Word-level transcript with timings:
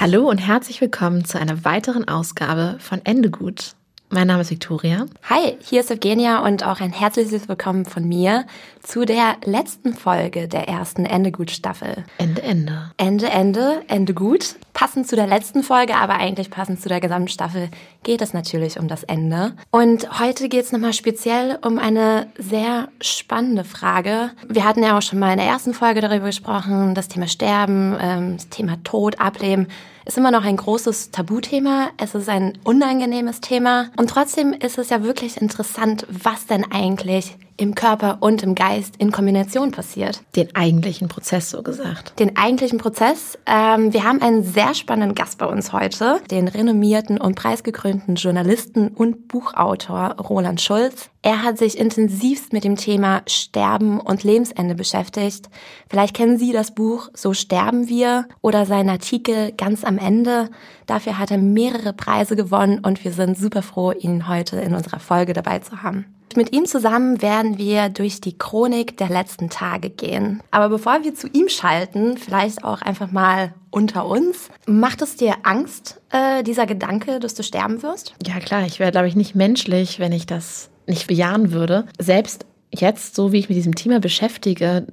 Hallo 0.00 0.30
und 0.30 0.38
herzlich 0.38 0.80
willkommen 0.80 1.24
zu 1.24 1.40
einer 1.40 1.64
weiteren 1.64 2.06
Ausgabe 2.06 2.76
von 2.78 3.00
Ende 3.02 3.30
gut. 3.30 3.72
Mein 4.10 4.28
Name 4.28 4.42
ist 4.42 4.50
Victoria. 4.52 5.06
Hi, 5.28 5.56
hier 5.60 5.80
ist 5.80 5.90
Evgenia 5.90 6.38
und 6.46 6.64
auch 6.64 6.80
ein 6.80 6.92
herzliches 6.92 7.48
Willkommen 7.48 7.84
von 7.84 8.06
mir 8.06 8.46
zu 8.88 9.04
der 9.04 9.36
letzten 9.44 9.92
Folge 9.92 10.48
der 10.48 10.66
ersten 10.66 11.04
Ende 11.04 11.30
gut 11.30 11.50
Staffel. 11.50 12.04
Ende, 12.16 12.40
Ende. 12.42 12.90
Ende, 12.96 13.28
Ende, 13.28 13.82
Ende 13.86 14.14
gut. 14.14 14.56
Passend 14.72 15.06
zu 15.06 15.14
der 15.14 15.26
letzten 15.26 15.62
Folge, 15.62 15.94
aber 15.94 16.14
eigentlich 16.14 16.48
passend 16.48 16.80
zu 16.80 16.88
der 16.88 16.98
gesamten 16.98 17.28
Staffel 17.28 17.68
geht 18.02 18.22
es 18.22 18.32
natürlich 18.32 18.80
um 18.80 18.88
das 18.88 19.04
Ende. 19.04 19.52
Und 19.70 20.18
heute 20.18 20.48
geht 20.48 20.64
es 20.64 20.72
nochmal 20.72 20.94
speziell 20.94 21.58
um 21.62 21.78
eine 21.78 22.28
sehr 22.38 22.88
spannende 23.02 23.64
Frage. 23.64 24.30
Wir 24.48 24.64
hatten 24.64 24.82
ja 24.82 24.96
auch 24.96 25.02
schon 25.02 25.18
mal 25.18 25.32
in 25.32 25.38
der 25.38 25.48
ersten 25.48 25.74
Folge 25.74 26.00
darüber 26.00 26.26
gesprochen, 26.26 26.94
das 26.94 27.08
Thema 27.08 27.28
Sterben, 27.28 27.94
ähm, 28.00 28.36
das 28.38 28.48
Thema 28.48 28.82
Tod, 28.84 29.20
Ableben 29.20 29.66
ist 30.06 30.16
immer 30.16 30.30
noch 30.30 30.44
ein 30.44 30.56
großes 30.56 31.10
Tabuthema. 31.10 31.90
Es 31.98 32.14
ist 32.14 32.30
ein 32.30 32.56
unangenehmes 32.64 33.42
Thema. 33.42 33.90
Und 33.98 34.08
trotzdem 34.08 34.54
ist 34.54 34.78
es 34.78 34.88
ja 34.88 35.02
wirklich 35.02 35.36
interessant, 35.36 36.06
was 36.08 36.46
denn 36.46 36.64
eigentlich 36.72 37.36
im 37.58 37.74
Körper 37.74 38.18
und 38.20 38.42
im 38.42 38.54
Geist 38.54 38.96
in 38.96 39.12
Kombination 39.12 39.72
passiert. 39.72 40.22
Den 40.36 40.54
eigentlichen 40.54 41.08
Prozess, 41.08 41.50
so 41.50 41.62
gesagt. 41.62 42.18
Den 42.18 42.36
eigentlichen 42.36 42.78
Prozess. 42.78 43.36
Ähm, 43.46 43.92
wir 43.92 44.04
haben 44.04 44.22
einen 44.22 44.44
sehr 44.44 44.74
spannenden 44.74 45.14
Gast 45.14 45.38
bei 45.38 45.46
uns 45.46 45.72
heute, 45.72 46.20
den 46.30 46.48
renommierten 46.48 47.20
und 47.20 47.34
preisgekrönten 47.34 48.14
Journalisten 48.14 48.88
und 48.88 49.28
Buchautor 49.28 50.16
Roland 50.20 50.60
Schulz. 50.60 51.10
Er 51.20 51.42
hat 51.42 51.58
sich 51.58 51.76
intensivst 51.76 52.52
mit 52.52 52.62
dem 52.62 52.76
Thema 52.76 53.22
Sterben 53.26 54.00
und 54.00 54.22
Lebensende 54.22 54.76
beschäftigt. 54.76 55.50
Vielleicht 55.90 56.14
kennen 56.14 56.38
Sie 56.38 56.52
das 56.52 56.74
Buch 56.74 57.10
So 57.12 57.34
sterben 57.34 57.88
wir 57.88 58.28
oder 58.40 58.66
seinen 58.66 58.88
Artikel 58.88 59.52
ganz 59.52 59.84
am 59.84 59.98
Ende. 59.98 60.48
Dafür 60.86 61.18
hat 61.18 61.32
er 61.32 61.38
mehrere 61.38 61.92
Preise 61.92 62.36
gewonnen 62.36 62.78
und 62.78 63.04
wir 63.04 63.12
sind 63.12 63.36
super 63.36 63.62
froh, 63.62 63.90
ihn 63.92 64.28
heute 64.28 64.60
in 64.60 64.74
unserer 64.74 65.00
Folge 65.00 65.32
dabei 65.32 65.58
zu 65.58 65.82
haben. 65.82 66.06
Mit 66.36 66.52
ihm 66.52 66.66
zusammen 66.66 67.22
werden 67.22 67.58
wir 67.58 67.88
durch 67.88 68.20
die 68.20 68.36
Chronik 68.36 68.96
der 68.96 69.08
letzten 69.08 69.50
Tage 69.50 69.90
gehen. 69.90 70.42
Aber 70.50 70.68
bevor 70.68 71.02
wir 71.04 71.14
zu 71.14 71.28
ihm 71.28 71.48
schalten, 71.48 72.16
vielleicht 72.16 72.64
auch 72.64 72.82
einfach 72.82 73.10
mal 73.10 73.54
unter 73.70 74.06
uns. 74.06 74.48
Macht 74.66 75.02
es 75.02 75.16
dir 75.16 75.34
Angst, 75.42 76.00
äh, 76.10 76.42
dieser 76.42 76.66
Gedanke, 76.66 77.20
dass 77.20 77.34
du 77.34 77.42
sterben 77.42 77.82
wirst? 77.82 78.14
Ja 78.26 78.38
klar, 78.40 78.66
ich 78.66 78.78
wäre, 78.78 78.92
glaube 78.92 79.08
ich, 79.08 79.16
nicht 79.16 79.34
menschlich, 79.34 79.98
wenn 79.98 80.12
ich 80.12 80.26
das 80.26 80.70
nicht 80.86 81.06
bejahen 81.06 81.52
würde. 81.52 81.86
Selbst 81.98 82.46
jetzt, 82.70 83.14
so 83.14 83.32
wie 83.32 83.38
ich 83.38 83.48
mit 83.48 83.56
diesem 83.56 83.74
Thema 83.74 84.00
beschäftige, 84.00 84.86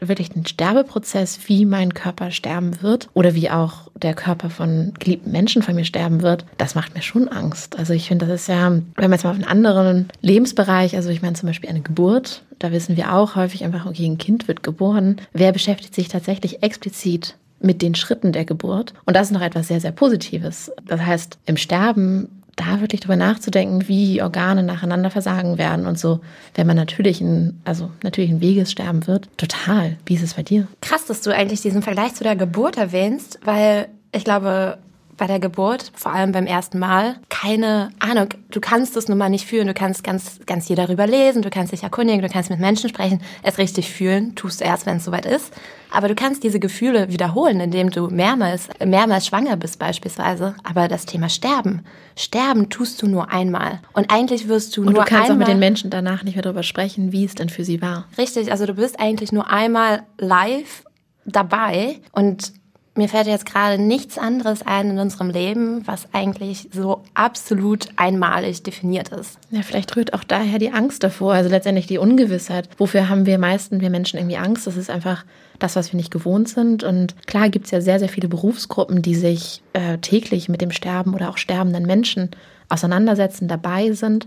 wirklich 0.00 0.30
den 0.30 0.46
Sterbeprozess, 0.46 1.40
wie 1.46 1.64
mein 1.64 1.94
Körper 1.94 2.30
sterben 2.30 2.82
wird 2.82 3.08
oder 3.14 3.34
wie 3.34 3.50
auch 3.50 3.90
der 3.94 4.14
Körper 4.14 4.50
von 4.50 4.92
geliebten 4.98 5.32
Menschen 5.32 5.62
von 5.62 5.74
mir 5.74 5.84
sterben 5.84 6.22
wird, 6.22 6.44
das 6.58 6.74
macht 6.74 6.94
mir 6.94 7.02
schon 7.02 7.28
Angst. 7.28 7.78
Also 7.78 7.92
ich 7.92 8.08
finde, 8.08 8.26
das 8.26 8.42
ist 8.42 8.48
ja, 8.48 8.70
wenn 8.70 8.84
man 8.96 9.12
jetzt 9.12 9.24
mal 9.24 9.30
auf 9.30 9.36
einen 9.36 9.44
anderen 9.44 10.08
Lebensbereich, 10.20 10.96
also 10.96 11.08
ich 11.08 11.22
meine 11.22 11.34
zum 11.34 11.48
Beispiel 11.48 11.70
eine 11.70 11.80
Geburt, 11.80 12.42
da 12.58 12.72
wissen 12.72 12.96
wir 12.96 13.14
auch 13.14 13.36
häufig 13.36 13.64
einfach, 13.64 13.86
okay, 13.86 14.06
ein 14.06 14.18
Kind 14.18 14.48
wird 14.48 14.62
geboren. 14.62 15.16
Wer 15.32 15.52
beschäftigt 15.52 15.94
sich 15.94 16.08
tatsächlich 16.08 16.62
explizit 16.62 17.36
mit 17.60 17.82
den 17.82 17.94
Schritten 17.94 18.32
der 18.32 18.44
Geburt? 18.44 18.94
Und 19.04 19.14
das 19.14 19.28
ist 19.28 19.32
noch 19.32 19.42
etwas 19.42 19.68
sehr, 19.68 19.80
sehr 19.80 19.92
Positives. 19.92 20.72
Das 20.86 21.00
heißt, 21.00 21.38
im 21.46 21.56
Sterben 21.56 22.35
da 22.56 22.80
wirklich 22.80 23.02
drüber 23.02 23.16
nachzudenken, 23.16 23.86
wie 23.86 24.22
Organe 24.22 24.62
nacheinander 24.62 25.10
versagen 25.10 25.58
werden 25.58 25.86
und 25.86 25.98
so, 25.98 26.20
wenn 26.54 26.66
man 26.66 26.76
natürlich 26.76 27.20
ein, 27.20 27.60
also 27.64 27.90
natürlich 28.02 28.30
ein 28.30 28.40
Weges 28.40 28.72
sterben 28.72 29.06
wird. 29.06 29.28
Total. 29.36 29.96
Wie 30.06 30.14
ist 30.14 30.22
es 30.22 30.34
bei 30.34 30.42
dir? 30.42 30.66
Krass, 30.80 31.04
dass 31.06 31.20
du 31.20 31.34
eigentlich 31.34 31.60
diesen 31.60 31.82
Vergleich 31.82 32.14
zu 32.14 32.24
der 32.24 32.34
Geburt 32.34 32.78
erwähnst, 32.78 33.38
weil 33.44 33.88
ich 34.12 34.24
glaube, 34.24 34.78
bei 35.16 35.26
der 35.26 35.40
Geburt, 35.40 35.92
vor 35.94 36.12
allem 36.12 36.32
beim 36.32 36.46
ersten 36.46 36.78
Mal, 36.78 37.16
keine 37.28 37.90
Ahnung. 37.98 38.28
Du 38.50 38.60
kannst 38.60 38.96
es 38.96 39.08
nun 39.08 39.18
mal 39.18 39.30
nicht 39.30 39.46
fühlen. 39.46 39.66
Du 39.66 39.74
kannst 39.74 40.04
ganz, 40.04 40.40
ganz 40.46 40.66
viel 40.66 40.76
darüber 40.76 41.06
lesen, 41.06 41.42
du 41.42 41.50
kannst 41.50 41.72
dich 41.72 41.82
erkundigen, 41.82 42.22
du 42.22 42.28
kannst 42.28 42.50
mit 42.50 42.60
Menschen 42.60 42.88
sprechen, 42.88 43.20
es 43.42 43.58
richtig 43.58 43.90
fühlen, 43.90 44.34
tust 44.34 44.60
du 44.60 44.64
erst, 44.64 44.86
wenn 44.86 44.98
es 44.98 45.04
soweit 45.04 45.26
ist. 45.26 45.52
Aber 45.90 46.08
du 46.08 46.14
kannst 46.14 46.42
diese 46.42 46.60
Gefühle 46.60 47.10
wiederholen, 47.10 47.60
indem 47.60 47.90
du 47.90 48.08
mehrmals, 48.08 48.68
mehrmals 48.84 49.26
schwanger 49.26 49.56
bist 49.56 49.78
beispielsweise. 49.78 50.54
Aber 50.62 50.88
das 50.88 51.06
Thema 51.06 51.28
Sterben, 51.28 51.84
Sterben 52.16 52.68
tust 52.68 53.00
du 53.02 53.06
nur 53.06 53.30
einmal. 53.30 53.80
Und 53.92 54.10
eigentlich 54.10 54.48
wirst 54.48 54.76
du 54.76 54.82
Und 54.82 54.92
nur 54.92 55.04
du 55.04 55.08
kannst 55.08 55.30
einmal, 55.30 55.44
auch 55.44 55.48
mit 55.48 55.48
den 55.48 55.58
Menschen 55.58 55.90
danach 55.90 56.22
nicht 56.22 56.34
mehr 56.34 56.42
darüber 56.42 56.62
sprechen, 56.62 57.12
wie 57.12 57.24
es 57.24 57.34
denn 57.34 57.48
für 57.48 57.64
sie 57.64 57.80
war. 57.80 58.06
Richtig, 58.18 58.50
also 58.50 58.66
du 58.66 58.74
bist 58.74 58.98
eigentlich 59.00 59.32
nur 59.32 59.48
einmal 59.50 60.02
live 60.18 60.84
dabei 61.24 62.00
und 62.12 62.52
mir 62.96 63.08
fällt 63.08 63.26
jetzt 63.26 63.46
gerade 63.46 63.80
nichts 63.80 64.18
anderes 64.18 64.62
ein 64.62 64.90
in 64.90 64.98
unserem 64.98 65.30
Leben, 65.30 65.86
was 65.86 66.08
eigentlich 66.12 66.68
so 66.72 67.02
absolut 67.14 67.88
einmalig 67.96 68.62
definiert 68.62 69.08
ist. 69.10 69.38
Ja, 69.50 69.62
vielleicht 69.62 69.94
rührt 69.96 70.14
auch 70.14 70.24
daher 70.24 70.58
die 70.58 70.72
Angst 70.72 71.02
davor, 71.02 71.34
also 71.34 71.50
letztendlich 71.50 71.86
die 71.86 71.98
Ungewissheit. 71.98 72.68
Wofür 72.78 73.08
haben 73.08 73.26
wir 73.26 73.38
meisten, 73.38 73.80
wir 73.80 73.90
Menschen 73.90 74.18
irgendwie 74.18 74.38
Angst? 74.38 74.66
Das 74.66 74.76
ist 74.76 74.90
einfach 74.90 75.24
das, 75.58 75.76
was 75.76 75.92
wir 75.92 75.96
nicht 75.96 76.10
gewohnt 76.10 76.48
sind. 76.48 76.84
Und 76.84 77.14
klar 77.26 77.48
gibt 77.48 77.66
es 77.66 77.70
ja 77.70 77.80
sehr, 77.80 77.98
sehr 77.98 78.08
viele 78.08 78.28
Berufsgruppen, 78.28 79.02
die 79.02 79.14
sich 79.14 79.62
äh, 79.72 79.98
täglich 79.98 80.48
mit 80.48 80.60
dem 80.60 80.70
Sterben 80.70 81.14
oder 81.14 81.30
auch 81.30 81.38
sterbenden 81.38 81.86
Menschen 81.86 82.30
auseinandersetzen, 82.68 83.48
dabei 83.48 83.92
sind. 83.92 84.26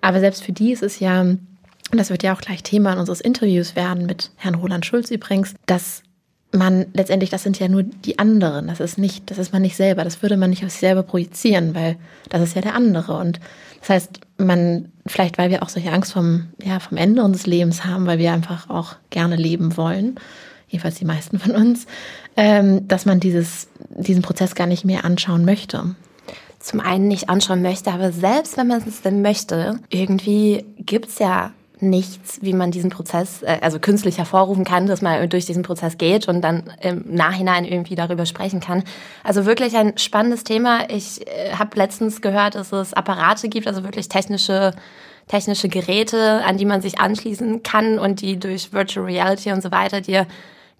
Aber 0.00 0.20
selbst 0.20 0.42
für 0.42 0.52
die 0.52 0.72
ist 0.72 0.82
es 0.82 1.00
ja, 1.00 1.20
und 1.20 1.40
das 1.90 2.10
wird 2.10 2.22
ja 2.22 2.34
auch 2.34 2.40
gleich 2.40 2.62
Thema 2.62 2.98
unseres 2.98 3.20
Interviews 3.20 3.76
werden 3.76 4.06
mit 4.06 4.30
Herrn 4.36 4.54
Roland 4.54 4.84
Schulz 4.86 5.10
übrigens, 5.10 5.54
dass 5.66 6.02
man 6.52 6.86
letztendlich, 6.92 7.30
das 7.30 7.42
sind 7.42 7.58
ja 7.58 7.68
nur 7.68 7.82
die 7.82 8.18
anderen. 8.18 8.66
Das 8.66 8.80
ist 8.80 8.98
nicht, 8.98 9.30
das 9.30 9.38
ist 9.38 9.52
man 9.52 9.62
nicht 9.62 9.76
selber. 9.76 10.04
Das 10.04 10.22
würde 10.22 10.36
man 10.36 10.50
nicht 10.50 10.64
auf 10.64 10.70
sich 10.70 10.80
selber 10.80 11.02
projizieren, 11.02 11.74
weil 11.74 11.96
das 12.28 12.42
ist 12.42 12.54
ja 12.54 12.62
der 12.62 12.74
andere. 12.74 13.16
Und 13.16 13.40
das 13.80 13.88
heißt, 13.88 14.20
man, 14.38 14.92
vielleicht 15.06 15.38
weil 15.38 15.50
wir 15.50 15.62
auch 15.62 15.68
solche 15.68 15.92
Angst 15.92 16.12
vom, 16.12 16.48
ja, 16.62 16.78
vom 16.78 16.98
Ende 16.98 17.22
unseres 17.22 17.46
Lebens 17.46 17.84
haben, 17.84 18.06
weil 18.06 18.18
wir 18.18 18.32
einfach 18.32 18.68
auch 18.68 18.96
gerne 19.10 19.36
leben 19.36 19.76
wollen, 19.76 20.16
jedenfalls 20.68 20.96
die 20.96 21.04
meisten 21.04 21.38
von 21.38 21.52
uns, 21.52 21.86
ähm, 22.36 22.86
dass 22.86 23.06
man 23.06 23.18
dieses, 23.18 23.68
diesen 23.90 24.22
Prozess 24.22 24.54
gar 24.54 24.66
nicht 24.66 24.84
mehr 24.84 25.04
anschauen 25.04 25.44
möchte. 25.44 25.94
Zum 26.58 26.80
einen 26.80 27.08
nicht 27.08 27.28
anschauen 27.28 27.62
möchte, 27.62 27.90
aber 27.90 28.12
selbst 28.12 28.56
wenn 28.56 28.68
man 28.68 28.82
es 28.86 29.02
denn 29.02 29.22
möchte, 29.22 29.80
irgendwie 29.90 30.64
gibt's 30.78 31.18
ja 31.18 31.52
nichts, 31.82 32.38
wie 32.42 32.52
man 32.52 32.70
diesen 32.70 32.90
Prozess, 32.90 33.42
äh, 33.42 33.58
also 33.60 33.78
künstlich 33.78 34.18
hervorrufen 34.18 34.64
kann, 34.64 34.86
dass 34.86 35.02
man 35.02 35.28
durch 35.28 35.46
diesen 35.46 35.62
Prozess 35.62 35.98
geht 35.98 36.28
und 36.28 36.40
dann 36.42 36.72
im 36.80 37.04
Nachhinein 37.14 37.64
irgendwie 37.64 37.94
darüber 37.94 38.26
sprechen 38.26 38.60
kann. 38.60 38.84
Also 39.24 39.44
wirklich 39.44 39.76
ein 39.76 39.98
spannendes 39.98 40.44
Thema. 40.44 40.88
Ich 40.90 41.26
äh, 41.26 41.52
habe 41.58 41.76
letztens 41.76 42.22
gehört, 42.22 42.54
dass 42.54 42.72
es 42.72 42.94
Apparate 42.94 43.48
gibt, 43.48 43.66
also 43.66 43.82
wirklich 43.84 44.08
technische 44.08 44.72
technische 45.28 45.68
Geräte, 45.68 46.42
an 46.44 46.56
die 46.58 46.64
man 46.64 46.82
sich 46.82 46.98
anschließen 46.98 47.62
kann 47.62 47.98
und 47.98 48.20
die 48.20 48.38
durch 48.38 48.72
Virtual 48.72 49.06
Reality 49.06 49.52
und 49.52 49.62
so 49.62 49.70
weiter 49.70 50.00
dir 50.00 50.26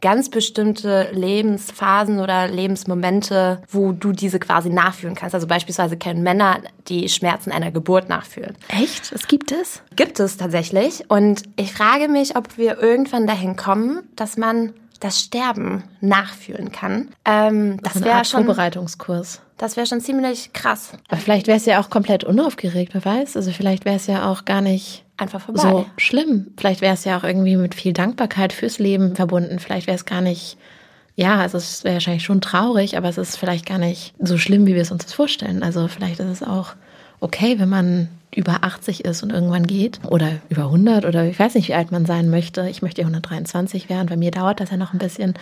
ganz 0.03 0.29
bestimmte 0.29 1.09
Lebensphasen 1.13 2.21
oder 2.21 2.49
Lebensmomente, 2.49 3.63
wo 3.71 3.93
du 3.93 4.13
diese 4.13 4.39
quasi 4.39 4.69
nachfühlen 4.69 5.15
kannst. 5.15 5.35
Also 5.35 5.47
beispielsweise 5.47 5.97
können 5.97 6.23
Männer 6.23 6.61
die 6.89 7.09
Schmerzen 7.09 7.53
einer 7.53 7.71
Geburt 7.71 8.11
nachfühlen. 8.11 8.55
Echt? 8.69 9.13
Das 9.13 9.27
gibt 9.29 9.53
es? 9.53 9.81
Gibt 9.97 10.21
es 10.21 10.37
tatsächlich. 10.37 11.05
Und 11.09 11.45
ich 11.57 11.73
frage 11.73 12.09
mich, 12.09 12.37
ob 12.37 12.59
wir 12.59 12.83
irgendwann 12.83 13.27
dahin 13.27 13.57
kommen, 13.57 14.03
dass 14.17 14.37
man 14.37 14.75
das 15.03 15.19
Sterben 15.21 15.83
nachfühlen 16.01 16.71
kann. 16.71 17.09
Ähm, 17.25 17.79
das 17.83 18.03
wäre 18.03 18.25
schon 18.25 18.45
Vorbereitungskurs. 18.45 19.41
Das 19.59 19.77
wäre 19.77 19.87
schon 19.87 20.01
ziemlich 20.01 20.53
krass. 20.53 20.93
Aber 21.09 21.21
vielleicht 21.21 21.49
wäre 21.49 21.57
es 21.57 21.67
ja 21.67 21.81
auch 21.81 21.91
komplett 21.91 22.23
unaufgeregt, 22.23 22.95
wer 22.95 23.05
weiß. 23.05 23.37
Also 23.37 23.51
vielleicht 23.51 23.85
wäre 23.85 23.97
es 23.97 24.07
ja 24.07 24.31
auch 24.31 24.45
gar 24.45 24.61
nicht 24.61 25.05
einfach 25.17 25.41
vorbei. 25.41 25.61
So 25.61 25.87
schlimm. 25.97 26.53
Vielleicht 26.57 26.81
wäre 26.81 26.95
es 26.95 27.05
ja 27.05 27.19
auch 27.19 27.25
irgendwie 27.25 27.57
mit 27.57 27.75
viel 27.75 27.93
Dankbarkeit 27.93 28.53
fürs 28.53 28.79
Leben 28.79 29.17
verbunden. 29.17 29.59
Vielleicht 29.59 29.89
wäre 29.89 29.97
es 29.97 30.05
gar 30.05 30.21
nicht, 30.21 30.57
ja, 31.17 31.41
also 31.41 31.59
es 31.59 31.83
wäre 31.83 31.95
wahrscheinlich 31.95 32.25
schon 32.25 32.41
traurig, 32.41 32.97
aber 32.97 33.09
es 33.09 33.19
ist 33.19 33.37
vielleicht 33.37 33.67
gar 33.67 33.79
nicht 33.79 34.15
so 34.21 34.39
schlimm, 34.39 34.67
wie 34.67 34.75
wir 34.75 34.83
es 34.83 34.93
uns 34.93 35.05
das 35.05 35.15
vorstellen. 35.15 35.65
Also 35.65 35.89
vielleicht 35.89 36.21
ist 36.21 36.29
es 36.29 36.43
auch 36.45 36.75
okay, 37.19 37.59
wenn 37.59 37.69
man 37.69 38.09
über 38.35 38.65
80 38.65 39.05
ist 39.05 39.23
und 39.23 39.31
irgendwann 39.31 39.67
geht 39.67 40.01
oder 40.07 40.29
über 40.49 40.65
100 40.65 41.05
oder 41.05 41.25
ich 41.25 41.39
weiß 41.39 41.55
nicht, 41.55 41.69
wie 41.69 41.75
alt 41.75 41.93
man 41.93 42.07
sein 42.07 42.31
möchte. 42.31 42.69
Ich 42.69 42.81
möchte 42.81 43.03
123 43.03 43.89
werden, 43.91 44.09
bei 44.09 44.17
mir 44.17 44.31
dauert 44.31 44.61
das 44.61 44.71
ja 44.71 44.77
noch 44.77 44.93
ein 44.93 44.99
bisschen. 44.99 45.35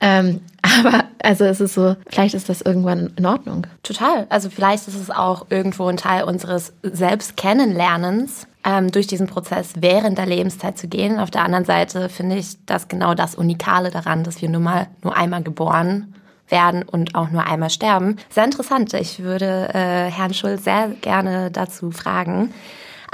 Ähm, 0.00 0.40
aber 0.62 1.04
also 1.22 1.44
es 1.44 1.60
ist 1.60 1.74
so, 1.74 1.96
vielleicht 2.08 2.34
ist 2.34 2.48
das 2.48 2.60
irgendwann 2.60 3.12
in 3.16 3.26
Ordnung. 3.26 3.66
Total. 3.82 4.26
Also 4.28 4.50
vielleicht 4.50 4.88
ist 4.88 5.00
es 5.00 5.10
auch 5.10 5.46
irgendwo 5.50 5.86
ein 5.86 5.96
Teil 5.96 6.24
unseres 6.24 6.72
Selbstkennenlernens, 6.82 8.48
ähm, 8.64 8.90
durch 8.90 9.06
diesen 9.06 9.26
Prozess 9.26 9.74
während 9.78 10.18
der 10.18 10.26
Lebenszeit 10.26 10.78
zu 10.78 10.88
gehen. 10.88 11.18
Auf 11.18 11.30
der 11.30 11.44
anderen 11.44 11.64
Seite 11.64 12.08
finde 12.08 12.36
ich 12.36 12.64
das 12.66 12.88
genau 12.88 13.14
das 13.14 13.34
Unikale 13.34 13.90
daran, 13.90 14.24
dass 14.24 14.42
wir 14.42 14.48
nun 14.48 14.62
mal 14.62 14.88
nur 15.02 15.16
einmal 15.16 15.42
geboren 15.42 16.14
werden 16.52 16.84
und 16.84 17.16
auch 17.16 17.30
nur 17.30 17.44
einmal 17.44 17.70
sterben. 17.70 18.18
Sehr 18.30 18.44
interessant. 18.44 18.94
Ich 18.94 19.24
würde 19.24 19.70
äh, 19.74 20.10
Herrn 20.10 20.34
Schulz 20.34 20.62
sehr 20.62 20.90
gerne 21.00 21.50
dazu 21.50 21.90
fragen. 21.90 22.54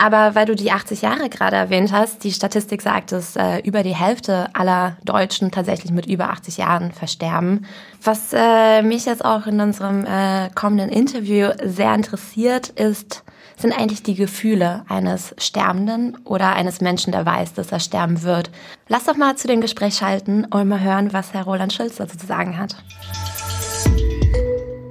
Aber 0.00 0.37
weil 0.37 0.46
du 0.46 0.55
die 0.55 0.70
80 0.70 1.02
Jahre 1.02 1.29
gerade 1.29 1.56
erwähnt 1.56 1.93
hast, 1.93 2.23
die 2.23 2.31
Statistik 2.31 2.82
sagt, 2.82 3.11
dass 3.11 3.35
äh, 3.35 3.58
über 3.64 3.82
die 3.82 3.96
Hälfte 3.96 4.49
aller 4.55 4.96
Deutschen 5.05 5.50
tatsächlich 5.50 5.90
mit 5.90 6.06
über 6.06 6.31
80 6.31 6.56
Jahren 6.56 6.93
versterben. 6.93 7.67
Was 8.05 8.32
äh, 8.32 8.81
mich 8.82 9.06
jetzt 9.06 9.25
auch 9.25 9.49
in 9.49 9.61
unserem 9.61 10.06
äh, 10.06 10.50
kommenden 10.55 10.88
Interview 10.88 11.50
sehr 11.64 11.93
interessiert, 11.94 12.69
ist, 12.69 13.25
sind 13.56 13.76
eigentlich 13.76 14.05
die 14.05 14.14
Gefühle 14.14 14.85
eines 14.88 15.35
Sterbenden 15.37 16.17
oder 16.25 16.52
eines 16.52 16.81
Menschen, 16.81 17.11
der 17.11 17.26
weiß, 17.26 17.55
dass 17.55 17.73
er 17.73 17.81
sterben 17.81 18.23
wird. 18.23 18.52
Lass 18.87 19.05
doch 19.05 19.17
mal 19.17 19.35
zu 19.35 19.49
dem 19.49 19.61
Gespräch 19.61 19.96
schalten 19.96 20.44
und 20.44 20.69
mal 20.69 20.81
hören, 20.81 21.12
was 21.12 21.35
Herr 21.35 21.43
Roland 21.43 21.73
Schulz 21.73 21.96
dazu 21.96 22.17
zu 22.17 22.26
sagen 22.26 22.56
hat. 22.56 22.76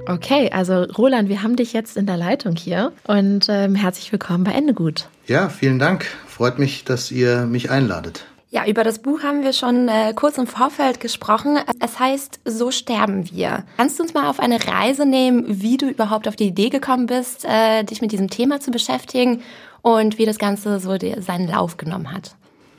Okay, 0.10 0.50
also 0.54 0.84
Roland, 0.84 1.28
wir 1.28 1.44
haben 1.44 1.58
dich 1.58 1.74
jetzt 1.74 1.98
in 1.98 2.06
der 2.06 2.16
Leitung 2.16 2.56
hier 2.56 2.94
und 3.08 3.48
ähm, 3.50 3.76
herzlich 3.76 4.10
willkommen 4.14 4.46
bei 4.46 4.52
Ende 4.52 4.74
gut. 4.74 5.10
Ja, 5.26 5.50
vielen 5.50 5.80
Dank. 5.80 6.06
Freut 6.28 6.60
mich, 6.60 6.86
dass 6.86 7.12
ihr 7.12 7.46
mich 7.46 7.70
einladet. 7.72 8.26
Ja, 8.50 8.66
über 8.66 8.86
das 8.86 9.00
Buch 9.00 9.24
haben 9.24 9.44
wir 9.44 9.52
schon 9.52 9.90
äh, 9.90 10.14
kurz 10.16 10.38
im 10.38 10.48
Vorfeld 10.48 11.02
gesprochen. 11.02 11.58
Es 11.82 12.00
heißt 12.00 12.40
So 12.46 12.72
sterben 12.72 13.30
wir. 13.30 13.66
Kannst 13.76 14.00
du 14.00 14.04
uns 14.04 14.14
mal 14.14 14.30
auf 14.30 14.40
eine 14.40 14.66
Reise 14.66 15.06
nehmen, 15.06 15.44
wie 15.48 15.76
du 15.76 15.90
überhaupt 15.90 16.30
auf 16.30 16.38
die 16.38 16.48
Idee 16.48 16.70
gekommen 16.70 17.08
bist, 17.08 17.44
äh, 17.44 17.84
dich 17.84 18.00
mit 18.02 18.14
diesem 18.14 18.30
Thema 18.30 18.62
zu 18.62 18.72
beschäftigen 18.72 19.42
und 19.82 20.18
wie 20.18 20.26
das 20.26 20.40
Ganze 20.40 20.80
so 20.80 20.98
die, 20.98 21.16
seinen 21.20 21.50
Lauf 21.50 21.76
genommen 21.76 22.14
hat? 22.14 22.36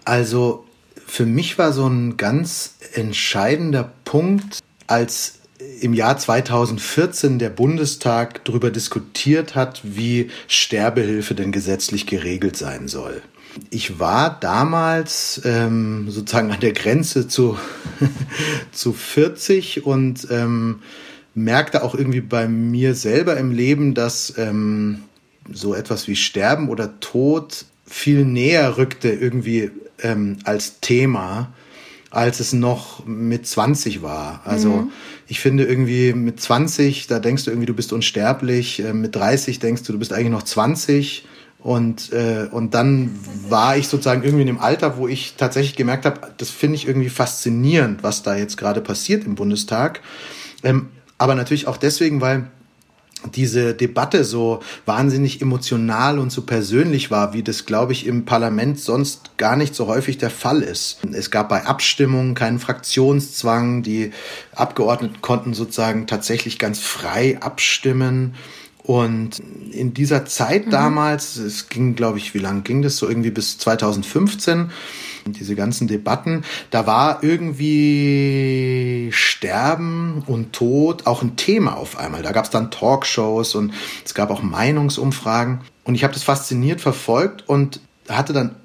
Also 0.06 0.64
für 1.06 1.26
mich 1.26 1.58
war 1.58 1.72
so 1.72 1.86
ein 1.86 2.16
ganz 2.16 2.76
entscheidender 2.94 3.92
Punkt, 4.06 4.60
als 4.86 5.37
im 5.80 5.94
Jahr 5.94 6.16
2014 6.16 7.38
der 7.38 7.50
Bundestag 7.50 8.44
darüber 8.44 8.70
diskutiert 8.70 9.54
hat, 9.54 9.80
wie 9.82 10.30
Sterbehilfe 10.46 11.34
denn 11.34 11.52
gesetzlich 11.52 12.06
geregelt 12.06 12.56
sein 12.56 12.88
soll. 12.88 13.22
Ich 13.70 13.98
war 13.98 14.38
damals 14.38 15.40
ähm, 15.44 16.10
sozusagen 16.10 16.52
an 16.52 16.60
der 16.60 16.72
Grenze 16.72 17.26
zu, 17.26 17.58
zu 18.72 18.92
40 18.92 19.84
und 19.84 20.28
ähm, 20.30 20.80
merkte 21.34 21.82
auch 21.82 21.94
irgendwie 21.94 22.20
bei 22.20 22.46
mir 22.46 22.94
selber 22.94 23.36
im 23.36 23.50
Leben, 23.50 23.94
dass 23.94 24.34
ähm, 24.36 25.02
so 25.50 25.74
etwas 25.74 26.06
wie 26.06 26.16
Sterben 26.16 26.68
oder 26.68 27.00
Tod 27.00 27.64
viel 27.86 28.24
näher 28.24 28.76
rückte 28.76 29.08
irgendwie 29.08 29.70
ähm, 30.02 30.38
als 30.44 30.80
Thema, 30.80 31.52
als 32.10 32.40
es 32.40 32.52
noch 32.52 33.06
mit 33.06 33.46
20 33.46 34.02
war. 34.02 34.42
Also 34.44 34.68
mhm. 34.68 34.92
Ich 35.28 35.40
finde 35.40 35.64
irgendwie 35.64 36.14
mit 36.14 36.40
20, 36.40 37.06
da 37.06 37.18
denkst 37.18 37.44
du 37.44 37.50
irgendwie, 37.50 37.66
du 37.66 37.74
bist 37.74 37.92
unsterblich, 37.92 38.80
äh, 38.80 38.92
mit 38.94 39.14
30 39.14 39.58
denkst 39.58 39.82
du, 39.82 39.92
du 39.92 39.98
bist 39.98 40.12
eigentlich 40.12 40.30
noch 40.30 40.42
20 40.42 41.26
und, 41.60 42.12
äh, 42.12 42.48
und 42.50 42.74
dann 42.74 43.10
war 43.48 43.76
ich 43.76 43.88
sozusagen 43.88 44.22
irgendwie 44.22 44.42
in 44.42 44.46
dem 44.46 44.58
Alter, 44.58 44.96
wo 44.96 45.06
ich 45.06 45.34
tatsächlich 45.36 45.76
gemerkt 45.76 46.06
habe, 46.06 46.20
das 46.38 46.50
finde 46.50 46.76
ich 46.76 46.86
irgendwie 46.86 47.10
faszinierend, 47.10 48.02
was 48.02 48.22
da 48.22 48.36
jetzt 48.36 48.56
gerade 48.56 48.80
passiert 48.80 49.24
im 49.24 49.34
Bundestag. 49.34 50.00
Ähm, 50.62 50.88
aber 51.18 51.34
natürlich 51.34 51.66
auch 51.66 51.76
deswegen, 51.76 52.20
weil 52.20 52.50
diese 53.34 53.74
Debatte 53.74 54.24
so 54.24 54.60
wahnsinnig 54.86 55.42
emotional 55.42 56.18
und 56.18 56.30
so 56.30 56.42
persönlich 56.42 57.10
war, 57.10 57.32
wie 57.32 57.42
das, 57.42 57.66
glaube 57.66 57.92
ich, 57.92 58.06
im 58.06 58.24
Parlament 58.24 58.78
sonst 58.80 59.36
gar 59.36 59.56
nicht 59.56 59.74
so 59.74 59.86
häufig 59.86 60.18
der 60.18 60.30
Fall 60.30 60.62
ist. 60.62 60.98
Es 61.12 61.30
gab 61.30 61.48
bei 61.48 61.66
Abstimmungen 61.66 62.34
keinen 62.34 62.58
Fraktionszwang, 62.58 63.82
die 63.82 64.12
Abgeordneten 64.54 65.20
konnten 65.20 65.54
sozusagen 65.54 66.06
tatsächlich 66.06 66.58
ganz 66.58 66.78
frei 66.80 67.38
abstimmen. 67.40 68.34
Und 68.82 69.40
in 69.70 69.92
dieser 69.92 70.24
Zeit 70.24 70.66
mhm. 70.66 70.70
damals, 70.70 71.36
es 71.36 71.68
ging, 71.68 71.94
glaube 71.94 72.18
ich, 72.18 72.32
wie 72.32 72.38
lange 72.38 72.62
ging 72.62 72.80
das? 72.80 72.96
So 72.96 73.08
irgendwie 73.08 73.30
bis 73.30 73.58
2015, 73.58 74.70
diese 75.32 75.54
ganzen 75.54 75.88
Debatten, 75.88 76.44
da 76.70 76.86
war 76.86 77.22
irgendwie 77.22 79.10
Sterben 79.12 80.22
und 80.26 80.52
Tod 80.52 81.06
auch 81.06 81.22
ein 81.22 81.36
Thema 81.36 81.76
auf 81.76 81.98
einmal. 81.98 82.22
Da 82.22 82.32
gab 82.32 82.44
es 82.44 82.50
dann 82.50 82.70
Talkshows 82.70 83.54
und 83.54 83.72
es 84.04 84.14
gab 84.14 84.30
auch 84.30 84.42
Meinungsumfragen. 84.42 85.60
Und 85.84 85.94
ich 85.94 86.04
habe 86.04 86.14
das 86.14 86.22
fasziniert 86.22 86.80
verfolgt 86.80 87.48
und 87.48 87.80
hatte 88.08 88.32
dann 88.32 88.56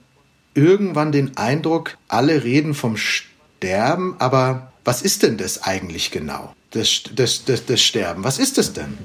irgendwann 0.53 1.11
den 1.11 1.37
Eindruck, 1.37 1.97
alle 2.07 2.43
reden 2.43 2.73
vom 2.73 2.97
Sterben, 2.97 4.15
aber 4.19 4.71
was 4.85 5.01
ist 5.01 5.23
denn 5.23 5.37
das 5.37 5.63
eigentlich 5.63 6.11
genau? 6.11 6.53
Das, 6.71 7.03
das, 7.15 7.45
das, 7.45 7.65
das 7.65 7.81
Sterben. 7.81 8.23
Was 8.23 8.39
ist 8.39 8.57
das 8.57 8.73
denn? 8.73 8.97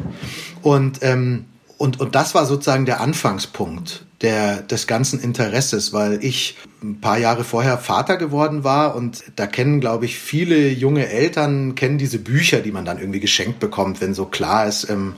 Und, 0.63 0.99
ähm, 1.03 1.45
und, 1.79 2.01
und 2.01 2.15
das 2.15 2.35
war 2.35 2.45
sozusagen 2.45 2.87
der 2.87 3.01
Anfangspunkt 3.01 4.05
der, 4.21 4.63
des 4.63 4.89
ganzen 4.89 5.21
Interesses, 5.21 5.93
weil 5.93 6.23
ich 6.25 6.57
ein 6.83 7.01
paar 7.01 7.19
Jahre 7.19 7.45
vorher 7.45 7.79
Vater 7.79 8.17
geworden 8.17 8.65
war 8.65 8.97
und 8.97 9.23
da 9.37 9.47
kennen, 9.47 9.81
glaube 9.81 10.05
ich, 10.05 10.19
viele 10.19 10.69
junge 10.69 11.09
Eltern, 11.09 11.77
kennen 11.77 11.97
diese 11.97 12.19
Bücher, 12.19 12.61
die 12.61 12.73
man 12.73 12.85
dann 12.85 12.99
irgendwie 12.99 13.21
geschenkt 13.21 13.61
bekommt, 13.61 14.01
wenn 14.01 14.13
so 14.13 14.27
klar 14.27 14.67
ist, 14.67 14.91
ähm, 14.91 15.15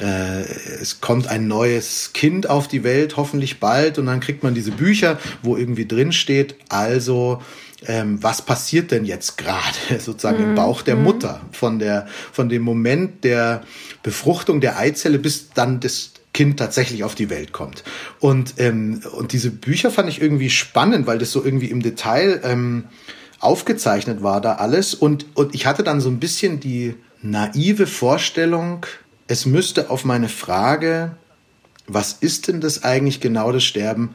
äh, 0.00 0.42
es 0.80 1.00
kommt 1.00 1.28
ein 1.28 1.46
neues 1.46 2.12
Kind 2.12 2.50
auf 2.50 2.66
die 2.66 2.82
Welt, 2.82 3.16
hoffentlich 3.16 3.60
bald, 3.60 3.98
und 3.98 4.06
dann 4.06 4.18
kriegt 4.18 4.42
man 4.42 4.54
diese 4.54 4.72
Bücher, 4.72 5.18
wo 5.42 5.56
irgendwie 5.56 5.86
drin 5.86 6.10
steht, 6.12 6.56
also 6.68 7.40
ähm, 7.86 8.22
was 8.22 8.42
passiert 8.42 8.90
denn 8.90 9.04
jetzt 9.04 9.38
gerade 9.38 9.76
sozusagen 9.98 10.42
mhm. 10.42 10.50
im 10.50 10.54
Bauch 10.54 10.82
der 10.82 10.96
mhm. 10.96 11.04
Mutter 11.04 11.40
von 11.52 11.78
der 11.78 12.06
von 12.32 12.48
dem 12.48 12.62
Moment 12.62 13.24
der 13.24 13.62
Befruchtung 14.02 14.60
der 14.60 14.78
Eizelle 14.78 15.18
bis 15.18 15.50
dann 15.50 15.80
das 15.80 16.12
Kind 16.32 16.58
tatsächlich 16.58 17.04
auf 17.04 17.14
die 17.14 17.30
Welt 17.30 17.52
kommt. 17.52 17.84
Und 18.20 18.54
ähm, 18.58 19.00
und 19.16 19.32
diese 19.32 19.50
Bücher 19.50 19.90
fand 19.90 20.08
ich 20.08 20.20
irgendwie 20.20 20.50
spannend, 20.50 21.06
weil 21.06 21.18
das 21.18 21.30
so 21.30 21.44
irgendwie 21.44 21.70
im 21.70 21.82
Detail 21.82 22.40
ähm, 22.42 22.84
aufgezeichnet 23.38 24.22
war 24.22 24.40
da 24.40 24.54
alles 24.54 24.94
und 24.94 25.26
und 25.34 25.54
ich 25.54 25.66
hatte 25.66 25.82
dann 25.82 26.00
so 26.00 26.08
ein 26.08 26.18
bisschen 26.18 26.60
die 26.60 26.94
naive 27.22 27.86
Vorstellung, 27.86 28.84
es 29.28 29.46
müsste 29.46 29.90
auf 29.90 30.04
meine 30.04 30.28
Frage, 30.28 31.16
was 31.86 32.12
ist 32.12 32.48
denn 32.48 32.60
das 32.60 32.82
eigentlich 32.82 33.20
genau 33.20 33.52
das 33.52 33.64
Sterben, 33.64 34.14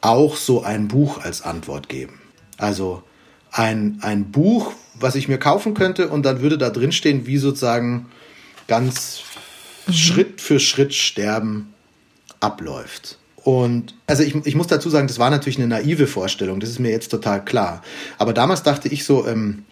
auch 0.00 0.36
so 0.36 0.62
ein 0.62 0.88
Buch 0.88 1.18
als 1.18 1.42
Antwort 1.42 1.88
geben. 1.88 2.19
Also 2.60 3.02
ein, 3.50 3.98
ein 4.02 4.30
Buch, 4.30 4.72
was 4.94 5.14
ich 5.14 5.28
mir 5.28 5.38
kaufen 5.38 5.74
könnte 5.74 6.08
und 6.08 6.24
dann 6.24 6.42
würde 6.42 6.58
da 6.58 6.70
drin 6.70 6.92
stehen, 6.92 7.26
wie 7.26 7.38
sozusagen 7.38 8.06
ganz 8.68 9.22
mhm. 9.86 9.92
Schritt 9.92 10.40
für 10.40 10.60
Schritt 10.60 10.94
Sterben 10.94 11.72
abläuft. 12.38 13.18
Und 13.36 13.94
also 14.06 14.22
ich, 14.22 14.34
ich 14.44 14.54
muss 14.54 14.66
dazu 14.66 14.90
sagen, 14.90 15.08
das 15.08 15.18
war 15.18 15.30
natürlich 15.30 15.58
eine 15.58 15.66
naive 15.66 16.06
Vorstellung, 16.06 16.60
das 16.60 16.68
ist 16.68 16.78
mir 16.78 16.90
jetzt 16.90 17.10
total 17.10 17.42
klar. 17.42 17.82
Aber 18.18 18.34
damals 18.34 18.62
dachte 18.62 18.88
ich 18.88 19.04
so, 19.04 19.26
ähm, 19.26 19.64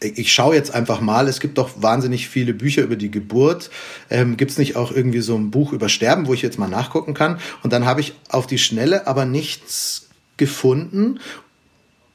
ich 0.00 0.32
schaue 0.32 0.54
jetzt 0.54 0.74
einfach 0.74 1.02
mal, 1.02 1.28
es 1.28 1.40
gibt 1.40 1.58
doch 1.58 1.70
wahnsinnig 1.82 2.28
viele 2.28 2.54
Bücher 2.54 2.82
über 2.82 2.96
die 2.96 3.10
Geburt. 3.10 3.70
Ähm, 4.08 4.38
gibt 4.38 4.50
es 4.50 4.58
nicht 4.58 4.76
auch 4.76 4.90
irgendwie 4.90 5.20
so 5.20 5.36
ein 5.36 5.50
Buch 5.50 5.72
über 5.72 5.90
Sterben, 5.90 6.26
wo 6.26 6.34
ich 6.34 6.42
jetzt 6.42 6.58
mal 6.58 6.68
nachgucken 6.68 7.12
kann? 7.12 7.38
Und 7.62 7.72
dann 7.72 7.84
habe 7.84 8.00
ich 8.00 8.14
auf 8.30 8.46
die 8.46 8.58
Schnelle 8.58 9.06
aber 9.06 9.26
nichts 9.26 10.08
gefunden. 10.36 11.20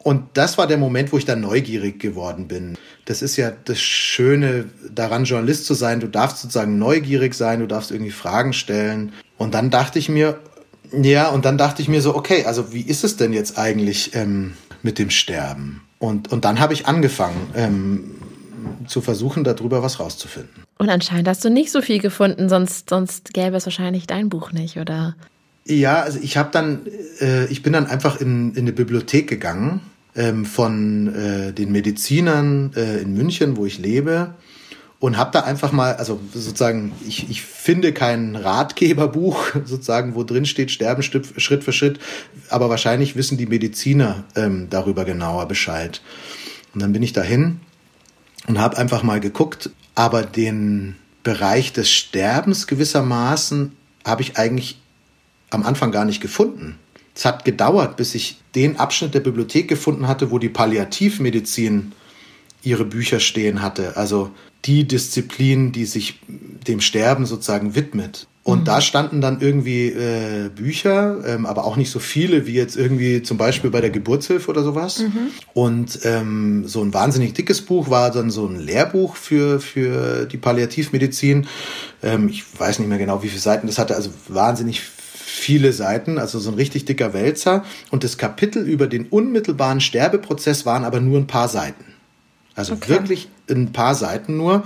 Und 0.10 0.24
das 0.34 0.58
war 0.58 0.66
der 0.66 0.80
Moment, 0.80 1.14
wo 1.14 1.20
ich 1.20 1.26
dann 1.26 1.40
neugierig 1.42 2.00
geworden 2.00 2.48
bin. 2.48 2.80
Das 3.06 3.22
ist 3.22 3.38
ja 3.38 3.52
das 3.66 3.80
Schöne 3.80 4.66
daran, 4.92 5.26
Journalist 5.26 5.68
zu 5.68 5.76
sein. 5.76 6.00
Du 6.00 6.08
darfst 6.08 6.40
sozusagen 6.40 6.80
neugierig 6.80 7.36
sein, 7.36 7.60
du 7.60 7.68
darfst 7.68 7.92
irgendwie 7.92 8.10
Fragen 8.10 8.54
stellen. 8.54 9.14
Und 9.38 9.54
dann 9.54 9.70
dachte 9.70 10.00
ich 10.00 10.10
mir, 10.10 10.40
ja, 10.92 11.30
und 11.30 11.46
dann 11.46 11.60
dachte 11.60 11.84
ich 11.84 11.90
mir 11.90 12.02
so, 12.02 12.16
okay, 12.16 12.46
also 12.46 12.74
wie 12.74 12.82
ist 12.82 13.04
es 13.04 13.18
denn 13.18 13.34
jetzt 13.34 13.60
eigentlich 13.60 14.16
ähm, 14.16 14.54
mit 14.82 14.98
dem 14.98 15.12
Sterben? 15.12 15.82
Und, 16.00 16.32
und 16.32 16.44
dann 16.44 16.60
habe 16.60 16.74
ich 16.74 16.88
angefangen 16.88 17.52
ähm, 17.54 18.16
zu 18.88 19.02
versuchen, 19.02 19.44
darüber 19.44 19.84
was 19.84 20.00
rauszufinden. 20.00 20.64
Und 20.80 20.90
anscheinend 20.90 21.28
hast 21.28 21.46
du 21.46 21.52
nicht 21.52 21.72
so 21.72 21.84
viel 21.84 22.00
gefunden, 22.00 22.50
sonst, 22.50 22.90
sonst 22.90 23.32
gäbe 23.36 23.58
es 23.58 23.68
wahrscheinlich 23.68 24.08
dein 24.08 24.30
Buch 24.30 24.54
nicht, 24.54 24.78
oder? 24.78 25.16
Ja, 25.66 26.02
also 26.02 26.18
ich 26.20 26.36
habe 26.36 26.50
dann, 26.52 26.88
äh, 27.20 27.46
ich 27.46 27.62
bin 27.62 27.74
dann 27.74 27.86
einfach 27.86 28.20
in, 28.20 28.56
in 28.56 28.62
eine 28.62 28.72
Bibliothek 28.72 29.30
gegangen 29.30 29.82
ähm, 30.20 30.46
von 30.46 31.16
äh, 31.16 31.54
den 31.54 31.72
Medizinern 31.72 32.74
äh, 32.76 33.00
in 33.00 33.14
München, 33.14 33.56
wo 33.56 33.66
ich 33.66 33.80
lebe 33.80 34.36
und 35.00 35.18
habe 35.18 35.32
da 35.32 35.40
einfach 35.42 35.72
mal, 35.72 35.96
also 35.96 36.20
sozusagen, 36.34 36.92
ich, 37.08 37.30
ich 37.30 37.42
finde 37.42 37.94
kein 37.94 38.36
Ratgeberbuch, 38.36 39.52
sozusagen, 39.66 40.16
wo 40.16 40.24
drin 40.24 40.46
steht, 40.46 40.72
sterben 40.72 41.02
Schritt 41.04 41.64
für 41.64 41.72
Schritt, 41.72 42.00
aber 42.50 42.70
wahrscheinlich 42.70 43.16
wissen 43.16 43.38
die 43.38 43.46
Mediziner 43.46 44.26
ähm, 44.36 44.68
darüber 44.70 45.06
genauer 45.06 45.48
Bescheid. 45.48 46.02
Und 46.74 46.82
dann 46.82 46.92
bin 46.92 47.02
ich 47.02 47.14
dahin 47.14 47.62
und 48.48 48.60
habe 48.60 48.78
einfach 48.78 49.02
mal 49.02 49.22
geguckt, 49.22 49.70
aber 49.96 50.24
den 50.24 50.98
Bereich 51.24 51.72
des 51.72 51.90
Sterbens 51.90 52.68
gewissermaßen 52.68 53.72
habe 54.06 54.22
ich 54.22 54.38
eigentlich 54.38 54.82
am 55.50 55.64
Anfang 55.64 55.92
gar 55.92 56.06
nicht 56.06 56.22
gefunden. 56.22 56.78
Es 57.20 57.26
hat 57.26 57.44
gedauert, 57.44 57.98
bis 57.98 58.16
ich 58.16 58.38
den 58.56 58.78
Abschnitt 58.78 59.14
der 59.14 59.20
Bibliothek 59.20 59.68
gefunden 59.68 60.08
hatte, 60.08 60.32
wo 60.32 60.40
die 60.40 60.48
Palliativmedizin 60.48 61.92
ihre 62.64 62.86
Bücher 62.86 63.20
stehen 63.20 63.62
hatte. 63.62 63.98
Also 63.98 64.32
die 64.64 64.88
Disziplin, 64.88 65.74
die 65.74 65.84
sich 65.84 66.22
dem 66.30 66.80
Sterben 66.80 67.26
sozusagen 67.26 67.76
widmet. 67.76 68.28
Und 68.44 68.62
mhm. 68.62 68.64
da 68.64 68.80
standen 68.80 69.20
dann 69.20 69.42
irgendwie 69.42 69.88
äh, 69.88 70.48
Bücher, 70.48 71.18
ähm, 71.26 71.46
aber 71.46 71.66
auch 71.66 71.76
nicht 71.76 71.92
so 71.92 72.00
viele 72.00 72.48
wie 72.48 72.54
jetzt 72.54 72.78
irgendwie 72.78 73.22
zum 73.22 73.38
Beispiel 73.38 73.70
bei 73.70 73.82
der 73.82 73.90
Geburtshilfe 73.90 74.50
oder 74.50 74.64
sowas. 74.64 75.00
Mhm. 75.00 75.32
Und 75.54 76.00
ähm, 76.04 76.70
so 76.70 76.82
ein 76.82 76.94
wahnsinnig 76.94 77.34
dickes 77.34 77.64
Buch 77.64 77.90
war 77.90 78.12
dann 78.12 78.32
so 78.32 78.48
ein 78.48 78.58
Lehrbuch 78.58 79.18
für, 79.18 79.60
für 79.60 80.26
die 80.26 80.38
Palliativmedizin. 80.38 81.48
Ähm, 82.02 82.30
ich 82.30 82.46
weiß 82.58 82.80
nicht 82.80 82.88
mehr 82.88 82.98
genau, 82.98 83.24
wie 83.24 83.28
viele 83.28 83.42
Seiten 83.42 83.68
das 83.68 83.78
hatte, 83.78 83.96
also 83.96 84.10
wahnsinnig 84.30 84.82
viele 85.40 85.74
Seiten, 85.74 86.18
also 86.18 86.40
so 86.40 86.52
ein 86.52 86.56
richtig 86.56 86.86
dicker 86.86 87.14
Wälzer. 87.14 87.66
Und 87.90 88.04
das 88.04 88.18
Kapitel 88.18 88.68
über 88.68 88.88
den 88.88 89.08
unmittelbaren 89.08 89.82
Sterbeprozess 89.82 90.66
waren 90.66 90.86
aber 90.86 91.00
nur 91.00 91.18
ein 91.18 91.28
paar 91.28 91.48
Seiten. 91.48 91.86
Also 92.56 92.74
okay. 92.74 92.90
wirklich 92.90 93.30
ein 93.50 93.72
paar 93.72 93.96
Seiten 93.96 94.38
nur. 94.38 94.66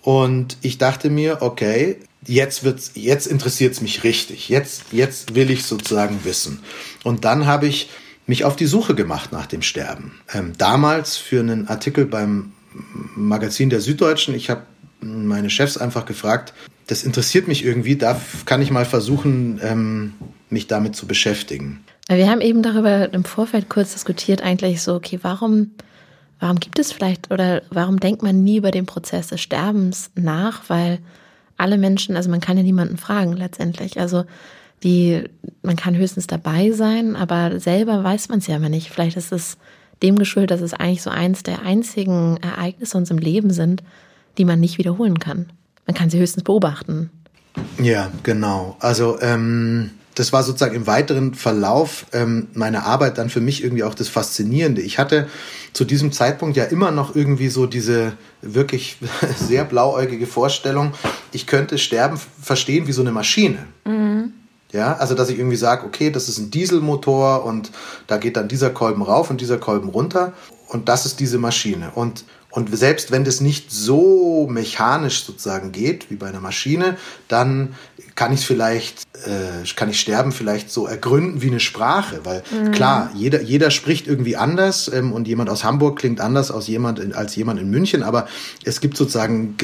Und 0.00 0.56
ich 0.62 0.78
dachte 0.78 1.10
mir, 1.10 1.42
okay, 1.42 1.98
jetzt 2.26 2.64
wird's, 2.64 2.92
jetzt 2.94 3.26
interessiert 3.26 3.74
es 3.74 3.80
mich 3.80 4.04
richtig. 4.04 4.48
Jetzt, 4.48 4.84
jetzt 4.92 5.34
will 5.34 5.50
ich 5.50 5.64
sozusagen 5.64 6.20
wissen. 6.24 6.60
Und 7.04 7.24
dann 7.24 7.46
habe 7.46 7.66
ich 7.66 7.90
mich 8.26 8.44
auf 8.44 8.56
die 8.56 8.66
Suche 8.66 8.94
gemacht 8.94 9.32
nach 9.32 9.46
dem 9.46 9.62
Sterben. 9.62 10.20
Ähm, 10.32 10.52
damals 10.56 11.16
für 11.16 11.40
einen 11.40 11.68
Artikel 11.68 12.06
beim 12.06 12.52
Magazin 13.14 13.70
der 13.70 13.80
Süddeutschen. 13.80 14.34
Ich 14.34 14.48
habe 14.50 14.62
meine 15.02 15.50
Chefs 15.50 15.76
einfach 15.76 16.06
gefragt, 16.06 16.54
das 16.86 17.04
interessiert 17.04 17.48
mich 17.48 17.64
irgendwie, 17.64 17.96
da 17.96 18.20
kann 18.44 18.62
ich 18.62 18.70
mal 18.70 18.84
versuchen, 18.84 19.60
ähm, 19.62 20.14
mich 20.50 20.66
damit 20.66 20.96
zu 20.96 21.06
beschäftigen. 21.06 21.84
Wir 22.08 22.28
haben 22.28 22.40
eben 22.40 22.62
darüber 22.62 23.12
im 23.12 23.24
Vorfeld 23.24 23.68
kurz 23.68 23.92
diskutiert, 23.92 24.42
eigentlich 24.42 24.82
so, 24.82 24.94
okay, 24.94 25.18
warum 25.22 25.70
Warum 26.42 26.58
gibt 26.58 26.80
es 26.80 26.90
vielleicht 26.90 27.30
oder 27.30 27.62
warum 27.70 28.00
denkt 28.00 28.24
man 28.24 28.42
nie 28.42 28.56
über 28.56 28.72
den 28.72 28.84
Prozess 28.84 29.28
des 29.28 29.40
Sterbens 29.40 30.10
nach? 30.16 30.68
Weil 30.68 30.98
alle 31.56 31.78
Menschen, 31.78 32.16
also 32.16 32.30
man 32.30 32.40
kann 32.40 32.56
ja 32.56 32.64
niemanden 32.64 32.96
fragen 32.96 33.34
letztendlich. 33.34 34.00
Also 34.00 34.24
die, 34.82 35.22
man 35.62 35.76
kann 35.76 35.96
höchstens 35.96 36.26
dabei 36.26 36.72
sein, 36.72 37.14
aber 37.14 37.60
selber 37.60 38.02
weiß 38.02 38.28
man 38.28 38.40
es 38.40 38.48
ja 38.48 38.56
immer 38.56 38.70
nicht. 38.70 38.90
Vielleicht 38.90 39.16
ist 39.16 39.30
es 39.30 39.56
dem 40.02 40.18
geschuldet, 40.18 40.50
dass 40.50 40.62
es 40.62 40.74
eigentlich 40.74 41.02
so 41.02 41.10
eins 41.10 41.44
der 41.44 41.62
einzigen 41.62 42.38
Ereignisse 42.38 42.98
uns 42.98 43.12
im 43.12 43.18
Leben 43.18 43.50
sind, 43.50 43.84
die 44.38 44.44
man 44.44 44.60
nicht 44.60 44.78
wiederholen 44.78 45.18
kann. 45.18 45.50
Man 45.86 45.94
kann 45.94 46.10
sie 46.10 46.18
höchstens 46.18 46.44
beobachten. 46.44 47.10
Ja, 47.82 48.10
genau. 48.22 48.76
Also 48.80 49.20
ähm, 49.20 49.90
das 50.14 50.32
war 50.32 50.42
sozusagen 50.42 50.74
im 50.74 50.86
weiteren 50.86 51.34
Verlauf 51.34 52.06
ähm, 52.12 52.48
meiner 52.54 52.84
Arbeit 52.84 53.18
dann 53.18 53.30
für 53.30 53.40
mich 53.40 53.62
irgendwie 53.62 53.84
auch 53.84 53.94
das 53.94 54.08
Faszinierende. 54.08 54.82
Ich 54.82 54.98
hatte 54.98 55.28
zu 55.72 55.84
diesem 55.84 56.12
Zeitpunkt 56.12 56.56
ja 56.56 56.64
immer 56.64 56.90
noch 56.90 57.16
irgendwie 57.16 57.48
so 57.48 57.66
diese 57.66 58.12
wirklich 58.42 58.98
sehr 59.36 59.64
blauäugige 59.64 60.26
Vorstellung, 60.26 60.92
ich 61.32 61.46
könnte 61.46 61.78
Sterben 61.78 62.18
verstehen 62.40 62.86
wie 62.86 62.92
so 62.92 63.02
eine 63.02 63.12
Maschine. 63.12 63.66
Mhm. 63.84 64.32
Ja, 64.72 64.94
also 64.96 65.14
dass 65.14 65.28
ich 65.28 65.38
irgendwie 65.38 65.56
sage, 65.56 65.84
okay, 65.84 66.10
das 66.10 66.30
ist 66.30 66.38
ein 66.38 66.50
Dieselmotor 66.50 67.44
und 67.44 67.70
da 68.06 68.16
geht 68.16 68.38
dann 68.38 68.48
dieser 68.48 68.70
Kolben 68.70 69.02
rauf 69.02 69.28
und 69.28 69.40
dieser 69.40 69.58
Kolben 69.58 69.90
runter 69.90 70.32
und 70.68 70.88
das 70.88 71.04
ist 71.04 71.20
diese 71.20 71.38
Maschine. 71.38 71.90
Und 71.94 72.24
und 72.52 72.76
selbst 72.76 73.10
wenn 73.10 73.24
das 73.24 73.40
nicht 73.40 73.72
so 73.72 74.46
mechanisch 74.48 75.24
sozusagen 75.24 75.72
geht 75.72 76.10
wie 76.10 76.16
bei 76.16 76.28
einer 76.28 76.40
Maschine, 76.40 76.98
dann 77.26 77.74
kann 78.14 78.34
ich 78.34 78.46
vielleicht, 78.46 79.04
äh, 79.24 79.66
kann 79.74 79.88
ich 79.88 79.98
Sterben 79.98 80.32
vielleicht 80.32 80.70
so 80.70 80.86
ergründen 80.86 81.40
wie 81.40 81.46
eine 81.46 81.60
Sprache, 81.60 82.20
weil 82.24 82.42
mhm. 82.50 82.72
klar, 82.72 83.10
jeder, 83.14 83.40
jeder 83.40 83.70
spricht 83.70 84.06
irgendwie 84.06 84.36
anders 84.36 84.92
ähm, 84.92 85.14
und 85.14 85.26
jemand 85.26 85.48
aus 85.48 85.64
Hamburg 85.64 85.98
klingt 85.98 86.20
anders 86.20 86.50
aus 86.50 86.68
jemand 86.68 86.98
in, 86.98 87.14
als 87.14 87.34
jemand 87.36 87.58
in 87.58 87.70
München, 87.70 88.02
aber 88.02 88.28
es 88.64 88.82
gibt 88.82 88.98
sozusagen 88.98 89.56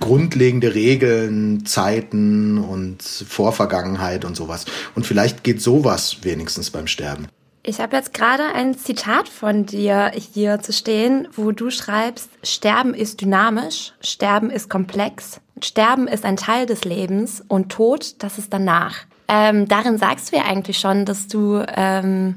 grundlegende 0.00 0.74
Regeln, 0.74 1.64
Zeiten 1.64 2.58
und 2.58 3.02
Vorvergangenheit 3.02 4.24
und 4.24 4.36
sowas. 4.36 4.64
Und 4.96 5.06
vielleicht 5.06 5.44
geht 5.44 5.62
sowas 5.62 6.18
wenigstens 6.22 6.70
beim 6.70 6.88
Sterben. 6.88 7.28
Ich 7.68 7.80
habe 7.80 7.96
jetzt 7.96 8.14
gerade 8.14 8.44
ein 8.54 8.78
Zitat 8.78 9.28
von 9.28 9.66
dir 9.66 10.12
hier 10.14 10.60
zu 10.60 10.72
stehen, 10.72 11.26
wo 11.34 11.50
du 11.50 11.70
schreibst, 11.70 12.30
Sterben 12.44 12.94
ist 12.94 13.20
dynamisch, 13.20 13.92
Sterben 14.00 14.50
ist 14.50 14.70
komplex, 14.70 15.40
Sterben 15.60 16.06
ist 16.06 16.24
ein 16.24 16.36
Teil 16.36 16.66
des 16.66 16.84
Lebens 16.84 17.42
und 17.48 17.72
Tod, 17.72 18.22
das 18.22 18.38
ist 18.38 18.52
danach. 18.52 18.98
Ähm, 19.26 19.66
darin 19.66 19.98
sagst 19.98 20.30
du 20.30 20.36
ja 20.36 20.44
eigentlich 20.44 20.78
schon, 20.78 21.06
dass 21.06 21.26
du 21.26 21.60
ähm, 21.74 22.36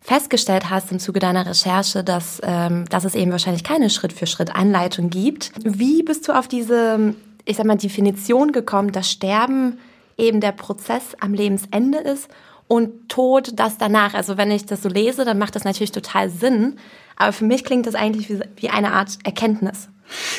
festgestellt 0.00 0.70
hast 0.70 0.90
im 0.90 0.98
Zuge 0.98 1.20
deiner 1.20 1.44
Recherche, 1.44 2.02
dass, 2.02 2.40
ähm, 2.42 2.86
dass 2.88 3.04
es 3.04 3.14
eben 3.14 3.30
wahrscheinlich 3.30 3.64
keine 3.64 3.90
Schritt-für-Schritt-Anleitung 3.90 5.10
gibt. 5.10 5.52
Wie 5.64 6.02
bist 6.02 6.26
du 6.26 6.32
auf 6.32 6.48
diese, 6.48 7.14
ich 7.44 7.58
sag 7.58 7.66
mal, 7.66 7.76
Definition 7.76 8.52
gekommen, 8.52 8.90
dass 8.90 9.10
Sterben 9.10 9.78
eben 10.16 10.40
der 10.40 10.52
Prozess 10.52 11.14
am 11.20 11.34
Lebensende 11.34 11.98
ist 11.98 12.30
und 12.72 13.10
Tod 13.10 13.52
das 13.56 13.76
danach. 13.76 14.14
Also 14.14 14.38
wenn 14.38 14.50
ich 14.50 14.64
das 14.64 14.80
so 14.80 14.88
lese, 14.88 15.26
dann 15.26 15.36
macht 15.36 15.54
das 15.56 15.64
natürlich 15.64 15.92
total 15.92 16.30
Sinn. 16.30 16.78
Aber 17.16 17.34
für 17.34 17.44
mich 17.44 17.64
klingt 17.64 17.86
das 17.86 17.94
eigentlich 17.94 18.30
wie, 18.30 18.40
wie 18.56 18.70
eine 18.70 18.94
Art 18.94 19.18
Erkenntnis. 19.24 19.88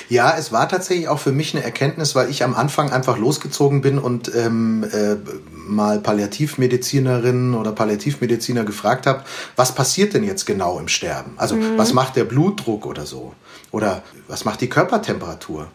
Ja, 0.09 0.35
es 0.35 0.51
war 0.51 0.67
tatsächlich 0.67 1.07
auch 1.07 1.19
für 1.19 1.31
mich 1.31 1.53
eine 1.53 1.63
Erkenntnis, 1.63 2.15
weil 2.15 2.31
ich 2.31 2.43
am 2.43 2.55
Anfang 2.55 2.91
einfach 2.91 3.19
losgezogen 3.19 3.81
bin 3.81 3.99
und 3.99 4.33
ähm, 4.33 4.83
äh, 4.91 5.17
mal 5.51 5.99
Palliativmedizinerinnen 5.99 7.53
oder 7.53 7.71
Palliativmediziner 7.71 8.63
gefragt 8.63 9.05
habe, 9.05 9.23
was 9.55 9.75
passiert 9.75 10.15
denn 10.15 10.23
jetzt 10.23 10.45
genau 10.45 10.79
im 10.79 10.87
Sterben? 10.87 11.33
Also 11.37 11.55
mhm. 11.55 11.77
was 11.77 11.93
macht 11.93 12.15
der 12.15 12.23
Blutdruck 12.23 12.87
oder 12.87 13.05
so? 13.05 13.33
Oder 13.69 14.01
was 14.27 14.43
macht 14.43 14.61
die 14.61 14.69
Körpertemperatur? 14.69 15.67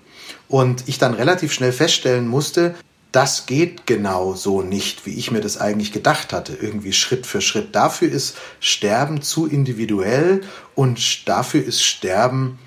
Und 0.48 0.88
ich 0.88 0.98
dann 0.98 1.14
relativ 1.14 1.52
schnell 1.52 1.72
feststellen 1.72 2.26
musste, 2.26 2.74
das 3.12 3.46
geht 3.46 3.86
genau 3.86 4.34
so 4.34 4.62
nicht, 4.62 5.06
wie 5.06 5.14
ich 5.14 5.30
mir 5.30 5.40
das 5.40 5.58
eigentlich 5.58 5.92
gedacht 5.92 6.32
hatte, 6.32 6.54
irgendwie 6.60 6.92
Schritt 6.92 7.26
für 7.26 7.40
Schritt. 7.40 7.74
Dafür 7.74 8.10
ist 8.10 8.36
Sterben 8.60 9.22
zu 9.22 9.46
individuell 9.46 10.42
und 10.74 11.26
dafür 11.28 11.64
ist 11.64 11.82
Sterben 11.82 12.58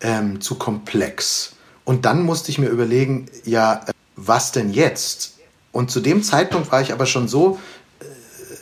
ähm, 0.00 0.40
zu 0.40 0.54
komplex. 0.54 1.52
Und 1.84 2.06
dann 2.06 2.22
musste 2.22 2.50
ich 2.50 2.58
mir 2.58 2.68
überlegen, 2.68 3.26
ja, 3.44 3.84
äh, 3.86 3.92
was 4.16 4.52
denn 4.52 4.72
jetzt? 4.72 5.34
Und 5.72 5.90
zu 5.90 6.00
dem 6.00 6.22
Zeitpunkt 6.22 6.72
war 6.72 6.80
ich 6.80 6.92
aber 6.92 7.06
schon 7.06 7.28
so 7.28 7.58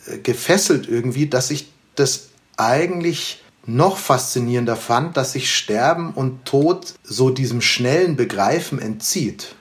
äh, 0.06 0.18
gefesselt 0.18 0.88
irgendwie, 0.88 1.28
dass 1.28 1.50
ich 1.50 1.68
das 1.94 2.28
eigentlich 2.56 3.42
noch 3.64 3.98
faszinierender 3.98 4.76
fand, 4.76 5.16
dass 5.16 5.32
sich 5.32 5.54
Sterben 5.54 6.12
und 6.14 6.46
Tod 6.46 6.94
so 7.04 7.30
diesem 7.30 7.60
schnellen 7.60 8.16
Begreifen 8.16 8.80
entzieht. 8.80 9.54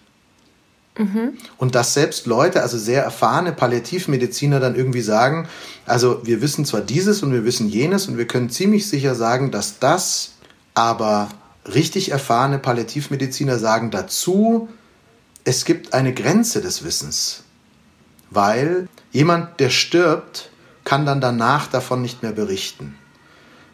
Mhm. 0.97 1.33
Und 1.57 1.75
dass 1.75 1.93
selbst 1.93 2.25
Leute, 2.25 2.61
also 2.61 2.77
sehr 2.77 3.03
erfahrene 3.03 3.51
Palliativmediziner 3.51 4.59
dann 4.59 4.75
irgendwie 4.75 5.01
sagen, 5.01 5.47
also 5.85 6.21
wir 6.25 6.41
wissen 6.41 6.65
zwar 6.65 6.81
dieses 6.81 7.23
und 7.23 7.31
wir 7.31 7.45
wissen 7.45 7.69
jenes 7.69 8.07
und 8.07 8.17
wir 8.17 8.27
können 8.27 8.49
ziemlich 8.49 8.89
sicher 8.89 9.15
sagen, 9.15 9.51
dass 9.51 9.79
das, 9.79 10.33
aber 10.73 11.29
richtig 11.71 12.11
erfahrene 12.11 12.59
Palliativmediziner 12.59 13.59
sagen 13.59 13.91
dazu, 13.91 14.69
es 15.43 15.65
gibt 15.65 15.93
eine 15.93 16.13
Grenze 16.13 16.61
des 16.61 16.83
Wissens, 16.83 17.43
weil 18.29 18.87
jemand, 19.11 19.59
der 19.59 19.69
stirbt, 19.69 20.49
kann 20.83 21.05
dann 21.05 21.21
danach 21.21 21.67
davon 21.67 22.01
nicht 22.01 22.23
mehr 22.23 22.31
berichten. 22.31 22.95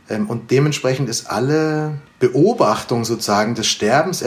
Ähm, 0.09 0.29
und 0.29 0.51
dementsprechend 0.51 1.09
ist 1.09 1.27
alle 1.27 1.99
Beobachtung 2.19 3.05
sozusagen 3.05 3.55
des 3.55 3.67
Sterbens 3.67 4.23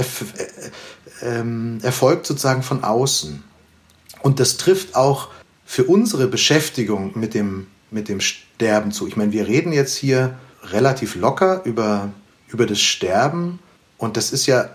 erf 1.20 1.22
äh, 1.22 1.40
äh, 1.40 1.82
erfolgt 1.82 2.26
sozusagen 2.26 2.62
von 2.62 2.84
außen. 2.84 3.42
Und 4.22 4.40
das 4.40 4.56
trifft 4.56 4.96
auch 4.96 5.28
für 5.64 5.84
unsere 5.84 6.26
Beschäftigung 6.26 7.12
mit 7.18 7.34
dem, 7.34 7.66
mit 7.90 8.08
dem 8.08 8.20
Sterben 8.20 8.92
zu. 8.92 9.06
Ich 9.06 9.16
meine, 9.16 9.32
wir 9.32 9.46
reden 9.46 9.72
jetzt 9.72 9.96
hier 9.96 10.38
relativ 10.64 11.14
locker 11.14 11.62
über, 11.64 12.10
über 12.48 12.66
das 12.66 12.80
Sterben 12.80 13.58
und 13.98 14.16
das 14.16 14.32
ist 14.32 14.46
ja 14.46 14.70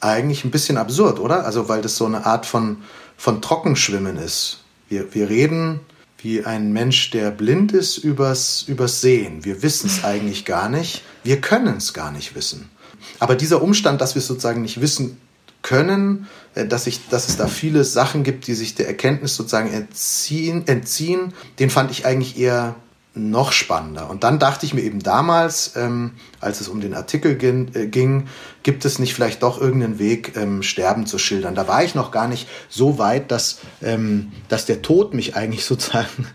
eigentlich 0.00 0.44
ein 0.44 0.50
bisschen 0.50 0.78
absurd, 0.78 1.20
oder? 1.20 1.44
Also 1.44 1.68
weil 1.68 1.82
das 1.82 1.96
so 1.96 2.06
eine 2.06 2.26
Art 2.26 2.44
von, 2.44 2.78
von 3.16 3.40
Trockenschwimmen 3.40 4.16
ist. 4.16 4.64
Wir, 4.88 5.14
wir 5.14 5.28
reden 5.28 5.80
wie 6.18 6.44
ein 6.44 6.72
Mensch, 6.72 7.10
der 7.10 7.30
blind 7.30 7.72
ist, 7.72 7.98
übers, 7.98 8.62
übers 8.62 9.00
Sehen. 9.00 9.44
Wir 9.44 9.62
wissen 9.62 9.88
es 9.88 10.04
eigentlich 10.04 10.44
gar 10.44 10.68
nicht. 10.68 11.02
Wir 11.24 11.40
können 11.40 11.76
es 11.78 11.92
gar 11.92 12.12
nicht 12.12 12.34
wissen. 12.34 12.70
Aber 13.18 13.34
dieser 13.34 13.62
Umstand, 13.62 14.00
dass 14.00 14.14
wir 14.14 14.20
es 14.20 14.28
sozusagen 14.28 14.62
nicht 14.62 14.80
wissen 14.80 15.20
können, 15.62 16.28
äh, 16.54 16.66
dass, 16.66 16.86
ich, 16.86 17.08
dass 17.08 17.28
es 17.28 17.36
da 17.36 17.46
viele 17.46 17.84
Sachen 17.84 18.22
gibt, 18.24 18.46
die 18.46 18.54
sich 18.54 18.74
der 18.74 18.88
Erkenntnis 18.88 19.34
sozusagen 19.34 19.72
entziehen, 19.72 20.66
entziehen. 20.66 21.32
Den 21.58 21.70
fand 21.70 21.90
ich 21.90 22.04
eigentlich 22.04 22.38
eher 22.38 22.74
noch 23.14 23.52
spannender. 23.52 24.08
Und 24.08 24.24
dann 24.24 24.38
dachte 24.38 24.64
ich 24.64 24.72
mir 24.72 24.80
eben 24.80 25.02
damals, 25.02 25.76
ähm, 25.76 26.12
als 26.40 26.62
es 26.62 26.68
um 26.68 26.80
den 26.80 26.94
Artikel 26.94 27.34
ging, 27.34 27.70
äh, 27.74 27.86
ging, 27.86 28.28
gibt 28.62 28.86
es 28.86 28.98
nicht 28.98 29.12
vielleicht 29.12 29.42
doch 29.42 29.60
irgendeinen 29.60 29.98
Weg, 29.98 30.32
ähm, 30.36 30.62
Sterben 30.62 31.04
zu 31.04 31.18
schildern. 31.18 31.54
Da 31.54 31.68
war 31.68 31.84
ich 31.84 31.94
noch 31.94 32.10
gar 32.10 32.26
nicht 32.26 32.48
so 32.70 32.98
weit, 32.98 33.30
dass, 33.30 33.58
ähm, 33.82 34.32
dass 34.48 34.64
der 34.64 34.80
Tod 34.80 35.12
mich 35.12 35.36
eigentlich 35.36 35.64
sozusagen 35.66 36.26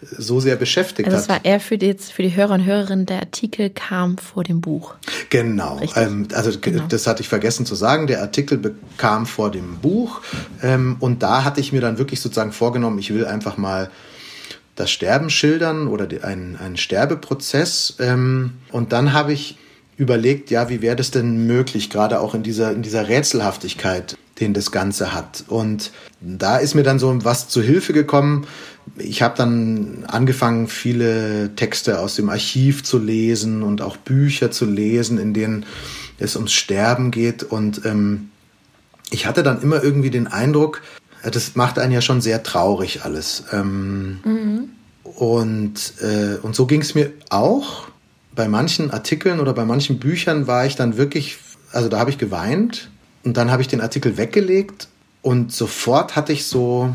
so 0.00 0.40
sehr 0.40 0.56
beschäftigt 0.56 1.08
also 1.08 1.18
hat. 1.18 1.28
Das 1.28 1.36
war 1.36 1.44
eher 1.44 1.60
für 1.60 1.78
die, 1.78 1.94
für 1.94 2.22
die 2.22 2.34
Hörer 2.34 2.54
und 2.54 2.64
Hörerinnen, 2.64 3.06
der 3.06 3.20
Artikel 3.20 3.70
kam 3.70 4.18
vor 4.18 4.42
dem 4.42 4.60
Buch. 4.60 4.94
Genau. 5.30 5.80
Ähm, 5.94 6.26
also 6.34 6.50
genau. 6.60 6.84
das 6.88 7.06
hatte 7.06 7.22
ich 7.22 7.28
vergessen 7.28 7.64
zu 7.64 7.76
sagen. 7.76 8.08
Der 8.08 8.22
Artikel 8.22 8.58
bekam 8.58 9.26
vor 9.26 9.52
dem 9.52 9.78
Buch. 9.78 10.20
Ähm, 10.62 10.96
und 10.98 11.22
da 11.22 11.44
hatte 11.44 11.60
ich 11.60 11.72
mir 11.72 11.80
dann 11.80 11.98
wirklich 11.98 12.20
sozusagen 12.20 12.50
vorgenommen, 12.50 12.98
ich 12.98 13.14
will 13.14 13.24
einfach 13.24 13.56
mal 13.56 13.88
das 14.74 14.90
Sterben 14.90 15.30
schildern 15.30 15.86
oder 15.86 16.08
einen, 16.24 16.56
einen 16.56 16.76
Sterbeprozess. 16.76 17.96
Ähm, 18.00 18.54
und 18.72 18.92
dann 18.92 19.12
habe 19.12 19.32
ich 19.32 19.56
überlegt, 19.96 20.50
ja, 20.50 20.68
wie 20.68 20.82
wäre 20.82 20.96
das 20.96 21.10
denn 21.10 21.46
möglich, 21.46 21.90
gerade 21.90 22.20
auch 22.20 22.34
in 22.34 22.42
dieser, 22.42 22.72
in 22.72 22.82
dieser 22.82 23.08
Rätselhaftigkeit, 23.08 24.16
den 24.40 24.52
das 24.52 24.72
Ganze 24.72 25.14
hat. 25.14 25.44
Und 25.46 25.92
da 26.20 26.56
ist 26.56 26.74
mir 26.74 26.82
dann 26.82 26.98
so 26.98 27.24
was 27.24 27.48
zu 27.48 27.62
Hilfe 27.62 27.92
gekommen. 27.92 28.46
Ich 28.98 29.22
habe 29.22 29.36
dann 29.36 30.04
angefangen, 30.08 30.66
viele 30.66 31.54
Texte 31.54 32.00
aus 32.00 32.16
dem 32.16 32.28
Archiv 32.28 32.82
zu 32.82 32.98
lesen 32.98 33.62
und 33.62 33.80
auch 33.82 33.96
Bücher 33.96 34.50
zu 34.50 34.64
lesen, 34.64 35.18
in 35.18 35.32
denen 35.32 35.64
es 36.18 36.34
ums 36.34 36.52
Sterben 36.52 37.12
geht. 37.12 37.44
Und 37.44 37.84
ähm, 37.84 38.30
ich 39.10 39.26
hatte 39.26 39.44
dann 39.44 39.62
immer 39.62 39.82
irgendwie 39.82 40.10
den 40.10 40.26
Eindruck, 40.26 40.82
das 41.30 41.54
macht 41.54 41.78
einen 41.78 41.92
ja 41.92 42.00
schon 42.00 42.20
sehr 42.20 42.42
traurig 42.42 43.04
alles. 43.04 43.44
Ähm, 43.52 44.20
mhm. 44.24 44.68
und, 45.04 45.94
äh, 46.00 46.36
und 46.42 46.54
so 46.54 46.66
ging 46.66 46.80
es 46.80 46.94
mir 46.94 47.12
auch. 47.30 47.88
Bei 48.34 48.48
manchen 48.48 48.90
Artikeln 48.90 49.40
oder 49.40 49.52
bei 49.52 49.64
manchen 49.64 49.98
Büchern 49.98 50.46
war 50.46 50.66
ich 50.66 50.76
dann 50.76 50.96
wirklich, 50.96 51.38
also 51.72 51.88
da 51.88 51.98
habe 51.98 52.10
ich 52.10 52.18
geweint 52.18 52.90
und 53.24 53.36
dann 53.36 53.50
habe 53.50 53.62
ich 53.62 53.68
den 53.68 53.80
Artikel 53.80 54.16
weggelegt 54.16 54.88
und 55.22 55.52
sofort 55.52 56.16
hatte 56.16 56.32
ich 56.32 56.44
so, 56.46 56.94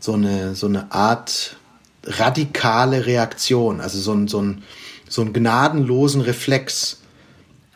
so, 0.00 0.14
eine, 0.14 0.54
so 0.54 0.66
eine 0.66 0.90
Art 0.92 1.56
radikale 2.04 3.06
Reaktion, 3.06 3.80
also 3.80 3.98
so 3.98 4.12
ein, 4.12 4.28
so 4.28 4.40
ein, 4.40 4.62
so 5.08 5.22
einen 5.22 5.32
gnadenlosen 5.32 6.20
Reflex. 6.20 7.00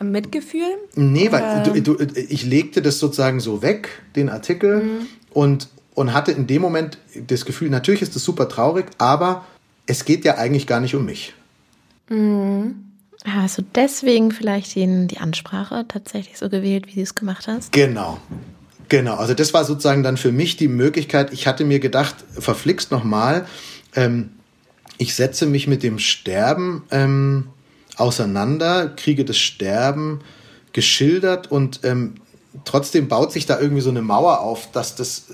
Mitgefühl? 0.01 0.79
Nee, 0.97 1.31
weil 1.31 1.63
du, 1.63 1.81
du, 1.81 2.05
ich 2.17 2.45
legte 2.45 2.83
das 2.83 2.99
sozusagen 2.99 3.39
so 3.39 3.63
weg, 3.63 4.03
den 4.17 4.29
Artikel, 4.29 4.83
mhm. 4.83 5.07
und, 5.31 5.69
und 5.95 6.13
hatte 6.13 6.33
in 6.33 6.47
dem 6.47 6.63
Moment 6.63 6.99
das 7.27 7.45
Gefühl, 7.45 7.71
natürlich 7.71 8.03
ist 8.03 8.17
das 8.17 8.25
super 8.25 8.49
traurig, 8.49 8.87
aber 8.99 9.45
es 9.87 10.05
geht 10.05 10.25
ja 10.25 10.37
eigentlich 10.37 10.67
gar 10.67 10.81
nicht 10.81 10.95
um 10.95 11.05
mich. 11.05 11.35
Mhm. 12.09 12.93
Hast 13.25 13.59
du 13.59 13.63
deswegen 13.63 14.33
vielleicht 14.33 14.75
den, 14.75 15.07
die 15.07 15.19
Ansprache 15.19 15.85
tatsächlich 15.87 16.39
so 16.39 16.49
gewählt, 16.49 16.89
wie 16.89 16.95
du 16.95 17.03
es 17.03 17.15
gemacht 17.15 17.47
hast? 17.47 17.73
Genau. 17.73 18.19
Genau, 18.89 19.15
also 19.15 19.33
das 19.33 19.55
war 19.55 19.65
sozusagen 19.65 20.03
dann 20.03 20.17
für 20.17 20.33
mich 20.33 20.57
die 20.57 20.69
Möglichkeit. 20.69 21.33
Ich 21.33 21.47
hatte 21.47 21.65
mir 21.65 21.79
gedacht, 21.79 22.17
verflixt 22.39 22.91
nochmal, 22.91 23.47
ähm, 23.95 24.31
ich 24.99 25.15
setze 25.15 25.47
mich 25.47 25.67
mit 25.67 25.83
dem 25.83 25.99
Sterben 25.99 26.83
ähm, 26.91 27.49
auseinander, 27.97 28.89
kriege 28.89 29.25
das 29.25 29.39
Sterben 29.39 30.21
geschildert 30.73 31.51
und 31.51 31.81
ähm, 31.85 32.17
trotzdem 32.65 33.09
baut 33.09 33.33
sich 33.33 33.47
da 33.47 33.59
irgendwie 33.59 33.83
so 33.83 33.91
eine 33.91 34.03
Mauer 34.03 34.41
auf, 34.41 34.71
dass 34.73 34.95
das 34.95 35.31
äh, 35.31 35.33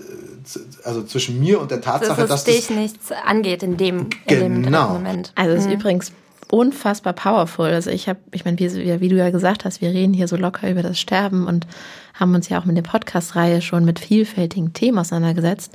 also 0.84 1.02
zwischen 1.02 1.40
mir 1.40 1.60
und 1.60 1.70
der 1.70 1.80
Tatsache, 1.80 2.20
dass, 2.22 2.28
dass 2.28 2.44
dich 2.44 2.68
das 2.68 2.76
nichts 2.76 3.12
angeht 3.24 3.62
in 3.62 3.76
dem, 3.76 4.08
in 4.26 4.62
genau. 4.62 4.88
dem 4.88 4.92
Moment. 4.94 5.32
Also 5.34 5.52
es 5.52 5.60
ist 5.62 5.66
mhm. 5.66 5.74
übrigens 5.74 6.12
unfassbar 6.50 7.12
powerful. 7.12 7.66
Also 7.66 7.90
ich 7.90 8.08
habe, 8.08 8.18
ich 8.32 8.44
meine, 8.44 8.58
wie, 8.58 9.00
wie, 9.00 9.08
du 9.08 9.16
ja 9.16 9.30
gesagt 9.30 9.64
hast, 9.64 9.80
wir 9.80 9.90
reden 9.90 10.14
hier 10.14 10.28
so 10.28 10.36
locker 10.36 10.70
über 10.70 10.82
das 10.82 10.98
Sterben 10.98 11.46
und 11.46 11.66
haben 12.14 12.34
uns 12.34 12.48
ja 12.48 12.58
auch 12.58 12.64
mit 12.64 12.76
der 12.76 12.82
Podcast-Reihe 12.82 13.60
schon 13.60 13.84
mit 13.84 13.98
vielfältigen 13.98 14.72
Themen 14.72 14.98
auseinandergesetzt. 14.98 15.72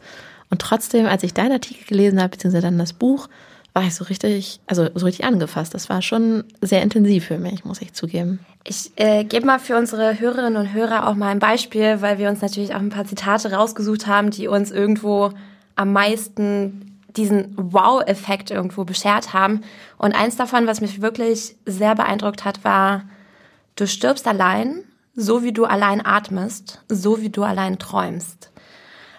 Und 0.50 0.62
trotzdem, 0.62 1.06
als 1.06 1.24
ich 1.24 1.34
deinen 1.34 1.54
Artikel 1.54 1.86
gelesen 1.86 2.20
habe, 2.20 2.30
beziehungsweise 2.30 2.68
dann 2.68 2.78
das 2.78 2.94
Buch, 2.94 3.28
war 3.74 3.84
ich 3.84 3.96
so 3.96 4.04
richtig, 4.06 4.60
also 4.68 4.88
so 4.94 5.06
richtig 5.06 5.26
angefasst. 5.26 5.74
Das 5.74 5.90
war 5.90 6.02
schon 6.02 6.44
sehr 6.62 6.84
intensiv 6.84 7.26
für 7.26 7.40
mich, 7.40 7.66
muss 7.66 7.82
ich 7.82 7.94
zugeben. 7.94 8.40
Ich 8.64 8.92
äh, 8.96 9.24
gebe 9.24 9.48
mal 9.48 9.60
für 9.60 9.76
unsere 9.78 10.20
Hörerinnen 10.20 10.58
und 10.58 10.74
Hörer 10.74 11.08
auch 11.08 11.16
mal 11.16 11.30
ein 11.30 11.40
Beispiel, 11.40 12.02
weil 12.02 12.20
wir 12.20 12.30
uns 12.30 12.42
natürlich 12.42 12.76
auch 12.76 12.80
ein 12.80 12.90
paar 12.90 13.06
Zitate 13.06 13.52
rausgesucht 13.52 14.06
haben, 14.06 14.30
die 14.30 14.48
uns 14.48 14.72
irgendwo 14.72 15.32
am 15.76 15.92
meisten 15.92 17.00
diesen 17.18 17.56
Wow-Effekt 17.58 18.52
irgendwo 18.52 18.84
beschert 18.84 19.34
haben. 19.34 19.62
Und 19.98 20.14
eins 20.14 20.36
davon, 20.36 20.68
was 20.68 20.82
mich 20.82 21.02
wirklich 21.02 21.56
sehr 21.66 21.96
beeindruckt 21.96 22.46
hat, 22.46 22.64
war, 22.64 23.04
du 23.76 23.88
stirbst 23.88 24.28
allein, 24.28 24.84
so 25.16 25.44
wie 25.44 25.52
du 25.52 25.66
allein 25.66 26.06
atmest, 26.06 26.82
so 26.90 27.22
wie 27.22 27.30
du 27.30 27.44
allein 27.44 27.80
träumst. 27.80 28.52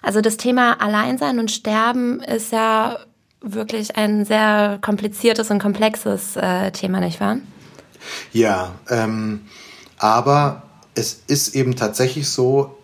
Also 0.01 0.21
das 0.21 0.37
Thema 0.37 0.81
Alleinsein 0.81 1.39
und 1.39 1.51
Sterben 1.51 2.21
ist 2.21 2.51
ja 2.51 2.99
wirklich 3.45 3.95
ein 3.95 4.25
sehr 4.25 4.79
kompliziertes 4.81 5.51
und 5.51 5.59
komplexes 5.59 6.35
äh, 6.35 6.71
Thema, 6.71 6.99
nicht 6.99 7.19
wahr? 7.19 7.37
Ja, 8.33 8.73
ähm, 8.89 9.41
aber 9.97 10.63
es 10.95 11.21
ist 11.27 11.55
eben 11.55 11.75
tatsächlich 11.75 12.29
so, 12.29 12.77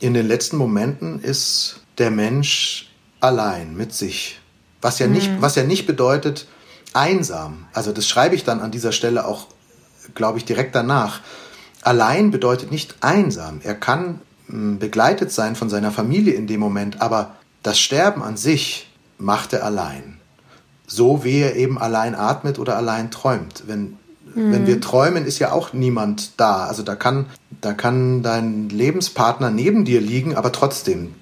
in 0.00 0.14
den 0.14 0.26
letzten 0.26 0.56
Momenten 0.56 1.20
ist 1.20 1.80
der 1.98 2.10
Mensch 2.10 2.90
allein 3.20 3.74
mit 3.74 3.94
sich. 3.94 4.40
Was 4.82 4.98
ja, 4.98 5.06
mhm. 5.06 5.12
nicht, 5.14 5.30
was 5.40 5.54
ja 5.54 5.64
nicht 5.64 5.86
bedeutet 5.86 6.46
einsam. 6.92 7.66
Also 7.72 7.92
das 7.92 8.08
schreibe 8.08 8.34
ich 8.34 8.44
dann 8.44 8.60
an 8.60 8.70
dieser 8.70 8.92
Stelle 8.92 9.26
auch, 9.26 9.46
glaube 10.14 10.38
ich, 10.38 10.44
direkt 10.44 10.74
danach. 10.74 11.20
Allein 11.82 12.30
bedeutet 12.30 12.70
nicht 12.70 12.96
einsam. 13.00 13.60
Er 13.62 13.74
kann 13.74 14.20
begleitet 14.46 15.32
sein 15.32 15.56
von 15.56 15.70
seiner 15.70 15.90
Familie 15.90 16.34
in 16.34 16.46
dem 16.46 16.60
Moment, 16.60 17.00
aber 17.00 17.36
das 17.62 17.78
Sterben 17.80 18.22
an 18.22 18.36
sich 18.36 18.90
macht 19.18 19.52
er 19.52 19.64
allein. 19.64 20.18
So 20.86 21.24
wie 21.24 21.40
er 21.40 21.56
eben 21.56 21.78
allein 21.78 22.14
atmet 22.14 22.58
oder 22.58 22.76
allein 22.76 23.10
träumt. 23.10 23.64
Wenn, 23.66 23.96
mhm. 24.34 24.52
wenn 24.52 24.66
wir 24.66 24.80
träumen, 24.80 25.24
ist 25.24 25.38
ja 25.38 25.52
auch 25.52 25.72
niemand 25.72 26.38
da. 26.38 26.66
Also 26.66 26.82
da 26.82 26.94
kann, 26.94 27.26
da 27.60 27.72
kann 27.72 28.22
dein 28.22 28.68
Lebenspartner 28.68 29.50
neben 29.50 29.84
dir 29.84 30.00
liegen, 30.00 30.36
aber 30.36 30.52
trotzdem, 30.52 31.14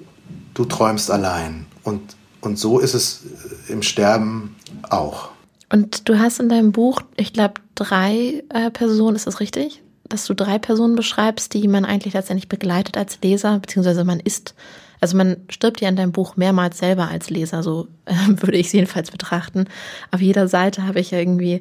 du 0.55 0.65
träumst 0.65 1.11
allein. 1.11 1.67
Und, 1.85 2.17
und 2.41 2.59
so 2.59 2.79
ist 2.79 2.95
es 2.95 3.23
im 3.69 3.83
Sterben 3.83 4.57
auch. 4.91 5.31
Und 5.73 6.09
du 6.09 6.19
hast 6.19 6.39
in 6.39 6.51
deinem 6.51 6.73
Buch, 6.73 7.01
ich 7.17 7.33
glaube, 7.33 7.55
drei 7.75 8.43
äh, 8.51 8.71
Personen, 8.71 9.17
ist 9.17 9.27
das 9.27 9.41
richtig? 9.41 9.83
Dass 10.05 10.27
du 10.27 10.35
drei 10.35 10.59
Personen 10.59 10.97
beschreibst, 10.97 11.55
die 11.55 11.67
man 11.67 11.87
eigentlich 11.87 12.13
letztendlich 12.13 12.49
begleitet 12.49 12.99
als 12.99 13.19
Leser, 13.23 13.59
beziehungsweise 13.59 14.05
man 14.05 14.21
ist 14.21 14.55
also 15.03 15.17
man 15.17 15.37
stirbt 15.51 15.81
ja 15.81 15.89
in 15.89 15.97
deinem 15.97 16.13
Buch 16.13 16.37
mehrmals 16.37 16.79
selber 16.79 17.09
als 17.09 17.29
Leser, 17.29 17.63
so 17.65 17.89
äh, 18.07 18.15
würde 18.29 18.57
ich 18.57 18.69
es 18.69 18.73
jedenfalls 18.73 19.11
betrachten. 19.11 19.67
Auf 20.13 20.21
jeder 20.21 20.47
Seite 20.47 20.87
habe 20.87 21.01
ich 21.01 21.13
irgendwie 21.13 21.61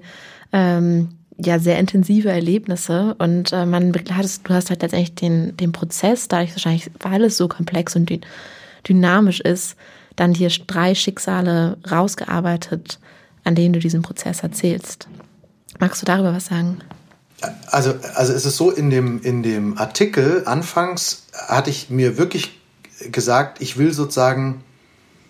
ähm, 0.53 1.09
ja 1.43 1.57
sehr 1.57 1.79
intensive 1.79 2.29
Erlebnisse 2.29 3.15
und 3.17 3.51
äh, 3.51 3.65
man 3.65 3.91
begleitet, 3.91 4.41
du 4.43 4.53
hast 4.53 4.69
halt 4.69 4.83
letztendlich 4.83 5.15
den, 5.15 5.57
den 5.57 5.71
Prozess, 5.71 6.27
dadurch 6.27 6.51
wahrscheinlich, 6.51 6.91
weil 6.99 7.23
es 7.23 7.35
so 7.35 7.47
komplex 7.47 7.95
und 7.95 8.09
die, 8.09 8.21
dynamisch 8.87 9.39
ist, 9.39 9.75
dann 10.15 10.35
hier 10.35 10.49
drei 10.67 10.93
Schicksale 10.93 11.77
rausgearbeitet, 11.89 12.99
an 13.43 13.55
denen 13.55 13.73
du 13.73 13.79
diesen 13.79 14.03
Prozess 14.03 14.43
erzählst. 14.43 15.07
Magst 15.79 16.01
du 16.01 16.05
darüber 16.05 16.33
was 16.33 16.45
sagen? 16.45 16.77
Also, 17.67 17.95
also 18.13 18.33
es 18.33 18.45
ist 18.45 18.57
so, 18.57 18.69
in 18.69 18.91
dem, 18.91 19.19
in 19.23 19.41
dem 19.41 19.79
Artikel 19.79 20.43
anfangs 20.45 21.25
hatte 21.33 21.71
ich 21.71 21.89
mir 21.89 22.17
wirklich 22.17 22.60
gesagt, 23.09 23.61
ich 23.61 23.77
will 23.77 23.93
sozusagen, 23.93 24.63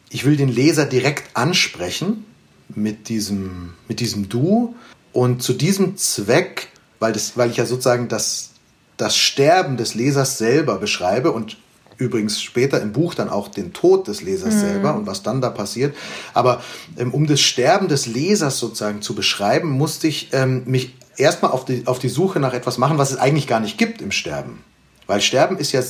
ich 0.10 0.26
will 0.26 0.36
den 0.36 0.50
Leser 0.50 0.86
direkt 0.86 1.36
ansprechen 1.36 2.26
mit 2.70 3.10
diesem, 3.10 3.74
mit 3.88 4.00
diesem 4.00 4.30
Du. 4.30 4.76
Und 5.14 5.44
zu 5.44 5.54
diesem 5.54 5.98
Zweck, 5.98 6.70
weil, 7.00 7.14
das, 7.14 7.38
weil 7.38 7.50
ich 7.50 7.58
ja 7.58 7.66
sozusagen 7.66 8.08
das, 8.08 8.52
das 8.98 9.18
Sterben 9.18 9.78
des 9.78 9.96
Lesers 9.96 10.38
selber 10.38 10.78
beschreibe 10.78 11.32
und 11.32 11.58
übrigens 11.98 12.42
später 12.42 12.82
im 12.82 12.94
Buch 12.94 13.14
dann 13.14 13.30
auch 13.30 13.48
den 13.48 13.74
Tod 13.74 14.08
des 14.08 14.22
Lesers 14.22 14.56
mhm. 14.56 14.60
selber 14.60 14.96
und 14.96 15.06
was 15.06 15.24
dann 15.24 15.40
da 15.40 15.50
passiert. 15.50 15.96
Aber 16.34 16.62
ähm, 16.98 17.14
um 17.14 17.28
das 17.28 17.42
Sterben 17.42 17.88
des 17.88 18.08
Lesers 18.08 18.58
sozusagen 18.58 19.02
zu 19.02 19.14
beschreiben, 19.14 19.70
musste 19.70 20.08
ich 20.08 20.30
ähm, 20.32 20.64
mich 20.66 20.96
erstmal 21.18 21.52
auf 21.52 21.66
die, 21.66 21.86
auf 21.86 22.00
die 22.00 22.10
Suche 22.10 22.40
nach 22.40 22.54
etwas 22.54 22.78
machen, 22.78 22.98
was 22.98 23.12
es 23.12 23.18
eigentlich 23.18 23.48
gar 23.48 23.60
nicht 23.60 23.78
gibt 23.78 24.02
im 24.02 24.12
Sterben. 24.12 24.64
Weil 25.08 25.22
Sterben 25.22 25.58
ist 25.58 25.72
ja 25.72 25.82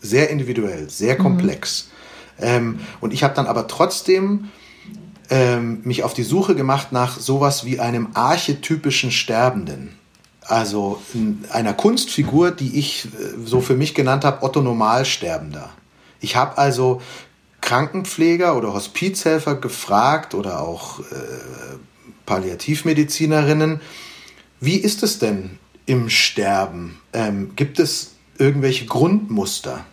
sehr 0.00 0.30
individuell, 0.30 0.88
sehr 0.90 1.14
mhm. 1.18 1.22
komplex. 1.22 1.88
Mhm. 2.38 2.44
Ähm, 2.44 2.80
und 3.00 3.12
ich 3.12 3.24
habe 3.24 3.34
dann 3.34 3.46
aber 3.46 3.66
trotzdem 3.66 4.50
ähm, 5.30 5.80
mich 5.84 6.02
auf 6.02 6.14
die 6.14 6.22
Suche 6.22 6.54
gemacht 6.54 6.92
nach 6.92 7.18
sowas 7.18 7.64
wie 7.64 7.80
einem 7.80 8.08
archetypischen 8.14 9.10
Sterbenden. 9.10 9.96
Also 10.42 11.02
einer 11.50 11.72
Kunstfigur, 11.72 12.52
die 12.52 12.78
ich 12.78 13.06
äh, 13.06 13.08
so 13.44 13.60
für 13.60 13.74
mich 13.74 13.94
genannt 13.94 14.24
habe, 14.24 14.44
Otto 14.44 14.62
Normalsterbender. 14.62 15.70
Ich 16.20 16.36
habe 16.36 16.58
also 16.58 17.02
Krankenpfleger 17.60 18.56
oder 18.56 18.72
Hospizhelfer 18.72 19.56
gefragt 19.56 20.34
oder 20.34 20.60
auch 20.60 21.00
äh, 21.00 21.04
Palliativmedizinerinnen, 22.26 23.80
wie 24.60 24.76
ist 24.76 25.02
es 25.02 25.18
denn 25.18 25.58
im 25.84 26.08
Sterben? 26.08 27.00
Ähm, 27.12 27.52
gibt 27.56 27.78
es 27.78 28.12
irgendwelche 28.38 28.86
Grundmuster? 28.86 29.84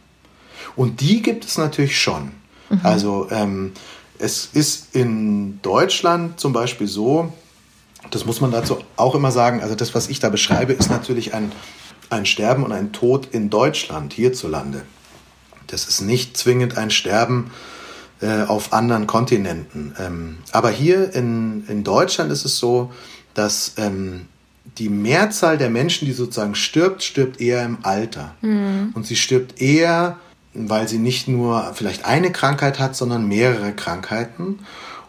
Und 0.76 1.02
die 1.02 1.22
gibt 1.22 1.46
es 1.46 1.58
natürlich 1.58 2.00
schon. 2.00 2.32
Mhm. 2.70 2.80
Also 2.84 3.28
ähm, 3.32 3.74
es 4.20 4.50
ist 4.54 4.96
in 4.96 5.62
Deutschland 5.62 6.40
zum 6.40 6.54
Beispiel 6.54 6.88
so, 6.88 7.32
das 8.12 8.26
muss 8.26 8.42
man 8.42 8.52
dazu 8.52 8.80
auch 8.96 9.16
immer 9.16 9.32
sagen, 9.32 9.62
also 9.62 9.76
das, 9.76 9.96
was 9.96 10.08
ich 10.08 10.20
da 10.20 10.30
beschreibe, 10.30 10.74
ist 10.74 10.90
natürlich 10.90 11.34
ein, 11.34 11.52
ein 12.10 12.26
Sterben 12.26 12.64
und 12.64 12.72
ein 12.72 12.92
Tod 12.92 13.30
in 13.32 13.50
Deutschland, 13.50 14.14
hierzulande. 14.14 14.84
Das 15.68 15.88
ist 15.88 16.02
nicht 16.02 16.38
zwingend 16.38 16.78
ein 16.78 16.92
Sterben 16.92 17.52
äh, 18.22 18.44
auf 18.44 18.74
anderen 18.74 19.08
Kontinenten. 19.08 19.96
Ähm, 20.00 20.38
aber 20.52 20.70
hier 20.70 21.14
in, 21.14 21.66
in 21.68 21.84
Deutschland 21.84 22.32
ist 22.32 22.46
es 22.46 22.58
so, 22.58 22.92
dass 23.34 23.74
ähm, 23.78 24.28
die 24.78 24.90
Mehrzahl 24.90 25.58
der 25.58 25.70
Menschen, 25.70 26.06
die 26.06 26.14
sozusagen 26.14 26.56
stirbt, 26.56 27.04
stirbt 27.04 27.40
eher 27.40 27.64
im 27.64 27.80
Alter. 27.84 28.36
Mhm. 28.42 28.92
Und 28.94 29.06
sie 29.06 29.16
stirbt 29.16 29.62
eher, 29.62 30.18
weil 30.54 30.88
sie 30.88 31.00
nicht 31.00 31.28
nur 31.28 31.74
vielleicht 31.74 32.06
eine 32.06 32.32
Krankheit 32.32 32.80
hat, 32.80 32.96
sondern 32.96 33.28
mehrere 33.28 33.74
Krankheiten. 33.74 34.60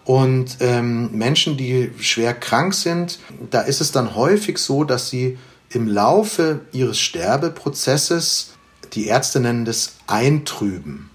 Und 0.05 0.59
ähm, 0.61 1.11
Menschen, 1.13 1.57
die 1.57 1.91
schwer 1.99 2.35
krank 2.35 2.75
sind, 2.75 3.19
da 3.51 3.63
ist 3.63 3.81
es 3.81 3.91
dann 3.91 4.15
häufig 4.15 4.59
so, 4.59 4.85
dass 4.85 5.09
sie 5.09 5.39
im 5.71 5.89
Laufe 5.89 6.61
ihres 6.73 6.99
Sterbeprozesses, 6.99 8.53
die 8.93 9.07
Ärzte 9.07 9.41
nennen 9.41 9.65
das 9.65 9.95
Eintrüben. 10.07 11.11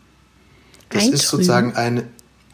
Das 0.90 1.04
Eintrüben. 1.04 1.14
ist 1.14 1.28
sozusagen 1.28 1.76
ein 1.76 2.04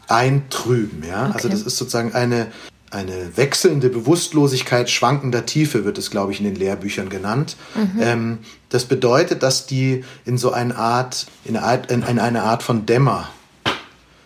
Eintrüben, 0.08 1.02
ja. 1.02 1.24
Also 1.24 1.28
okay. 1.28 1.34
Also 1.34 1.48
das 1.48 1.62
ist 1.62 1.76
sozusagen 1.78 2.14
eine, 2.14 2.48
eine 2.90 3.36
wechselnde 3.36 3.88
Bewusstlosigkeit 3.88 4.90
schwankender 4.90 5.44
Tiefe, 5.46 5.84
wird 5.84 5.98
es, 5.98 6.10
glaube 6.10 6.32
ich, 6.32 6.40
in 6.40 6.46
den 6.46 6.54
Lehrbüchern 6.54 7.08
genannt. 7.08 7.56
Mhm. 7.74 8.00
Ähm, 8.00 8.38
das 8.68 8.84
bedeutet, 8.84 9.42
dass 9.42 9.66
die 9.66 10.04
in 10.24 10.38
so 10.38 10.52
eine 10.52 10.76
Art, 10.76 11.26
in 11.44 11.56
eine 11.56 12.42
Art, 12.42 12.62
von 12.62 12.86
Dämmer, 12.86 13.28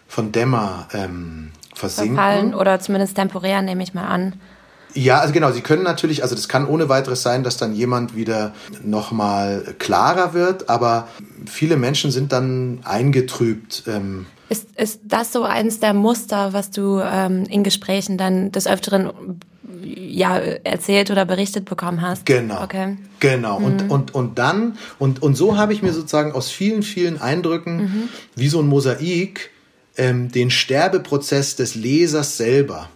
von 0.08 0.32
Dämmer 0.32 0.88
ähm, 0.92 1.52
versinken. 1.74 2.16
Verfallen 2.16 2.54
oder 2.54 2.80
zumindest 2.80 3.16
temporär, 3.16 3.62
nehme 3.62 3.82
ich 3.82 3.94
mal 3.94 4.06
an. 4.06 4.34
Ja, 4.94 5.20
also 5.20 5.32
genau, 5.32 5.52
sie 5.52 5.60
können 5.60 5.84
natürlich, 5.84 6.22
also 6.22 6.34
das 6.34 6.48
kann 6.48 6.66
ohne 6.66 6.88
weiteres 6.88 7.22
sein, 7.22 7.44
dass 7.44 7.56
dann 7.56 7.74
jemand 7.74 8.16
wieder 8.16 8.52
nochmal 8.82 9.74
klarer 9.78 10.34
wird, 10.34 10.68
aber 10.68 11.06
viele 11.46 11.76
Menschen 11.76 12.10
sind 12.10 12.32
dann 12.32 12.80
eingetrübt. 12.84 13.84
Ähm. 13.86 14.26
Ist, 14.50 14.66
ist 14.76 15.00
das 15.04 15.32
so 15.32 15.44
eines 15.44 15.78
der 15.78 15.94
Muster, 15.94 16.52
was 16.52 16.70
du 16.70 17.00
ähm, 17.00 17.44
in 17.44 17.62
Gesprächen 17.62 18.18
dann 18.18 18.50
des 18.50 18.66
Öfteren 18.66 19.40
ja, 19.82 20.38
erzählt 20.38 21.10
oder 21.10 21.24
berichtet 21.24 21.66
bekommen 21.66 22.02
hast? 22.02 22.26
Genau. 22.26 22.64
Okay. 22.64 22.96
Genau. 23.20 23.60
Mhm. 23.60 23.64
Und, 23.64 23.90
und, 23.90 24.14
und 24.14 24.38
dann, 24.38 24.76
und, 24.98 25.22
und 25.22 25.36
so 25.36 25.56
habe 25.56 25.72
ich 25.72 25.82
mir 25.82 25.92
sozusagen 25.92 26.32
aus 26.32 26.50
vielen, 26.50 26.82
vielen 26.82 27.20
Eindrücken 27.20 27.76
mhm. 27.76 28.08
wie 28.34 28.48
so 28.48 28.60
ein 28.60 28.66
Mosaik 28.66 29.50
ähm, 29.96 30.32
den 30.32 30.50
Sterbeprozess 30.50 31.54
des 31.54 31.76
Lesers 31.76 32.36
selber 32.36 32.88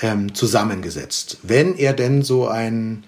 ähm, 0.00 0.34
zusammengesetzt. 0.34 1.38
Wenn 1.42 1.76
er 1.76 1.94
denn 1.94 2.22
so 2.22 2.46
einen 2.46 3.04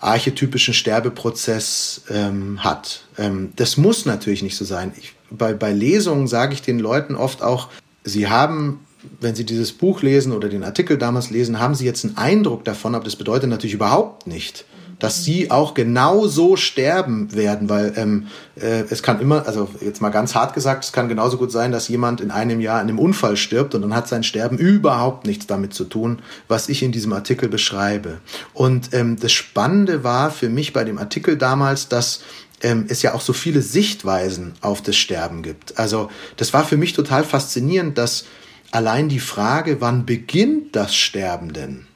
archetypischen 0.00 0.74
Sterbeprozess 0.74 2.02
ähm, 2.10 2.64
hat. 2.64 3.02
Ähm, 3.18 3.52
das 3.56 3.76
muss 3.76 4.06
natürlich 4.06 4.42
nicht 4.42 4.56
so 4.56 4.64
sein. 4.64 4.92
Ich, 4.98 5.14
bei, 5.30 5.54
bei 5.54 5.72
Lesungen 5.72 6.26
sage 6.26 6.54
ich 6.54 6.62
den 6.62 6.78
Leuten 6.78 7.14
oft 7.14 7.42
auch, 7.42 7.68
sie 8.02 8.28
haben 8.28 8.80
wenn 9.20 9.34
Sie 9.34 9.44
dieses 9.44 9.72
Buch 9.72 10.02
lesen 10.02 10.32
oder 10.32 10.48
den 10.48 10.64
Artikel 10.64 10.98
damals 10.98 11.30
lesen, 11.30 11.58
haben 11.58 11.74
Sie 11.74 11.84
jetzt 11.84 12.04
einen 12.04 12.16
Eindruck 12.16 12.64
davon, 12.64 12.94
aber 12.94 13.04
das 13.04 13.16
bedeutet 13.16 13.48
natürlich 13.48 13.74
überhaupt 13.74 14.26
nicht, 14.26 14.64
dass 15.00 15.24
sie 15.24 15.50
auch 15.50 15.74
genau 15.74 16.28
so 16.28 16.56
sterben 16.56 17.34
werden, 17.34 17.68
weil 17.68 17.94
ähm, 17.96 18.28
äh, 18.54 18.84
es 18.90 19.02
kann 19.02 19.20
immer, 19.20 19.46
also 19.46 19.68
jetzt 19.80 20.00
mal 20.00 20.10
ganz 20.10 20.34
hart 20.34 20.54
gesagt, 20.54 20.84
es 20.84 20.92
kann 20.92 21.08
genauso 21.08 21.38
gut 21.38 21.50
sein, 21.50 21.72
dass 21.72 21.88
jemand 21.88 22.20
in 22.20 22.30
einem 22.30 22.60
Jahr 22.60 22.80
in 22.80 22.88
einem 22.88 22.98
Unfall 22.98 23.36
stirbt 23.36 23.74
und 23.74 23.82
dann 23.82 23.94
hat 23.94 24.06
sein 24.06 24.22
Sterben 24.22 24.58
überhaupt 24.58 25.26
nichts 25.26 25.46
damit 25.46 25.74
zu 25.74 25.84
tun, 25.84 26.20
was 26.46 26.68
ich 26.68 26.82
in 26.82 26.92
diesem 26.92 27.12
Artikel 27.12 27.48
beschreibe. 27.48 28.18
Und 28.54 28.94
ähm, 28.94 29.18
das 29.18 29.32
Spannende 29.32 30.04
war 30.04 30.30
für 30.30 30.48
mich 30.48 30.72
bei 30.72 30.84
dem 30.84 30.98
Artikel 30.98 31.36
damals, 31.36 31.88
dass 31.88 32.20
ähm, 32.62 32.84
es 32.88 33.02
ja 33.02 33.14
auch 33.14 33.22
so 33.22 33.32
viele 33.32 33.62
Sichtweisen 33.62 34.52
auf 34.60 34.82
das 34.82 34.96
Sterben 34.96 35.42
gibt. 35.42 35.78
Also 35.78 36.10
das 36.36 36.52
war 36.52 36.64
für 36.64 36.76
mich 36.76 36.92
total 36.92 37.24
faszinierend, 37.24 37.96
dass 37.96 38.26
allein 38.70 39.08
die 39.08 39.20
Frage, 39.20 39.80
wann 39.80 40.04
beginnt 40.04 40.76
das 40.76 40.94
Sterben 40.94 41.52
denn? 41.52 41.86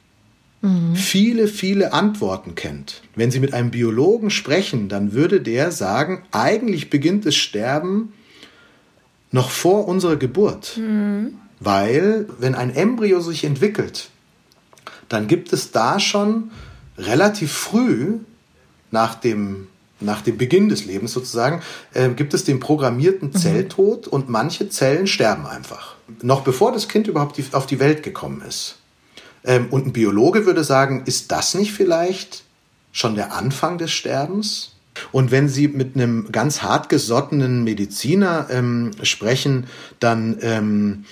Mhm. 0.65 0.95
viele, 0.95 1.47
viele 1.47 1.93
Antworten 1.93 2.55
kennt. 2.55 3.03
Wenn 3.15 3.31
Sie 3.31 3.39
mit 3.39 3.53
einem 3.53 3.71
Biologen 3.71 4.29
sprechen, 4.29 4.89
dann 4.89 5.13
würde 5.13 5.41
der 5.41 5.71
sagen, 5.71 6.23
eigentlich 6.31 6.89
beginnt 6.89 7.25
das 7.25 7.35
Sterben 7.35 8.13
noch 9.31 9.49
vor 9.49 9.87
unserer 9.87 10.15
Geburt. 10.15 10.77
Mhm. 10.77 11.35
Weil, 11.59 12.27
wenn 12.39 12.55
ein 12.55 12.73
Embryo 12.73 13.21
sich 13.21 13.43
entwickelt, 13.43 14.09
dann 15.07 15.27
gibt 15.27 15.53
es 15.53 15.71
da 15.71 15.99
schon 15.99 16.51
relativ 16.97 17.51
früh 17.51 18.19
nach 18.91 19.15
dem, 19.15 19.67
nach 19.99 20.21
dem 20.21 20.37
Beginn 20.37 20.69
des 20.69 20.85
Lebens 20.85 21.13
sozusagen, 21.13 21.61
äh, 21.93 22.09
gibt 22.09 22.33
es 22.33 22.43
den 22.43 22.59
programmierten 22.59 23.29
mhm. 23.29 23.35
Zelltod 23.35 24.07
und 24.07 24.29
manche 24.29 24.69
Zellen 24.69 25.07
sterben 25.07 25.45
einfach. 25.45 25.95
Noch 26.21 26.41
bevor 26.41 26.71
das 26.71 26.87
Kind 26.87 27.07
überhaupt 27.07 27.37
die, 27.37 27.45
auf 27.51 27.65
die 27.67 27.79
Welt 27.79 28.03
gekommen 28.03 28.41
ist. 28.47 28.77
Ähm, 29.45 29.67
und 29.69 29.87
ein 29.87 29.93
Biologe 29.93 30.45
würde 30.45 30.63
sagen, 30.63 31.03
ist 31.05 31.31
das 31.31 31.53
nicht 31.53 31.73
vielleicht 31.73 32.43
schon 32.91 33.15
der 33.15 33.33
Anfang 33.33 33.77
des 33.77 33.91
Sterbens? 33.91 34.75
Und 35.11 35.31
wenn 35.31 35.49
Sie 35.49 35.67
mit 35.67 35.95
einem 35.95 36.31
ganz 36.31 36.61
hartgesottenen 36.61 37.63
Mediziner 37.63 38.47
ähm, 38.49 38.91
sprechen, 39.03 39.67
dann 39.99 40.37
ähm, 40.41 41.05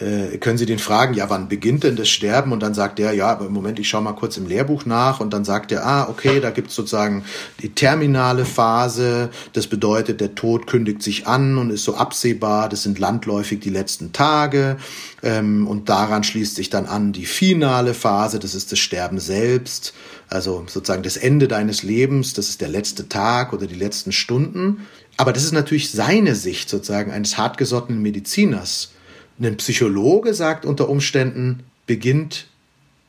äh, 0.00 0.38
können 0.38 0.58
Sie 0.58 0.66
den 0.66 0.78
fragen, 0.78 1.14
ja, 1.14 1.30
wann 1.30 1.48
beginnt 1.48 1.84
denn 1.84 1.94
das 1.94 2.08
Sterben? 2.08 2.52
Und 2.52 2.60
dann 2.60 2.74
sagt 2.74 2.98
er, 2.98 3.12
ja, 3.12 3.28
aber 3.28 3.46
im 3.46 3.52
Moment, 3.52 3.78
ich 3.78 3.88
schaue 3.88 4.02
mal 4.02 4.12
kurz 4.14 4.36
im 4.36 4.46
Lehrbuch 4.46 4.86
nach. 4.86 5.20
Und 5.20 5.32
dann 5.32 5.44
sagt 5.44 5.70
er, 5.70 5.86
ah, 5.86 6.08
okay, 6.08 6.40
da 6.40 6.50
gibt 6.50 6.70
es 6.70 6.74
sozusagen 6.74 7.24
die 7.62 7.70
terminale 7.70 8.44
Phase. 8.44 9.30
Das 9.52 9.68
bedeutet, 9.68 10.20
der 10.20 10.34
Tod 10.34 10.66
kündigt 10.66 11.02
sich 11.02 11.26
an 11.26 11.58
und 11.58 11.70
ist 11.70 11.84
so 11.84 11.94
absehbar. 11.94 12.68
Das 12.68 12.82
sind 12.82 12.98
landläufig 12.98 13.60
die 13.60 13.70
letzten 13.70 14.12
Tage. 14.12 14.78
Ähm, 15.22 15.68
und 15.68 15.88
daran 15.88 16.24
schließt 16.24 16.56
sich 16.56 16.70
dann 16.70 16.86
an 16.86 17.12
die 17.12 17.26
finale 17.26 17.94
Phase. 17.94 18.40
Das 18.40 18.54
ist 18.54 18.72
das 18.72 18.80
Sterben 18.80 19.20
selbst. 19.20 19.94
Also 20.28 20.64
sozusagen 20.66 21.04
das 21.04 21.16
Ende 21.16 21.46
deines 21.46 21.84
Lebens. 21.84 22.32
Das 22.32 22.48
ist 22.48 22.60
der 22.60 22.68
letzte 22.68 23.08
Tag 23.08 23.52
oder 23.52 23.66
die 23.66 23.76
letzten 23.76 24.10
Stunden. 24.10 24.86
Aber 25.16 25.32
das 25.32 25.44
ist 25.44 25.52
natürlich 25.52 25.92
seine 25.92 26.34
Sicht 26.34 26.68
sozusagen 26.68 27.12
eines 27.12 27.38
hartgesottenen 27.38 28.02
Mediziners. 28.02 28.93
Ein 29.40 29.56
Psychologe 29.56 30.34
sagt 30.34 30.64
unter 30.64 30.88
Umständen, 30.88 31.64
beginnt 31.86 32.46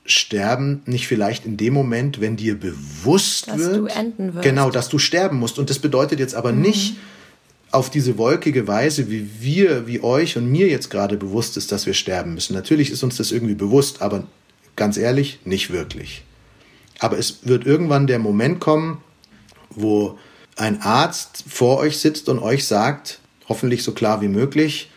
Sterben 0.08 0.84
nicht 0.86 1.08
vielleicht 1.08 1.46
in 1.46 1.58
dem 1.58 1.74
Moment, 1.74 2.22
wenn 2.22 2.36
dir 2.36 2.60
bewusst 2.60 3.48
dass 3.48 3.58
wird, 3.58 3.76
du 3.76 3.86
enden 3.88 4.36
wirst. 4.36 4.44
genau, 4.44 4.70
dass 4.70 4.88
du 4.88 5.00
sterben 5.00 5.40
musst. 5.40 5.58
Und 5.58 5.72
das 5.72 5.80
bedeutet 5.80 6.20
jetzt 6.20 6.36
aber 6.36 6.52
mhm. 6.52 6.62
nicht 6.62 6.98
auf 7.72 7.90
diese 7.90 8.18
wolkige 8.20 8.68
Weise, 8.68 9.10
wie 9.10 9.28
wir, 9.40 9.88
wie 9.88 10.04
euch 10.04 10.38
und 10.38 10.52
mir 10.52 10.68
jetzt 10.68 10.92
gerade 10.92 11.18
bewusst 11.18 11.58
ist, 11.58 11.72
dass 11.72 11.88
wir 11.88 11.96
sterben 11.96 12.36
müssen. 12.36 12.54
Natürlich 12.54 12.92
ist 12.92 13.04
uns 13.04 13.18
das 13.18 13.32
irgendwie 13.32 13.56
bewusst, 13.56 14.04
aber 14.04 14.28
ganz 14.76 14.98
ehrlich, 14.98 15.40
nicht 15.44 15.72
wirklich. 15.72 16.24
Aber 17.00 17.18
es 17.18 17.40
wird 17.44 17.66
irgendwann 17.66 18.06
der 18.06 18.20
Moment 18.20 18.60
kommen, 18.60 19.02
wo 19.72 20.20
ein 20.56 20.82
Arzt 20.82 21.44
vor 21.48 21.80
euch 21.80 21.98
sitzt 21.98 22.30
und 22.30 22.40
euch 22.40 22.66
sagt, 22.66 23.20
hoffentlich 23.50 23.84
so 23.84 23.92
klar 23.92 24.22
wie 24.22 24.28
möglich, 24.28 24.92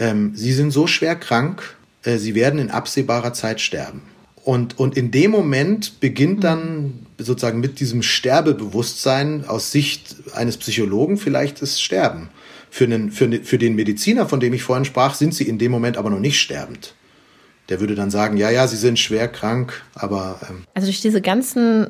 ähm, 0.00 0.32
Sie 0.34 0.52
sind 0.52 0.72
so 0.72 0.88
schwer 0.88 1.14
krank, 1.14 1.76
äh, 2.02 2.16
Sie 2.16 2.34
werden 2.34 2.58
in 2.58 2.70
absehbarer 2.70 3.32
Zeit 3.32 3.60
sterben. 3.60 4.02
Und, 4.42 4.78
und 4.78 4.96
in 4.96 5.10
dem 5.10 5.30
Moment 5.30 6.00
beginnt 6.00 6.42
dann 6.42 7.06
sozusagen 7.18 7.60
mit 7.60 7.78
diesem 7.78 8.02
Sterbebewusstsein 8.02 9.44
aus 9.46 9.70
Sicht 9.70 10.16
eines 10.34 10.56
Psychologen 10.56 11.18
vielleicht 11.18 11.60
das 11.60 11.80
Sterben. 11.80 12.30
Für, 12.70 12.84
einen, 12.84 13.10
für, 13.10 13.30
für 13.42 13.58
den 13.58 13.74
Mediziner, 13.74 14.26
von 14.26 14.40
dem 14.40 14.54
ich 14.54 14.62
vorhin 14.62 14.84
sprach, 14.84 15.14
sind 15.14 15.34
sie 15.34 15.44
in 15.44 15.58
dem 15.58 15.70
Moment 15.70 15.98
aber 15.98 16.08
noch 16.08 16.20
nicht 16.20 16.40
sterbend. 16.40 16.94
Der 17.68 17.80
würde 17.80 17.94
dann 17.94 18.10
sagen, 18.10 18.36
ja, 18.36 18.48
ja, 18.50 18.66
sie 18.66 18.76
sind 18.76 18.98
schwer 18.98 19.28
krank, 19.28 19.82
aber... 19.94 20.40
Ähm 20.48 20.64
also 20.74 20.86
durch 20.86 21.02
diese 21.02 21.20
ganzen 21.20 21.88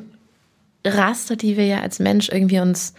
Raster, 0.85 1.35
die 1.35 1.55
wir 1.55 1.65
ja 1.65 1.79
als 1.79 1.99
Mensch 1.99 2.29
irgendwie 2.29 2.59
uns 2.59 2.93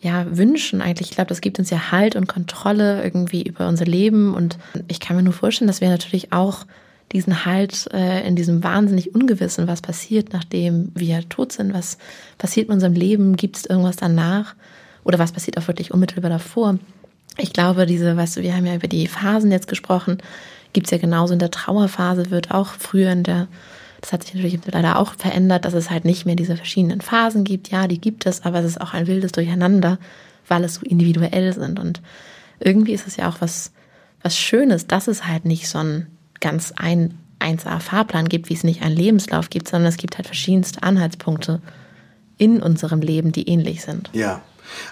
ja 0.00 0.24
wünschen 0.36 0.80
eigentlich. 0.80 1.10
Ich 1.10 1.14
glaube, 1.14 1.28
das 1.28 1.40
gibt 1.40 1.58
uns 1.58 1.70
ja 1.70 1.90
Halt 1.90 2.16
und 2.16 2.26
Kontrolle 2.26 3.02
irgendwie 3.02 3.42
über 3.42 3.68
unser 3.68 3.84
Leben 3.84 4.34
und 4.34 4.58
ich 4.88 5.00
kann 5.00 5.16
mir 5.16 5.22
nur 5.22 5.32
vorstellen, 5.32 5.68
dass 5.68 5.80
wir 5.80 5.88
natürlich 5.88 6.32
auch 6.32 6.64
diesen 7.12 7.44
Halt 7.44 7.88
äh, 7.92 8.26
in 8.26 8.36
diesem 8.36 8.62
wahnsinnig 8.62 9.14
Ungewissen, 9.14 9.66
was 9.66 9.82
passiert, 9.82 10.32
nachdem 10.32 10.92
wir 10.94 11.28
tot 11.28 11.52
sind, 11.52 11.74
was 11.74 11.98
passiert 12.38 12.68
in 12.68 12.74
unserem 12.74 12.94
Leben, 12.94 13.36
gibt 13.36 13.56
es 13.56 13.66
irgendwas 13.66 13.96
danach 13.96 14.54
oder 15.04 15.18
was 15.18 15.32
passiert 15.32 15.58
auch 15.58 15.66
wirklich 15.66 15.92
unmittelbar 15.92 16.30
davor. 16.30 16.78
Ich 17.36 17.52
glaube, 17.52 17.86
diese, 17.86 18.16
weißt 18.16 18.36
du, 18.36 18.42
wir 18.42 18.54
haben 18.54 18.66
ja 18.66 18.74
über 18.74 18.88
die 18.88 19.06
Phasen 19.06 19.50
jetzt 19.50 19.68
gesprochen, 19.68 20.18
gibt 20.72 20.86
es 20.86 20.90
ja 20.92 20.98
genauso 20.98 21.32
in 21.32 21.38
der 21.38 21.50
Trauerphase, 21.50 22.30
wird 22.30 22.52
auch 22.52 22.68
früher 22.68 23.10
in 23.10 23.22
der, 23.24 23.48
das 24.00 24.12
hat 24.12 24.24
sich 24.24 24.34
natürlich 24.34 24.60
leider 24.66 24.98
auch 24.98 25.14
verändert, 25.14 25.64
dass 25.64 25.74
es 25.74 25.90
halt 25.90 26.04
nicht 26.04 26.26
mehr 26.26 26.36
diese 26.36 26.56
verschiedenen 26.56 27.00
Phasen 27.00 27.44
gibt. 27.44 27.70
Ja, 27.70 27.86
die 27.86 28.00
gibt 28.00 28.26
es, 28.26 28.44
aber 28.44 28.60
es 28.60 28.66
ist 28.66 28.80
auch 28.80 28.94
ein 28.94 29.06
wildes 29.06 29.32
Durcheinander, 29.32 29.98
weil 30.48 30.64
es 30.64 30.76
so 30.76 30.82
individuell 30.82 31.52
sind. 31.52 31.78
Und 31.78 32.00
irgendwie 32.60 32.92
ist 32.92 33.06
es 33.06 33.16
ja 33.16 33.28
auch 33.28 33.40
was, 33.40 33.72
was 34.22 34.36
Schönes, 34.36 34.86
dass 34.86 35.08
es 35.08 35.26
halt 35.26 35.44
nicht 35.44 35.68
so 35.68 35.78
ein 35.78 36.06
ganz 36.40 36.72
ein 36.76 37.18
1A 37.40 37.80
Fahrplan 37.80 38.28
gibt, 38.28 38.48
wie 38.48 38.54
es 38.54 38.64
nicht 38.64 38.82
einen 38.82 38.96
Lebenslauf 38.96 39.50
gibt, 39.50 39.68
sondern 39.68 39.88
es 39.88 39.96
gibt 39.96 40.16
halt 40.16 40.26
verschiedenste 40.26 40.82
Anhaltspunkte 40.82 41.60
in 42.36 42.62
unserem 42.62 43.00
Leben, 43.00 43.32
die 43.32 43.48
ähnlich 43.48 43.82
sind. 43.82 44.10
Ja, 44.12 44.42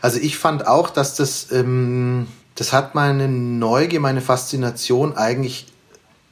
also 0.03 0.19
ich 0.19 0.37
fand 0.37 0.67
auch, 0.67 0.91
dass 0.91 1.15
das, 1.15 1.53
ähm, 1.53 2.27
das 2.55 2.73
hat 2.73 2.95
meine 2.95 3.29
Neugier, 3.29 4.01
meine 4.01 4.21
Faszination 4.21 5.17
eigentlich 5.17 5.67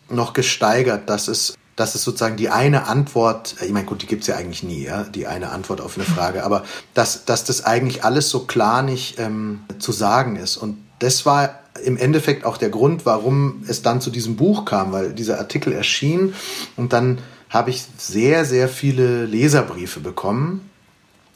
noch 0.08 0.32
gesteigert, 0.32 1.08
dass 1.08 1.28
es, 1.28 1.54
dass 1.76 1.94
es 1.94 2.02
sozusagen 2.02 2.36
die 2.36 2.48
eine 2.48 2.86
Antwort, 2.86 3.56
ich 3.62 3.70
meine, 3.70 3.86
gut, 3.86 4.02
die 4.02 4.06
gibt 4.06 4.22
es 4.22 4.28
ja 4.28 4.36
eigentlich 4.36 4.62
nie, 4.62 4.84
ja, 4.84 5.04
die 5.04 5.26
eine 5.26 5.50
Antwort 5.50 5.82
auf 5.82 5.96
eine 5.96 6.06
Frage, 6.06 6.42
aber 6.42 6.64
dass, 6.94 7.26
dass 7.26 7.44
das 7.44 7.64
eigentlich 7.64 8.02
alles 8.02 8.30
so 8.30 8.40
klar 8.40 8.82
nicht 8.82 9.18
ähm, 9.18 9.60
zu 9.78 9.92
sagen 9.92 10.36
ist. 10.36 10.56
Und 10.56 10.78
das 10.98 11.26
war 11.26 11.60
im 11.84 11.98
Endeffekt 11.98 12.46
auch 12.46 12.56
der 12.56 12.70
Grund, 12.70 13.04
warum 13.04 13.62
es 13.68 13.82
dann 13.82 14.00
zu 14.00 14.10
diesem 14.10 14.36
Buch 14.36 14.64
kam, 14.64 14.92
weil 14.92 15.12
dieser 15.12 15.38
Artikel 15.38 15.74
erschien 15.74 16.34
und 16.76 16.94
dann 16.94 17.18
habe 17.50 17.70
ich 17.70 17.84
sehr, 17.98 18.44
sehr 18.44 18.68
viele 18.68 19.24
Leserbriefe 19.24 20.00
bekommen. 20.00 20.68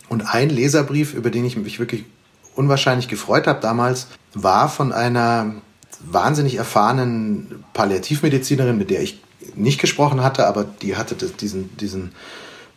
Und 0.09 0.23
ein 0.35 0.51
Leserbrief, 0.51 1.15
über 1.15 1.31
den 1.31 1.45
ich 1.45 1.57
mich 1.57 1.79
wirklich 1.79 2.05
unwahrscheinlich 2.57 3.07
gefreut 3.07 3.47
habe 3.47 3.61
damals, 3.61 4.09
war 4.35 4.69
von 4.69 4.93
einer 4.93 5.55
wahnsinnig 6.01 6.57
erfahrenen 6.57 7.65
Palliativmedizinerin, 7.75 8.77
mit 8.77 8.91
der 8.91 9.03
ich 9.03 9.21
nicht 9.55 9.81
gesprochen 9.81 10.23
hatte, 10.23 10.47
aber 10.47 10.65
die 10.65 10.97
hatte 10.97 11.15
diesen, 11.15 11.77
diesen 11.77 12.13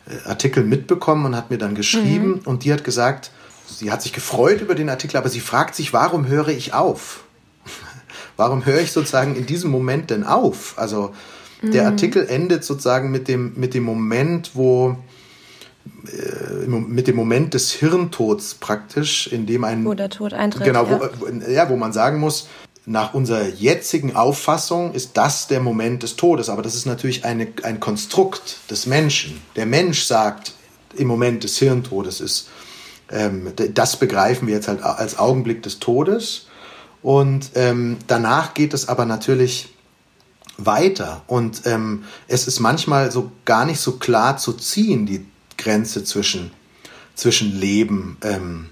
äh, 0.06 0.28
Artikel 0.28 0.64
mitbekommen 0.64 1.26
und 1.26 1.36
hat 1.36 1.50
mir 1.50 1.58
dann 1.58 1.74
geschrieben 1.74 2.28
mhm. 2.28 2.40
und 2.44 2.64
die 2.64 2.72
hat 2.72 2.84
gesagt, 2.84 3.30
sie 3.66 3.90
hat 3.90 4.02
sich 4.02 4.12
gefreut 4.12 4.60
über 4.60 4.74
den 4.74 4.88
Artikel, 4.88 5.16
aber 5.16 5.28
sie 5.28 5.40
fragt 5.40 5.74
sich, 5.74 5.92
warum 5.92 6.26
höre 6.26 6.48
ich 6.48 6.74
auf? 6.74 7.24
warum 8.36 8.64
höre 8.64 8.80
ich 8.80 8.92
sozusagen 8.92 9.36
in 9.36 9.46
diesem 9.46 9.70
Moment 9.70 10.10
denn 10.10 10.24
auf? 10.24 10.74
Also 10.76 11.14
der 11.62 11.82
mhm. 11.82 11.88
Artikel 11.88 12.26
endet 12.26 12.64
sozusagen 12.64 13.10
mit 13.10 13.28
dem, 13.28 13.54
mit 13.56 13.74
dem 13.74 13.84
Moment, 13.84 14.50
wo 14.54 14.96
äh, 16.06 16.66
mit 16.66 17.06
dem 17.08 17.16
Moment 17.16 17.54
des 17.54 17.72
Hirntods 17.72 18.54
praktisch, 18.54 19.26
in 19.26 19.46
dem 19.46 19.64
ein 19.64 19.84
wo 19.84 19.94
der 19.94 20.10
Tod 20.10 20.32
eintritt. 20.32 20.64
Genau, 20.64 20.86
ja. 20.86 21.10
Wo, 21.18 21.50
ja, 21.50 21.68
wo 21.68 21.76
man 21.76 21.92
sagen 21.92 22.20
muss, 22.20 22.48
nach 22.86 23.14
unserer 23.14 23.48
jetzigen 23.48 24.14
Auffassung 24.14 24.92
ist 24.92 25.16
das 25.16 25.46
der 25.48 25.60
Moment 25.60 26.02
des 26.02 26.16
Todes, 26.16 26.50
aber 26.50 26.62
das 26.62 26.74
ist 26.74 26.84
natürlich 26.84 27.24
eine, 27.24 27.48
ein 27.62 27.80
Konstrukt 27.80 28.58
des 28.70 28.86
Menschen. 28.86 29.40
Der 29.56 29.66
Mensch 29.66 30.02
sagt, 30.02 30.52
im 30.96 31.08
Moment 31.08 31.44
des 31.44 31.58
Hirntodes 31.58 32.20
ist, 32.20 32.48
ähm, 33.10 33.52
das 33.56 33.96
begreifen 33.96 34.46
wir 34.48 34.54
jetzt 34.54 34.68
halt 34.68 34.82
als 34.82 35.18
Augenblick 35.18 35.62
des 35.62 35.78
Todes. 35.78 36.46
Und 37.02 37.50
ähm, 37.54 37.98
danach 38.06 38.54
geht 38.54 38.72
es 38.74 38.88
aber 38.88 39.04
natürlich 39.04 39.74
weiter. 40.56 41.22
Und 41.26 41.62
ähm, 41.66 42.04
es 42.28 42.46
ist 42.46 42.60
manchmal 42.60 43.10
so 43.10 43.30
gar 43.44 43.64
nicht 43.64 43.80
so 43.80 43.92
klar 43.92 44.36
zu 44.36 44.52
ziehen, 44.52 45.06
die 45.06 45.26
Grenze 45.58 46.04
zwischen, 46.04 46.50
zwischen 47.14 47.58
Leben 47.58 48.16
ähm, 48.22 48.70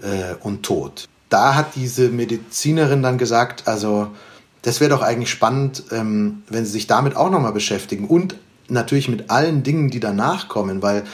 äh, 0.00 0.34
und 0.40 0.62
Tod. 0.62 1.08
Da 1.28 1.54
hat 1.54 1.74
diese 1.74 2.08
Medizinerin 2.08 3.02
dann 3.02 3.18
gesagt, 3.18 3.66
also 3.66 4.08
das 4.62 4.80
wäre 4.80 4.90
doch 4.90 5.02
eigentlich 5.02 5.30
spannend, 5.30 5.84
ähm, 5.92 6.42
wenn 6.48 6.64
Sie 6.64 6.72
sich 6.72 6.86
damit 6.86 7.16
auch 7.16 7.30
nochmal 7.30 7.52
beschäftigen 7.52 8.06
und 8.06 8.36
natürlich 8.68 9.08
mit 9.08 9.30
allen 9.30 9.62
Dingen, 9.62 9.90
die 9.90 10.00
danach 10.00 10.48
kommen, 10.48 10.82
weil 10.82 11.04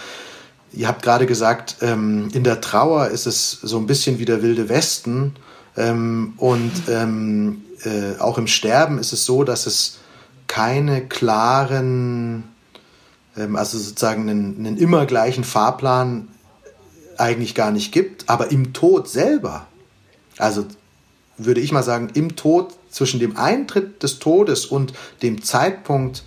ihr 0.73 0.89
habt 0.89 1.03
gerade 1.03 1.27
gesagt, 1.27 1.77
ähm, 1.83 2.29
in 2.33 2.45
der 2.45 2.61
Trauer 2.61 3.09
ist 3.09 3.27
es 3.27 3.51
so 3.51 3.79
ein 3.79 3.87
bisschen 3.87 4.19
wie 4.19 4.25
der 4.25 4.43
wilde 4.43 4.69
Westen 4.69 5.35
ähm, 5.77 6.35
und 6.39 6.73
ähm, 6.89 7.63
äh, 7.85 8.19
auch 8.21 8.39
im 8.39 8.47
Sterben 8.47 8.99
ist 8.99 9.13
es 9.13 9.25
so, 9.25 9.45
dass 9.45 9.67
es 9.67 9.99
keine 10.47 11.07
klaren, 11.07 12.45
ähm, 13.37 13.57
also 13.57 13.79
sozusagen 13.79 14.29
einen, 14.29 14.57
einen 14.59 14.77
immer 14.77 15.07
gleichen 15.07 15.45
Fahrplan 15.45 16.29
eigentlich 17.17 17.55
gar 17.55 17.71
nicht 17.71 17.93
gibt. 17.93 18.29
Aber 18.29 18.51
im 18.51 18.73
Tod 18.73 19.09
selber, 19.09 19.67
also 20.39 20.67
würde 21.37 21.61
ich 21.61 21.73
mal 21.73 21.83
sagen, 21.83 22.11
im 22.15 22.37
Tod 22.37 22.75
zwischen 22.91 23.21
dem 23.21 23.37
Eintritt 23.37 24.03
des 24.03 24.19
Todes 24.19 24.67
und 24.67 24.93
dem 25.23 25.43
Zeitpunkt 25.43 26.25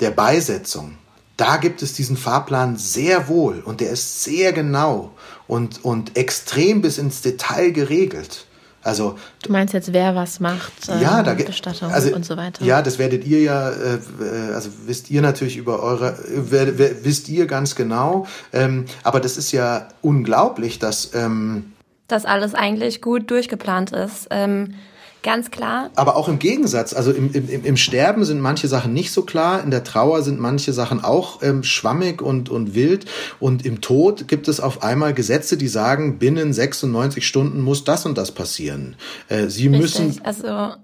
der 0.00 0.10
Beisetzung, 0.10 0.96
da 1.36 1.56
gibt 1.56 1.82
es 1.82 1.94
diesen 1.94 2.16
Fahrplan 2.16 2.76
sehr 2.76 3.28
wohl 3.28 3.60
und 3.60 3.80
der 3.80 3.90
ist 3.90 4.24
sehr 4.24 4.52
genau 4.52 5.12
und, 5.46 5.84
und 5.84 6.16
extrem 6.16 6.82
bis 6.82 6.98
ins 6.98 7.22
Detail 7.22 7.70
geregelt. 7.70 8.46
Also, 8.82 9.18
du 9.42 9.52
meinst 9.52 9.74
jetzt, 9.74 9.92
wer 9.92 10.14
was 10.14 10.40
macht, 10.40 10.72
ähm, 10.88 11.02
ja, 11.02 11.22
da, 11.22 11.34
Bestattung 11.34 11.90
also, 11.90 12.14
und 12.14 12.24
so 12.24 12.38
weiter. 12.38 12.64
Ja, 12.64 12.80
das 12.80 12.98
werdet 12.98 13.26
ihr 13.26 13.40
ja, 13.40 13.68
äh, 13.68 13.94
äh 13.94 14.54
also 14.54 14.70
wisst 14.86 15.10
ihr 15.10 15.20
natürlich 15.20 15.58
über 15.58 15.82
eure, 15.82 16.18
wer, 16.28 17.04
wisst 17.04 17.28
ihr 17.28 17.46
ganz 17.46 17.74
genau. 17.74 18.26
Ähm, 18.54 18.86
aber 19.02 19.20
das 19.20 19.36
ist 19.36 19.52
ja 19.52 19.88
unglaublich, 20.00 20.78
dass 20.78 21.10
ähm, 21.12 21.72
dass 22.12 22.24
alles 22.24 22.54
eigentlich 22.54 23.00
gut 23.00 23.30
durchgeplant 23.30 23.92
ist. 23.92 24.28
Ähm, 24.30 24.74
Ganz 25.22 25.50
klar. 25.50 25.90
Aber 25.96 26.16
auch 26.16 26.28
im 26.28 26.38
Gegensatz, 26.38 26.94
also 26.94 27.12
im, 27.12 27.32
im, 27.34 27.64
im 27.64 27.76
Sterben 27.76 28.24
sind 28.24 28.40
manche 28.40 28.68
Sachen 28.68 28.94
nicht 28.94 29.12
so 29.12 29.22
klar, 29.22 29.62
in 29.62 29.70
der 29.70 29.84
Trauer 29.84 30.22
sind 30.22 30.40
manche 30.40 30.72
Sachen 30.72 31.04
auch 31.04 31.42
ähm, 31.42 31.62
schwammig 31.62 32.22
und, 32.22 32.48
und 32.48 32.74
wild 32.74 33.04
und 33.38 33.66
im 33.66 33.82
Tod 33.82 34.28
gibt 34.28 34.48
es 34.48 34.60
auf 34.60 34.82
einmal 34.82 35.12
Gesetze, 35.12 35.58
die 35.58 35.68
sagen, 35.68 36.18
binnen 36.18 36.54
96 36.54 37.26
Stunden 37.26 37.60
muss 37.60 37.84
das 37.84 38.06
und 38.06 38.16
das 38.16 38.32
passieren. 38.32 38.96
Äh, 39.28 39.48
Sie 39.48 39.68
Richtig. 39.68 39.80
müssen... 39.80 40.20
Also 40.24 40.74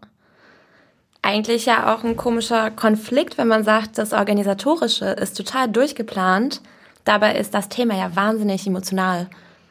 eigentlich 1.22 1.66
ja 1.66 1.94
auch 1.94 2.04
ein 2.04 2.16
komischer 2.16 2.70
Konflikt, 2.70 3.38
wenn 3.38 3.48
man 3.48 3.64
sagt, 3.64 3.98
das 3.98 4.12
Organisatorische 4.12 5.06
ist 5.06 5.36
total 5.36 5.68
durchgeplant. 5.68 6.60
Dabei 7.04 7.36
ist 7.36 7.54
das 7.54 7.68
Thema 7.68 7.96
ja 7.96 8.14
wahnsinnig 8.14 8.66
emotional 8.66 9.28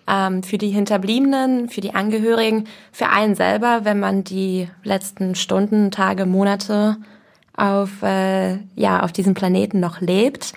ähm, 0.07 0.43
für 0.43 0.57
die 0.57 0.69
Hinterbliebenen, 0.69 1.69
für 1.69 1.81
die 1.81 1.95
Angehörigen, 1.95 2.65
für 2.91 3.09
einen 3.09 3.35
selber, 3.35 3.81
wenn 3.83 3.99
man 3.99 4.23
die 4.23 4.69
letzten 4.83 5.35
Stunden, 5.35 5.91
Tage, 5.91 6.25
Monate 6.25 6.97
auf, 7.55 8.01
äh, 8.03 8.57
ja, 8.75 9.01
auf 9.01 9.11
diesem 9.11 9.33
Planeten 9.33 9.79
noch 9.79 10.01
lebt. 10.01 10.53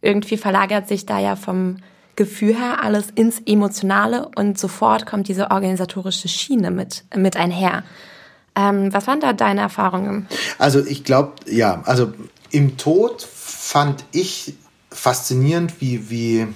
Irgendwie 0.00 0.36
verlagert 0.36 0.88
sich 0.88 1.06
da 1.06 1.18
ja 1.18 1.36
vom 1.36 1.76
Gefühl 2.16 2.56
her 2.56 2.82
alles 2.82 3.10
ins 3.14 3.40
Emotionale 3.46 4.28
und 4.34 4.58
sofort 4.58 5.06
kommt 5.06 5.28
diese 5.28 5.50
organisatorische 5.50 6.28
Schiene 6.28 6.70
mit, 6.70 7.04
mit 7.14 7.36
einher. 7.36 7.84
Ähm, 8.56 8.92
was 8.92 9.06
waren 9.06 9.20
da 9.20 9.32
deine 9.32 9.60
Erfahrungen? 9.60 10.26
Also 10.58 10.84
ich 10.84 11.04
glaube, 11.04 11.34
ja, 11.46 11.82
also 11.84 12.12
im 12.50 12.76
Tod 12.76 13.22
fand 13.22 14.04
ich 14.10 14.54
faszinierend, 14.90 15.80
wie, 15.80 16.10
wie 16.10 16.48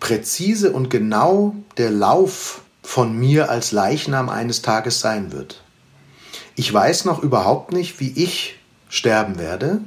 präzise 0.00 0.72
und 0.72 0.90
genau 0.90 1.54
der 1.76 1.90
Lauf 1.90 2.62
von 2.82 3.16
mir 3.16 3.50
als 3.50 3.70
Leichnam 3.70 4.28
eines 4.28 4.62
Tages 4.62 5.00
sein 5.00 5.32
wird. 5.32 5.62
Ich 6.56 6.72
weiß 6.72 7.04
noch 7.04 7.22
überhaupt 7.22 7.72
nicht, 7.72 8.00
wie 8.00 8.10
ich 8.10 8.58
sterben 8.88 9.38
werde, 9.38 9.82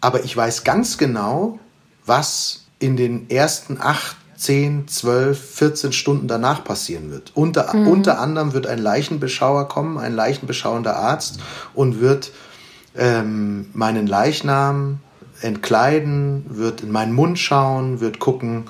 aber 0.00 0.24
ich 0.24 0.36
weiß 0.36 0.64
ganz 0.64 0.98
genau, 0.98 1.58
was 2.04 2.64
in 2.78 2.96
den 2.96 3.30
ersten 3.30 3.78
acht, 3.80 4.16
zehn, 4.36 4.86
zwölf, 4.86 5.54
14 5.56 5.92
Stunden 5.92 6.28
danach 6.28 6.62
passieren 6.64 7.10
wird. 7.10 7.32
Unter, 7.34 7.74
mhm. 7.74 7.88
unter 7.88 8.20
anderem 8.20 8.52
wird 8.52 8.66
ein 8.66 8.78
Leichenbeschauer 8.78 9.68
kommen, 9.68 9.98
ein 9.98 10.14
leichenbeschauender 10.14 10.96
Arzt 10.96 11.40
und 11.74 12.00
wird 12.00 12.32
ähm, 12.96 13.70
meinen 13.72 14.06
Leichnam 14.06 15.00
entkleiden, 15.40 16.44
wird 16.48 16.82
in 16.82 16.92
meinen 16.92 17.12
Mund 17.12 17.38
schauen, 17.38 18.00
wird 18.00 18.18
gucken, 18.18 18.64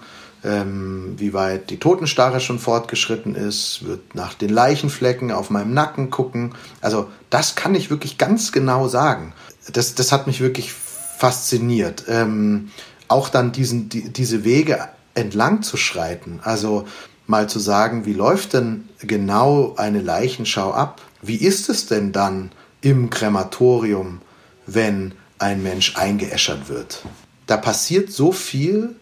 ähm, 0.47 1.15
wie 1.17 1.35
weit 1.35 1.71
die 1.71 1.79
Totenstarre 1.79 2.41
schon 2.41 2.59
fortgeschritten 2.59 3.35
ist, 3.35 3.85
wird 3.85 4.15
nach 4.15 4.35
den 4.35 4.51
Leichenflecken 4.51 5.33
auf 5.33 5.51
meinem 5.51 5.75
Nacken 5.75 6.11
gucken. 6.11 6.55
Also 6.81 7.09
das 7.29 7.57
kann 7.57 7.75
ich 7.75 7.91
wirklich 7.91 8.17
ganz 8.17 8.53
genau 8.53 8.89
sagen. 8.89 9.35
Das, 9.73 9.95
das 9.95 10.13
hat 10.13 10.27
mich 10.27 10.41
wirklich 10.41 10.73
fasziniert. 10.73 12.05
Ähm, 12.09 12.71
auch 13.09 13.29
dann 13.29 13.53
diesen, 13.53 13.89
die, 13.89 14.09
diese 14.11 14.45
Wege 14.45 14.89
entlang 15.15 15.63
zu 15.63 15.77
schreiten. 15.77 16.41
Also 16.43 16.87
mal 17.27 17.49
zu 17.49 17.59
sagen, 17.59 18.07
wie 18.07 18.13
läuft 18.13 18.53
denn 18.53 18.89
genau 19.01 19.75
eine 19.77 20.01
Leichenschau 20.01 20.73
ab? 20.73 21.03
Wie 21.23 21.37
ist 21.37 21.69
es 21.69 21.87
denn 21.87 22.13
dann 22.13 22.53
im 22.81 23.11
Krematorium, 23.11 24.21
wenn 24.67 25.15
ein 25.39 25.63
Mensch 25.63 25.97
eingeäschert 25.97 26.69
wird? 26.69 27.03
Da 27.47 27.57
passiert 27.57 28.13
so 28.13 28.33
viel 28.33 28.95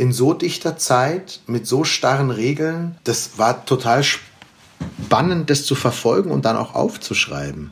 in 0.00 0.12
so 0.12 0.32
dichter 0.32 0.78
Zeit 0.78 1.40
mit 1.46 1.66
so 1.66 1.84
starren 1.84 2.30
Regeln. 2.30 2.96
Das 3.04 3.32
war 3.36 3.66
total 3.66 4.02
spannend, 4.02 5.50
das 5.50 5.66
zu 5.66 5.74
verfolgen 5.74 6.30
und 6.30 6.46
dann 6.46 6.56
auch 6.56 6.74
aufzuschreiben. 6.74 7.70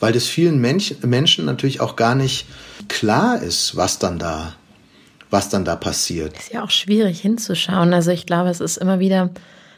Weil 0.00 0.14
das 0.14 0.24
vielen 0.24 0.58
Mensch, 0.58 0.94
Menschen 1.02 1.44
natürlich 1.44 1.82
auch 1.82 1.94
gar 1.94 2.14
nicht 2.14 2.46
klar 2.88 3.42
ist, 3.42 3.76
was 3.76 3.98
dann 3.98 4.18
da, 4.18 4.54
was 5.28 5.50
dann 5.50 5.66
da 5.66 5.76
passiert. 5.76 6.38
Ist 6.38 6.54
ja 6.54 6.64
auch 6.64 6.70
schwierig 6.70 7.20
hinzuschauen. 7.20 7.92
Also 7.92 8.10
ich 8.10 8.24
glaube, 8.24 8.48
es 8.48 8.60
ist 8.60 8.78
immer 8.78 8.98
wieder, 8.98 9.28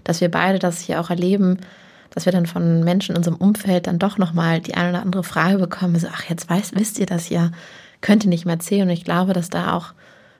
dass 0.04 0.20
wir 0.20 0.30
beide 0.30 0.61
das 0.61 0.80
hier 0.80 1.00
auch 1.00 1.11
erleben, 1.11 1.58
dass 2.11 2.26
wir 2.26 2.32
dann 2.32 2.46
von 2.46 2.84
Menschen 2.84 3.12
in 3.12 3.16
unserem 3.16 3.38
Umfeld 3.38 3.88
dann 3.88 3.98
doch 3.98 4.18
nochmal 4.18 4.61
die 4.61 4.74
eine 4.74 4.90
oder 4.90 5.02
andere 5.02 5.24
Frage 5.24 5.58
bekommen. 5.58 5.98
So, 5.98 6.06
ach, 6.12 6.30
jetzt 6.30 6.48
weiß, 6.48 6.76
wisst 6.76 7.00
ihr 7.00 7.06
das 7.06 7.28
ja, 7.28 7.50
könnt 8.02 8.22
ihr 8.22 8.30
nicht 8.30 8.44
mehr 8.44 8.54
erzählen. 8.54 8.82
Und 8.82 8.94
ich 8.94 9.02
glaube, 9.02 9.32
dass 9.32 9.50
da 9.50 9.72
auch 9.72 9.94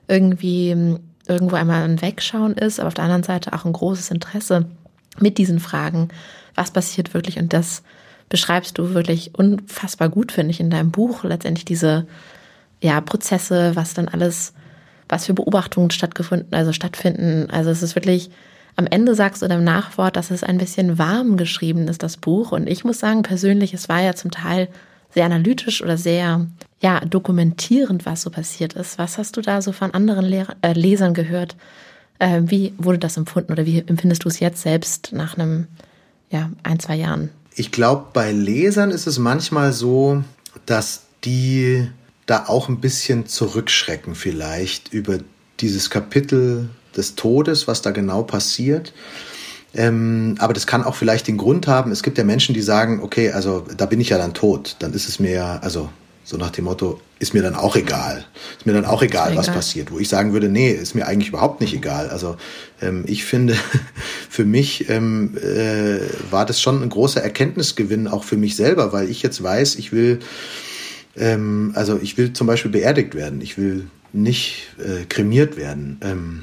irgendwie 0.07 1.01
irgendwo 1.29 1.57
einmal 1.57 1.83
ein 1.83 2.01
Wegschauen 2.01 2.55
ist, 2.55 2.81
aber 2.81 2.89
auf 2.89 2.95
der 2.95 3.05
anderen 3.05 3.23
Seite 3.23 3.53
auch 3.53 3.65
ein 3.65 3.73
großes 3.73 4.11
Interesse 4.11 4.67
mit 5.19 5.39
diesen 5.39 5.61
Fragen, 5.61 6.09
was 6.55 6.71
passiert 6.71 7.15
wirklich 7.15 7.39
und 7.39 7.53
das 7.53 7.83
beschreibst 8.29 8.79
du 8.79 8.95
wirklich 8.95 9.35
unfassbar 9.35 10.09
gut, 10.09 10.33
finde 10.33 10.51
ich, 10.51 10.61
in 10.61 10.71
deinem 10.71 10.91
Buch. 10.91 11.25
Letztendlich 11.25 11.65
diese 11.65 12.07
ja, 12.81 13.01
Prozesse, 13.01 13.75
was 13.75 13.95
dann 13.95 14.09
alles, 14.09 14.53
was 15.09 15.27
für 15.27 15.35
Beobachtungen 15.35 15.91
stattgefunden, 15.91 16.53
also 16.53 16.73
stattfinden. 16.73 17.49
Also 17.51 17.71
es 17.71 17.83
ist 17.83 17.95
wirklich, 17.95 18.31
am 18.77 18.87
Ende 18.87 19.15
sagst 19.15 19.43
du 19.43 19.47
in 19.47 19.51
deinem 19.51 19.65
Nachwort, 19.65 20.17
dass 20.17 20.31
es 20.31 20.45
ein 20.45 20.59
bisschen 20.59 20.99
warm 20.99 21.37
geschrieben 21.37 21.89
ist, 21.89 22.03
das 22.03 22.17
Buch. 22.17 22.53
Und 22.53 22.69
ich 22.69 22.85
muss 22.85 22.99
sagen, 22.99 23.23
persönlich, 23.23 23.75
es 23.75 23.89
war 23.89 24.01
ja 24.01 24.15
zum 24.15 24.31
Teil 24.31 24.69
sehr 25.15 25.25
analytisch 25.25 25.83
oder 25.83 25.97
sehr 25.97 26.47
ja, 26.81 27.01
dokumentierend, 27.01 28.07
was 28.07 28.23
so 28.23 28.31
passiert 28.31 28.75
ist. 28.75 28.99
Was 28.99 29.19
hast 29.19 29.37
du 29.37 29.41
da 29.41 29.63
so 29.63 29.73
von 29.73 29.93
anderen 29.93 30.25
Lehrer, 30.25 30.55
äh, 30.63 30.73
Lesern 30.73 31.15
gehört? 31.15 31.57
Äh, 32.19 32.43
wie 32.45 32.73
wurde 32.79 32.99
das 32.99 33.17
empfunden 33.17 33.53
oder 33.53 33.67
wie 33.67 33.79
empfindest 33.87 34.25
du 34.25 34.29
es 34.29 34.41
jetzt 34.41 34.63
selbst 34.63 35.11
nach 35.13 35.37
einem, 35.37 35.67
ja, 36.31 36.51
ein, 36.63 36.79
zwei 36.79 36.97
Jahren? 36.97 37.31
Ich 37.55 37.73
glaube, 37.73 38.07
bei 38.13 38.31
Lesern 38.31 38.91
ist 38.91 39.07
es 39.07 39.19
manchmal 39.19 39.73
so, 39.73 40.23
dass 40.67 41.03
die 41.25 41.89
da 42.27 42.45
auch 42.47 42.69
ein 42.69 42.81
bisschen 42.81 43.27
zurückschrecken 43.27 44.15
vielleicht 44.15 44.93
über 44.93 45.19
dieses 45.61 45.91
Kapitel 45.91 46.69
des 46.97 47.17
Todes, 47.17 47.67
was 47.67 47.83
da 47.83 47.91
genau 47.91 48.23
passiert. 48.23 48.93
Ähm, 49.75 50.37
aber 50.39 50.53
das 50.53 50.67
kann 50.67 50.85
auch 50.85 50.95
vielleicht 50.95 51.27
den 51.27 51.37
Grund 51.37 51.67
haben. 51.67 51.91
Es 51.91 52.03
gibt 52.03 52.19
ja 52.19 52.25
Menschen, 52.25 52.55
die 52.55 52.63
sagen, 52.63 53.03
okay, 53.03 53.33
also 53.33 53.65
da 53.77 53.87
bin 53.87 54.01
ich 54.01 54.11
ja 54.11 54.19
dann 54.19 54.35
tot. 54.35 54.77
Dann 54.79 54.93
ist 54.93 55.09
es 55.09 55.19
mir 55.19 55.33
ja, 55.33 55.59
also 55.59 55.89
so 56.29 56.37
nach 56.37 56.51
dem 56.51 56.67
Motto, 56.67 57.01
ist 57.21 57.33
mir 57.33 57.41
dann 57.41 57.55
auch 57.55 57.75
egal. 57.75 58.27
Ist 58.59 58.67
mir 58.67 58.75
dann 58.75 58.85
auch 58.85 59.01
egal, 59.01 59.35
was 59.35 59.47
egal. 59.47 59.57
passiert. 59.57 59.91
Wo 59.91 59.99
ich 59.99 60.11
sagen 60.11 60.35
würde, 60.35 60.51
nee, 60.51 60.71
ist 60.71 60.95
mir 60.95 61.07
eigentlich 61.07 61.31
überhaupt 61.31 61.63
nicht 61.63 61.73
egal. 61.73 62.11
Also 62.11 62.37
ähm, 62.83 63.05
ich 63.07 63.25
finde, 63.25 63.57
für 64.29 64.45
mich 64.45 64.91
ähm, 64.91 65.39
äh, 65.39 66.01
war 66.31 66.45
das 66.45 66.61
schon 66.61 66.83
ein 66.83 66.91
großer 66.91 67.23
Erkenntnisgewinn, 67.23 68.09
auch 68.09 68.25
für 68.25 68.37
mich 68.37 68.57
selber, 68.57 68.93
weil 68.93 69.09
ich 69.09 69.23
jetzt 69.23 69.43
weiß, 69.43 69.77
ich 69.77 69.91
will, 69.91 70.19
ähm, 71.17 71.73
also 71.75 71.99
ich 72.03 72.19
will 72.19 72.35
zum 72.35 72.47
Beispiel 72.47 72.73
beerdigt 72.73 73.15
werden. 73.15 73.41
Ich 73.41 73.57
will 73.57 73.87
nicht 74.13 74.69
äh, 74.79 75.07
kremiert 75.07 75.57
werden. 75.57 75.99
Ähm, 76.03 76.43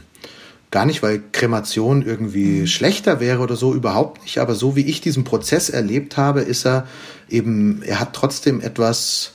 Gar 0.71 0.88
nicht, 0.88 1.04
weil 1.04 1.21
Kremation 1.32 2.02
irgendwie 2.02 2.62
mhm. 2.62 2.67
schlechter 2.67 3.21
wäre 3.21 3.39
oder 3.39 3.56
so, 3.56 3.74
überhaupt 3.74 4.24
nicht. 4.24 4.39
Aber 4.39 4.56
so 4.56 4.76
wie 4.76 4.86
ich 4.86 5.00
diesen 5.00 5.24
Prozess 5.24 5.69
erlebt 5.69 6.17
habe, 6.17 6.41
ist 6.41 6.65
er 6.65 6.86
eben, 7.30 7.82
er 7.84 8.02
hat 8.02 8.12
trotzdem 8.13 8.60
etwas 8.60 9.35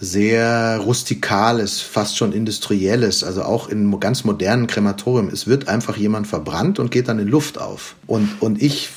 sehr 0.00 0.80
rustikales, 0.84 1.80
fast 1.80 2.16
schon 2.16 2.32
industrielles, 2.32 3.22
also 3.22 3.42
auch 3.42 3.68
in 3.68 3.98
ganz 4.00 4.24
modernen 4.24 4.66
Krematorium. 4.66 5.28
Es 5.28 5.46
wird 5.46 5.68
einfach 5.68 5.96
jemand 5.96 6.26
verbrannt 6.26 6.78
und 6.78 6.90
geht 6.90 7.08
dann 7.08 7.18
in 7.18 7.28
Luft 7.28 7.58
auf. 7.58 7.94
Und, 8.06 8.28
und 8.40 8.60
ich 8.60 8.90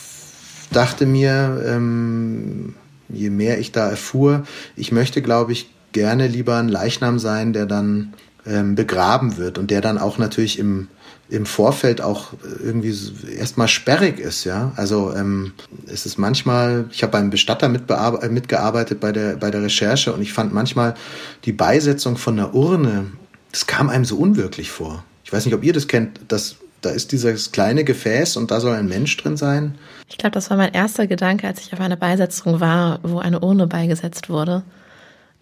dachte 0.72 1.06
mir, 1.06 1.64
ähm, 1.66 2.76
je 3.10 3.30
mehr 3.30 3.60
ich 3.60 3.72
da 3.72 3.90
erfuhr, 3.90 4.44
ich 4.76 4.92
möchte, 4.92 5.22
glaube 5.22 5.52
ich, 5.52 5.70
gerne 5.92 6.28
lieber 6.28 6.58
ein 6.58 6.68
Leichnam 6.68 7.20
sein, 7.20 7.54
der 7.54 7.66
dann 7.66 8.14
ähm, 8.46 8.76
begraben 8.76 9.38
wird 9.38 9.58
und 9.58 9.72
der 9.72 9.82
dann 9.82 9.98
auch 9.98 10.18
natürlich 10.18 10.60
im 10.60 10.88
im 11.30 11.46
Vorfeld 11.46 12.02
auch 12.02 12.34
irgendwie 12.64 12.96
erstmal 13.38 13.68
sperrig 13.68 14.20
ist, 14.20 14.46
ja. 14.46 14.72
Also 14.76 15.14
ähm, 15.14 15.54
es 15.88 16.06
ist 16.06 16.18
manchmal, 16.18 16.86
ich 16.92 17.04
habe 17.04 17.12
beim 17.12 17.30
Bestatter 17.30 17.68
mitgearbeitet 17.68 19.00
bei 19.00 19.12
der, 19.12 19.36
bei 19.36 19.52
der 19.52 19.62
Recherche 19.62 20.14
und 20.14 20.22
ich 20.22 20.32
fand 20.32 20.54
manchmal 20.54 20.96
die 21.44 21.52
Beisetzung 21.52 22.18
von 22.18 22.40
einer 22.40 22.54
Urne, 22.54 23.08
das 23.52 23.68
kam 23.68 23.90
einem 23.90 24.06
so 24.06 24.18
unwirklich 24.18 24.72
vor. 24.72 25.04
Ich 25.24 25.34
weiß 25.34 25.46
nicht, 25.46 25.56
ob 25.56 25.64
ihr 25.64 25.74
das 25.74 25.88
kennt, 25.88 26.22
dass 26.30 26.56
da 26.82 26.92
ist 26.92 27.12
dieses 27.12 27.52
kleine 27.52 27.84
Gefäß 27.84 28.38
und 28.38 28.52
da 28.52 28.60
soll 28.60 28.76
ein 28.76 28.88
Mensch 28.88 29.18
drin 29.18 29.36
sein. 29.36 29.76
Ich 30.08 30.18
glaube, 30.18 30.34
das 30.34 30.50
war 30.50 30.58
mein 30.58 30.74
erster 30.74 31.08
Gedanke, 31.08 31.48
als 31.48 31.60
ich 31.62 31.74
auf 31.74 31.82
einer 31.82 31.96
Beisetzung 31.96 32.60
war, 32.60 33.00
wo 33.04 33.20
eine 33.20 33.40
Urne 33.40 33.68
beigesetzt 33.68 34.30
wurde, 34.30 34.64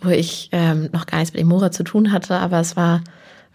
wo 0.02 0.10
ich 0.10 0.50
ähm, 0.54 0.89
noch 0.93 1.06
gar 1.06 1.19
nichts 1.19 1.34
mit 1.34 1.41
Emora 1.41 1.71
zu 1.71 1.84
tun 1.84 2.12
hatte, 2.12 2.38
aber 2.38 2.60
es 2.60 2.76
war 2.76 3.02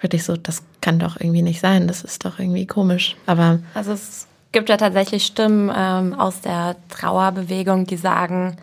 wirklich 0.00 0.24
so, 0.24 0.36
das 0.36 0.62
kann 0.80 0.98
doch 0.98 1.20
irgendwie 1.20 1.42
nicht 1.42 1.60
sein, 1.60 1.88
das 1.88 2.02
ist 2.02 2.24
doch 2.24 2.38
irgendwie 2.38 2.66
komisch. 2.66 3.16
Aber 3.26 3.60
also 3.74 3.92
es 3.92 4.26
gibt 4.52 4.68
ja 4.68 4.76
tatsächlich 4.76 5.24
Stimmen 5.26 5.70
ähm, 5.74 6.14
aus 6.14 6.40
der 6.40 6.76
Trauerbewegung, 6.88 7.86
die 7.86 7.96
sagen, 7.96 8.56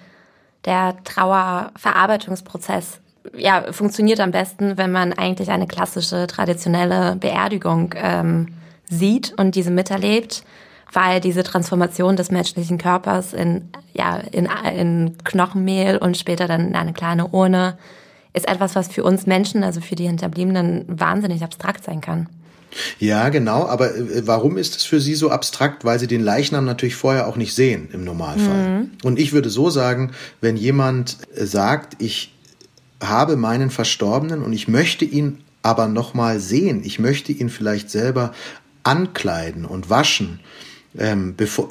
der 0.66 0.96
Trauerverarbeitungsprozess 1.04 3.00
ja, 3.36 3.72
funktioniert 3.72 4.20
am 4.20 4.32
besten, 4.32 4.78
wenn 4.78 4.92
man 4.92 5.14
eigentlich 5.14 5.50
eine 5.50 5.68
klassische, 5.68 6.28
traditionelle 6.28 7.16
Beerdigung 7.16 7.94
ähm, 7.98 8.48
sieht 8.90 9.34
und 9.38 9.56
diese 9.56 9.72
miterlebt, 9.72 10.44
weil 10.94 11.20
diese 11.20 11.44
Transformation 11.44 12.16
des 12.16 12.32
menschlichen 12.32 12.78
Körpers 12.78 13.34
in, 13.34 13.70
ja, 13.94 14.18
in, 14.18 14.48
in 14.74 15.18
Knochenmehl 15.24 15.98
und 15.98 16.18
später 16.18 16.48
dann 16.48 16.70
in 16.70 16.76
eine 16.76 16.94
kleine 16.94 17.28
Urne 17.28 17.78
ist 18.38 18.48
etwas, 18.48 18.76
was 18.76 18.88
für 18.88 19.04
uns 19.04 19.26
Menschen, 19.26 19.64
also 19.64 19.82
für 19.82 19.96
die 19.96 20.08
Hinterbliebenen, 20.08 20.86
wahnsinnig 20.88 21.44
abstrakt 21.44 21.84
sein 21.84 22.02
kann. 22.02 22.30
Ja, 23.00 23.30
genau. 23.30 23.68
Aber 23.68 23.96
äh, 23.96 24.28
warum 24.28 24.58
ist 24.58 24.76
es 24.78 24.84
für 24.84 25.00
Sie 25.00 25.16
so 25.16 25.30
abstrakt? 25.30 25.86
Weil 25.86 26.00
Sie 26.00 26.08
den 26.08 26.22
Leichnam 26.22 26.66
natürlich 26.66 26.96
vorher 26.96 27.28
auch 27.28 27.36
nicht 27.36 27.56
sehen 27.56 27.90
im 27.94 28.04
Normalfall. 28.04 28.70
Mhm. 28.70 28.92
Und 29.04 29.20
ich 29.20 29.34
würde 29.34 29.50
so 29.50 29.70
sagen, 29.70 30.12
wenn 30.42 30.58
jemand 30.58 31.18
äh, 31.36 31.46
sagt, 31.46 32.02
ich 32.02 32.34
habe 33.02 33.36
meinen 33.36 33.70
Verstorbenen 33.70 34.42
und 34.42 34.54
ich 34.54 34.68
möchte 34.68 35.06
ihn 35.06 35.40
aber 35.62 35.88
noch 35.88 36.14
mal 36.14 36.40
sehen, 36.40 36.82
ich 36.84 37.00
möchte 37.00 37.32
ihn 37.32 37.50
vielleicht 37.50 37.90
selber 37.90 38.34
ankleiden 38.84 39.66
und 39.66 39.90
waschen, 39.90 40.40
ähm, 40.98 41.36
bevor, 41.36 41.70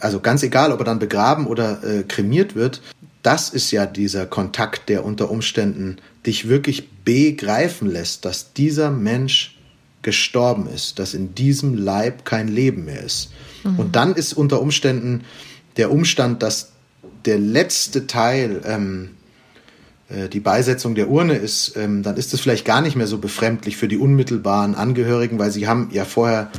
also 0.00 0.20
ganz 0.20 0.42
egal, 0.42 0.72
ob 0.72 0.80
er 0.80 0.84
dann 0.84 0.98
begraben 0.98 1.46
oder 1.46 1.82
äh, 1.82 2.02
kremiert 2.02 2.54
wird, 2.54 2.82
das 3.26 3.48
ist 3.48 3.72
ja 3.72 3.86
dieser 3.86 4.24
Kontakt, 4.24 4.88
der 4.88 5.04
unter 5.04 5.32
Umständen 5.32 5.96
dich 6.24 6.48
wirklich 6.48 6.88
begreifen 7.04 7.90
lässt, 7.90 8.24
dass 8.24 8.52
dieser 8.52 8.92
Mensch 8.92 9.58
gestorben 10.02 10.68
ist, 10.72 11.00
dass 11.00 11.12
in 11.12 11.34
diesem 11.34 11.74
Leib 11.74 12.24
kein 12.24 12.46
Leben 12.46 12.84
mehr 12.84 13.02
ist. 13.02 13.32
Mhm. 13.64 13.80
Und 13.80 13.96
dann 13.96 14.14
ist 14.14 14.32
unter 14.32 14.60
Umständen 14.60 15.24
der 15.76 15.90
Umstand, 15.90 16.44
dass 16.44 16.70
der 17.24 17.40
letzte 17.40 18.06
Teil 18.06 18.62
ähm, 18.64 19.16
äh, 20.08 20.28
die 20.28 20.38
Beisetzung 20.38 20.94
der 20.94 21.10
Urne 21.10 21.34
ist, 21.34 21.76
ähm, 21.76 22.04
dann 22.04 22.16
ist 22.16 22.32
es 22.32 22.40
vielleicht 22.40 22.64
gar 22.64 22.80
nicht 22.80 22.94
mehr 22.94 23.08
so 23.08 23.18
befremdlich 23.18 23.76
für 23.76 23.88
die 23.88 23.98
unmittelbaren 23.98 24.76
Angehörigen, 24.76 25.40
weil 25.40 25.50
sie 25.50 25.66
haben 25.66 25.88
ja 25.92 26.04
vorher 26.04 26.52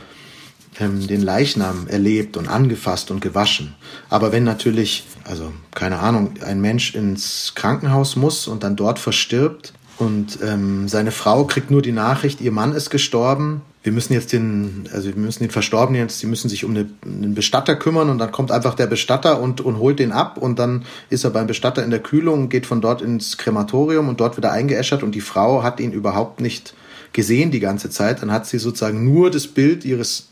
ähm, 0.80 1.07
den 1.07 1.21
Leichnam 1.21 1.88
erlebt 1.88 2.38
und 2.38 2.47
angefasst 2.47 3.11
und 3.11 3.21
gewaschen. 3.21 3.75
Aber 4.09 4.32
wenn 4.32 4.43
natürlich, 4.43 5.05
also 5.23 5.51
keine 5.73 5.99
Ahnung, 5.99 6.36
ein 6.45 6.61
Mensch 6.61 6.95
ins 6.95 7.53
Krankenhaus 7.55 8.15
muss 8.15 8.47
und 8.47 8.63
dann 8.63 8.75
dort 8.75 8.99
verstirbt 8.99 9.73
und 9.97 10.39
ähm, 10.43 10.88
seine 10.88 11.11
Frau 11.11 11.45
kriegt 11.45 11.71
nur 11.71 11.82
die 11.82 11.91
Nachricht, 11.91 12.41
ihr 12.41 12.51
Mann 12.51 12.73
ist 12.73 12.89
gestorben, 12.89 13.61
wir 13.84 13.93
müssen 13.93 14.11
jetzt 14.11 14.34
den, 14.34 14.89
also 14.93 15.07
wir 15.07 15.15
müssen 15.15 15.43
den 15.43 15.49
Verstorbenen 15.49 16.01
jetzt, 16.01 16.19
sie 16.19 16.28
müssen 16.28 16.49
sich 16.49 16.65
um 16.65 16.71
eine, 16.71 16.89
einen 17.05 17.36
Bestatter 17.36 17.75
kümmern 17.75 18.09
und 18.09 18.17
dann 18.17 18.34
kommt 18.34 18.51
einfach 18.51 18.75
der 18.75 18.88
Bestatter 18.88 19.41
und, 19.41 19.61
und 19.61 19.78
holt 19.78 19.99
den 19.99 20.11
ab 20.11 20.38
und 20.38 20.59
dann 20.59 20.84
ist 21.09 21.23
er 21.23 21.30
beim 21.30 21.47
Bestatter 21.47 21.84
in 21.86 21.89
der 21.89 22.01
Kühlung, 22.01 22.49
geht 22.49 22.65
von 22.65 22.82
dort 22.82 23.01
ins 23.01 23.38
Krematorium 23.38 24.09
und 24.09 24.19
dort 24.19 24.36
wieder 24.36 24.51
eingeäschert 24.51 25.03
und 25.03 25.15
die 25.15 25.21
Frau 25.21 25.63
hat 25.63 25.80
ihn 25.80 25.93
überhaupt 25.93 26.41
nicht 26.41 26.73
gesehen 27.13 27.49
die 27.49 27.61
ganze 27.61 27.89
Zeit. 27.89 28.21
Dann 28.21 28.32
hat 28.32 28.45
sie 28.45 28.59
sozusagen 28.59 29.05
nur 29.05 29.32
das 29.32 29.47
Bild 29.47 29.86
ihres 29.86 30.28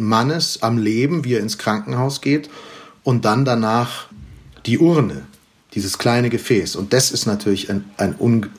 Mannes 0.00 0.62
am 0.62 0.78
Leben, 0.78 1.24
wie 1.24 1.34
er 1.34 1.40
ins 1.40 1.58
Krankenhaus 1.58 2.20
geht 2.20 2.50
und 3.04 3.24
dann 3.24 3.44
danach 3.44 4.06
die 4.66 4.78
Urne, 4.78 5.22
dieses 5.74 5.98
kleine 5.98 6.30
Gefäß. 6.30 6.76
Und 6.76 6.92
das 6.92 7.10
ist 7.10 7.26
natürlich 7.26 7.70
ein, 7.70 7.84
ein 7.96 8.14
un, 8.18 8.50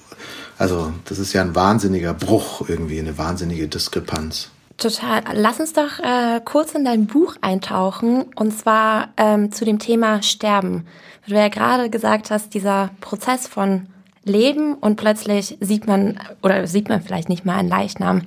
also 0.58 0.94
das 1.06 1.20
ist 1.20 1.34
ja 1.34 1.42
ein 1.42 1.56
wahnsinniger 1.56 2.14
Bruch 2.14 2.68
irgendwie, 2.68 3.00
eine 3.00 3.18
wahnsinnige 3.18 3.68
Diskrepanz. 3.68 4.50
Total. 4.78 5.22
Lass 5.34 5.60
uns 5.60 5.74
doch 5.74 6.00
äh, 6.00 6.42
kurz 6.44 6.74
in 6.74 6.86
dein 6.86 7.06
Buch 7.06 7.36
eintauchen 7.42 8.26
und 8.36 8.58
zwar 8.58 9.10
ähm, 9.16 9.52
zu 9.52 9.64
dem 9.64 9.78
Thema 9.78 10.24
Sterben. 10.24 10.88
Du 11.28 11.36
ja 11.36 11.50
gerade 11.50 11.90
gesagt 11.90 12.32
hast, 12.32 12.56
dieser 12.56 12.90
Prozess 13.00 13.48
von 13.48 13.88
Leben 14.24 14.74
und 14.74 14.96
plötzlich 14.96 15.58
sieht 15.60 15.88
man 15.88 16.20
oder 16.42 16.66
sieht 16.68 16.90
man 16.90 17.02
vielleicht 17.02 17.30
nicht 17.30 17.46
mal 17.46 17.58
einen 17.58 17.70
Leichnam. 17.70 18.24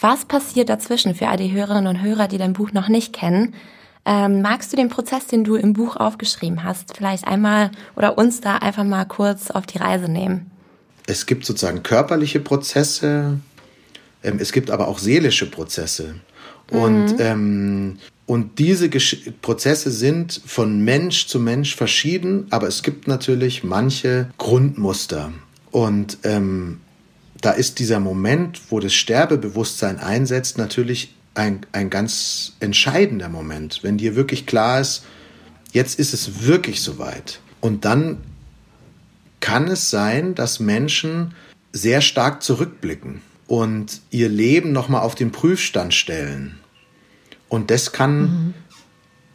Was 0.00 0.24
passiert 0.24 0.68
dazwischen 0.68 1.14
für 1.14 1.28
all 1.28 1.36
die 1.36 1.52
Hörerinnen 1.52 1.86
und 1.86 2.02
Hörer, 2.02 2.28
die 2.28 2.38
dein 2.38 2.52
Buch 2.52 2.72
noch 2.72 2.88
nicht 2.88 3.12
kennen? 3.12 3.54
Ähm, 4.06 4.40
magst 4.40 4.72
du 4.72 4.76
den 4.76 4.88
Prozess, 4.88 5.26
den 5.26 5.44
du 5.44 5.56
im 5.56 5.74
Buch 5.74 5.96
aufgeschrieben 5.96 6.64
hast, 6.64 6.96
vielleicht 6.96 7.26
einmal 7.26 7.70
oder 7.96 8.16
uns 8.16 8.40
da 8.40 8.56
einfach 8.56 8.84
mal 8.84 9.04
kurz 9.04 9.50
auf 9.50 9.66
die 9.66 9.78
Reise 9.78 10.10
nehmen? 10.10 10.50
Es 11.06 11.26
gibt 11.26 11.44
sozusagen 11.44 11.82
körperliche 11.82 12.40
Prozesse, 12.40 13.38
ähm, 14.22 14.38
es 14.40 14.52
gibt 14.52 14.70
aber 14.70 14.88
auch 14.88 14.98
seelische 14.98 15.50
Prozesse. 15.50 16.14
Und, 16.70 17.12
mhm. 17.12 17.16
ähm, 17.18 17.98
und 18.26 18.58
diese 18.58 18.88
Gesch 18.88 19.30
Prozesse 19.42 19.90
sind 19.90 20.40
von 20.46 20.82
Mensch 20.82 21.26
zu 21.26 21.40
Mensch 21.40 21.74
verschieden, 21.74 22.46
aber 22.50 22.68
es 22.68 22.82
gibt 22.82 23.08
natürlich 23.08 23.64
manche 23.64 24.30
Grundmuster. 24.38 25.32
Und 25.72 26.18
ähm, 26.22 26.80
da 27.40 27.52
ist 27.52 27.78
dieser 27.78 28.00
Moment, 28.00 28.60
wo 28.70 28.80
das 28.80 28.94
Sterbebewusstsein 28.94 29.98
einsetzt, 29.98 30.58
natürlich 30.58 31.14
ein, 31.34 31.64
ein 31.72 31.90
ganz 31.90 32.54
entscheidender 32.60 33.28
Moment, 33.28 33.80
wenn 33.82 33.98
dir 33.98 34.16
wirklich 34.16 34.46
klar 34.46 34.80
ist, 34.80 35.04
jetzt 35.72 35.98
ist 35.98 36.12
es 36.12 36.44
wirklich 36.44 36.82
soweit. 36.82 37.40
Und 37.60 37.84
dann 37.84 38.18
kann 39.40 39.68
es 39.68 39.90
sein, 39.90 40.34
dass 40.34 40.60
Menschen 40.60 41.34
sehr 41.72 42.00
stark 42.00 42.42
zurückblicken 42.42 43.22
und 43.46 44.00
ihr 44.10 44.28
Leben 44.28 44.72
nochmal 44.72 45.02
auf 45.02 45.14
den 45.14 45.32
Prüfstand 45.32 45.94
stellen. 45.94 46.58
Und 47.48 47.70
das 47.70 47.92
kann 47.92 48.20
mhm. 48.20 48.54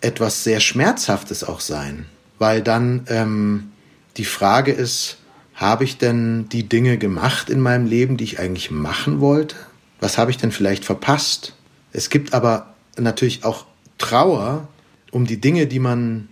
etwas 0.01 0.43
sehr 0.43 0.59
Schmerzhaftes 0.59 1.43
auch 1.43 1.59
sein, 1.59 2.05
weil 2.39 2.61
dann 2.61 3.05
ähm, 3.07 3.71
die 4.17 4.25
Frage 4.25 4.71
ist, 4.71 5.17
habe 5.55 5.85
ich 5.85 5.97
denn 5.97 6.49
die 6.49 6.67
Dinge 6.67 6.97
gemacht 6.97 7.49
in 7.49 7.59
meinem 7.59 7.87
Leben, 7.87 8.17
die 8.17 8.25
ich 8.25 8.39
eigentlich 8.39 8.71
machen 8.71 9.21
wollte? 9.21 9.55
Was 9.99 10.17
habe 10.17 10.31
ich 10.31 10.37
denn 10.37 10.51
vielleicht 10.51 10.85
verpasst? 10.85 11.55
Es 11.93 12.09
gibt 12.09 12.33
aber 12.33 12.75
natürlich 12.97 13.45
auch 13.45 13.65
Trauer 13.97 14.67
um 15.11 15.25
die 15.25 15.39
Dinge, 15.39 15.65
die 15.65 15.79
man 15.79 16.27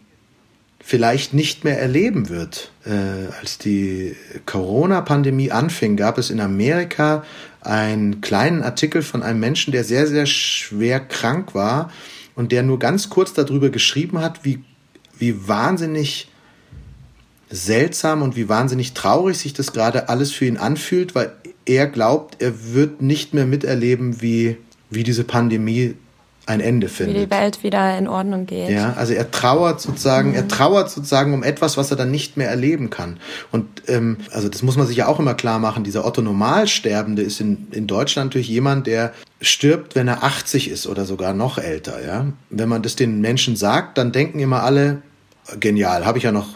vielleicht 0.83 1.33
nicht 1.33 1.63
mehr 1.63 1.79
erleben 1.79 2.27
wird. 2.27 2.71
Äh, 2.85 3.31
als 3.39 3.57
die 3.57 4.17
Corona-Pandemie 4.45 5.51
anfing, 5.51 5.95
gab 5.95 6.17
es 6.17 6.29
in 6.29 6.41
Amerika 6.41 7.23
einen 7.61 8.19
kleinen 8.19 8.61
Artikel 8.61 9.01
von 9.01 9.23
einem 9.23 9.39
Menschen, 9.39 9.71
der 9.71 9.85
sehr, 9.85 10.07
sehr 10.07 10.25
schwer 10.25 10.99
krank 10.99 11.55
war 11.55 11.89
und 12.35 12.51
der 12.51 12.63
nur 12.63 12.79
ganz 12.79 13.09
kurz 13.09 13.31
darüber 13.31 13.69
geschrieben 13.69 14.19
hat, 14.19 14.43
wie, 14.43 14.61
wie 15.17 15.47
wahnsinnig 15.47 16.27
seltsam 17.53 18.23
und 18.23 18.35
wie 18.35 18.49
wahnsinnig 18.49 18.93
traurig 18.93 19.37
sich 19.37 19.53
das 19.53 19.73
gerade 19.73 20.09
alles 20.09 20.31
für 20.31 20.45
ihn 20.45 20.57
anfühlt, 20.57 21.13
weil 21.13 21.33
er 21.65 21.85
glaubt, 21.85 22.41
er 22.41 22.73
wird 22.73 23.01
nicht 23.01 23.33
mehr 23.33 23.45
miterleben, 23.45 24.21
wie, 24.21 24.57
wie 24.89 25.03
diese 25.03 25.23
Pandemie 25.23 25.95
ein 26.45 26.59
Ende 26.59 26.89
findet. 26.89 27.15
Wie 27.15 27.19
die 27.25 27.31
Welt 27.31 27.63
wieder 27.63 27.97
in 27.97 28.07
Ordnung 28.07 28.47
geht. 28.47 28.69
Ja, 28.69 28.93
also 28.93 29.13
er 29.13 29.29
trauert 29.29 29.79
sozusagen, 29.79 30.29
mhm. 30.29 30.35
er 30.35 30.47
trauert 30.47 30.89
sozusagen 30.89 31.33
um 31.33 31.43
etwas, 31.43 31.77
was 31.77 31.91
er 31.91 31.95
dann 31.95 32.11
nicht 32.11 32.37
mehr 32.37 32.49
erleben 32.49 32.89
kann. 32.89 33.17
Und 33.51 33.67
ähm, 33.87 34.17
also 34.31 34.49
das 34.49 34.63
muss 34.63 34.75
man 34.75 34.87
sich 34.87 34.97
ja 34.97 35.07
auch 35.07 35.19
immer 35.19 35.35
klar 35.35 35.59
machen. 35.59 35.83
Dieser 35.83 36.05
Otto 36.05 36.21
Normalsterbende 36.21 37.21
ist 37.21 37.39
in, 37.39 37.67
in 37.71 37.85
Deutschland 37.87 38.31
natürlich 38.31 38.49
jemand, 38.49 38.87
der 38.87 39.13
stirbt, 39.41 39.95
wenn 39.95 40.07
er 40.07 40.23
80 40.23 40.69
ist 40.69 40.87
oder 40.87 41.05
sogar 41.05 41.33
noch 41.33 41.59
älter. 41.59 42.03
Ja, 42.05 42.25
wenn 42.49 42.67
man 42.67 42.81
das 42.81 42.95
den 42.95 43.21
Menschen 43.21 43.55
sagt, 43.55 43.97
dann 43.97 44.11
denken 44.11 44.39
immer 44.39 44.63
alle 44.63 45.01
genial, 45.59 46.05
habe 46.05 46.17
ich 46.17 46.25
ja 46.25 46.31
noch 46.31 46.47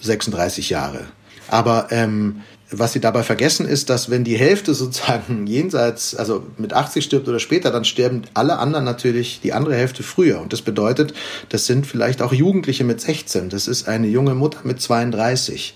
36 0.00 0.70
Jahre. 0.70 1.06
Aber 1.48 1.88
ähm, 1.90 2.42
was 2.70 2.92
sie 2.92 3.00
dabei 3.00 3.22
vergessen 3.22 3.66
ist, 3.66 3.88
dass 3.88 4.10
wenn 4.10 4.24
die 4.24 4.36
Hälfte 4.36 4.74
sozusagen 4.74 5.46
jenseits, 5.46 6.14
also 6.14 6.46
mit 6.58 6.72
80 6.72 7.04
stirbt 7.04 7.28
oder 7.28 7.38
später, 7.38 7.70
dann 7.70 7.84
sterben 7.84 8.22
alle 8.34 8.58
anderen 8.58 8.84
natürlich 8.84 9.40
die 9.42 9.52
andere 9.52 9.76
Hälfte 9.76 10.02
früher. 10.02 10.40
Und 10.40 10.52
das 10.52 10.62
bedeutet, 10.62 11.14
das 11.48 11.66
sind 11.66 11.86
vielleicht 11.86 12.20
auch 12.20 12.32
Jugendliche 12.32 12.84
mit 12.84 13.00
16. 13.00 13.48
Das 13.48 13.68
ist 13.68 13.88
eine 13.88 14.06
junge 14.06 14.34
Mutter 14.34 14.60
mit 14.64 14.80
32. 14.80 15.74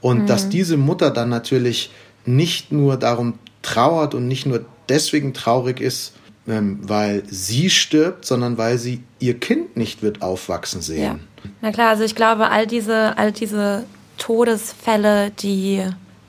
Und 0.00 0.22
mhm. 0.22 0.26
dass 0.26 0.48
diese 0.48 0.76
Mutter 0.76 1.10
dann 1.10 1.28
natürlich 1.28 1.90
nicht 2.24 2.70
nur 2.70 2.96
darum 2.96 3.38
trauert 3.62 4.14
und 4.14 4.28
nicht 4.28 4.46
nur 4.46 4.64
deswegen 4.88 5.34
traurig 5.34 5.80
ist, 5.80 6.14
weil 6.46 7.22
sie 7.28 7.70
stirbt, 7.70 8.24
sondern 8.24 8.58
weil 8.58 8.78
sie 8.78 9.02
ihr 9.18 9.38
Kind 9.38 9.76
nicht 9.76 10.02
wird 10.02 10.22
aufwachsen 10.22 10.82
sehen. 10.82 11.02
Ja. 11.02 11.18
Na 11.60 11.70
klar, 11.70 11.90
also 11.90 12.02
ich 12.02 12.14
glaube, 12.14 12.48
all 12.48 12.66
diese, 12.66 13.16
all 13.16 13.32
diese 13.32 13.84
Todesfälle, 14.18 15.30
die 15.30 15.82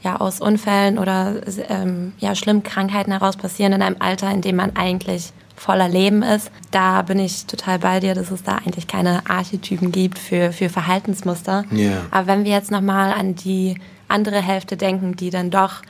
ja 0.03 0.17
aus 0.17 0.41
Unfällen 0.41 0.97
oder 0.97 1.41
ähm, 1.69 2.13
ja 2.19 2.35
schlimmen 2.35 2.63
Krankheiten 2.63 3.11
heraus 3.11 3.37
passieren 3.37 3.73
in 3.73 3.81
einem 3.81 3.97
Alter, 3.99 4.31
in 4.31 4.41
dem 4.41 4.55
man 4.55 4.75
eigentlich 4.75 5.31
voller 5.55 5.87
Leben 5.87 6.23
ist. 6.23 6.49
Da 6.71 7.03
bin 7.03 7.19
ich 7.19 7.45
total 7.45 7.79
bei 7.79 7.99
dir, 7.99 8.15
dass 8.15 8.31
es 8.31 8.41
da 8.41 8.55
eigentlich 8.55 8.87
keine 8.87 9.21
Archetypen 9.29 9.91
gibt 9.91 10.17
für, 10.17 10.51
für 10.51 10.69
Verhaltensmuster. 10.69 11.65
Yeah. 11.71 12.01
Aber 12.09 12.27
wenn 12.27 12.45
wir 12.45 12.51
jetzt 12.51 12.71
nochmal 12.71 13.13
an 13.13 13.35
die 13.35 13.75
andere 14.07 14.41
Hälfte 14.41 14.75
denken, 14.75 15.15
die 15.15 15.29
dann 15.29 15.51
doch 15.51 15.83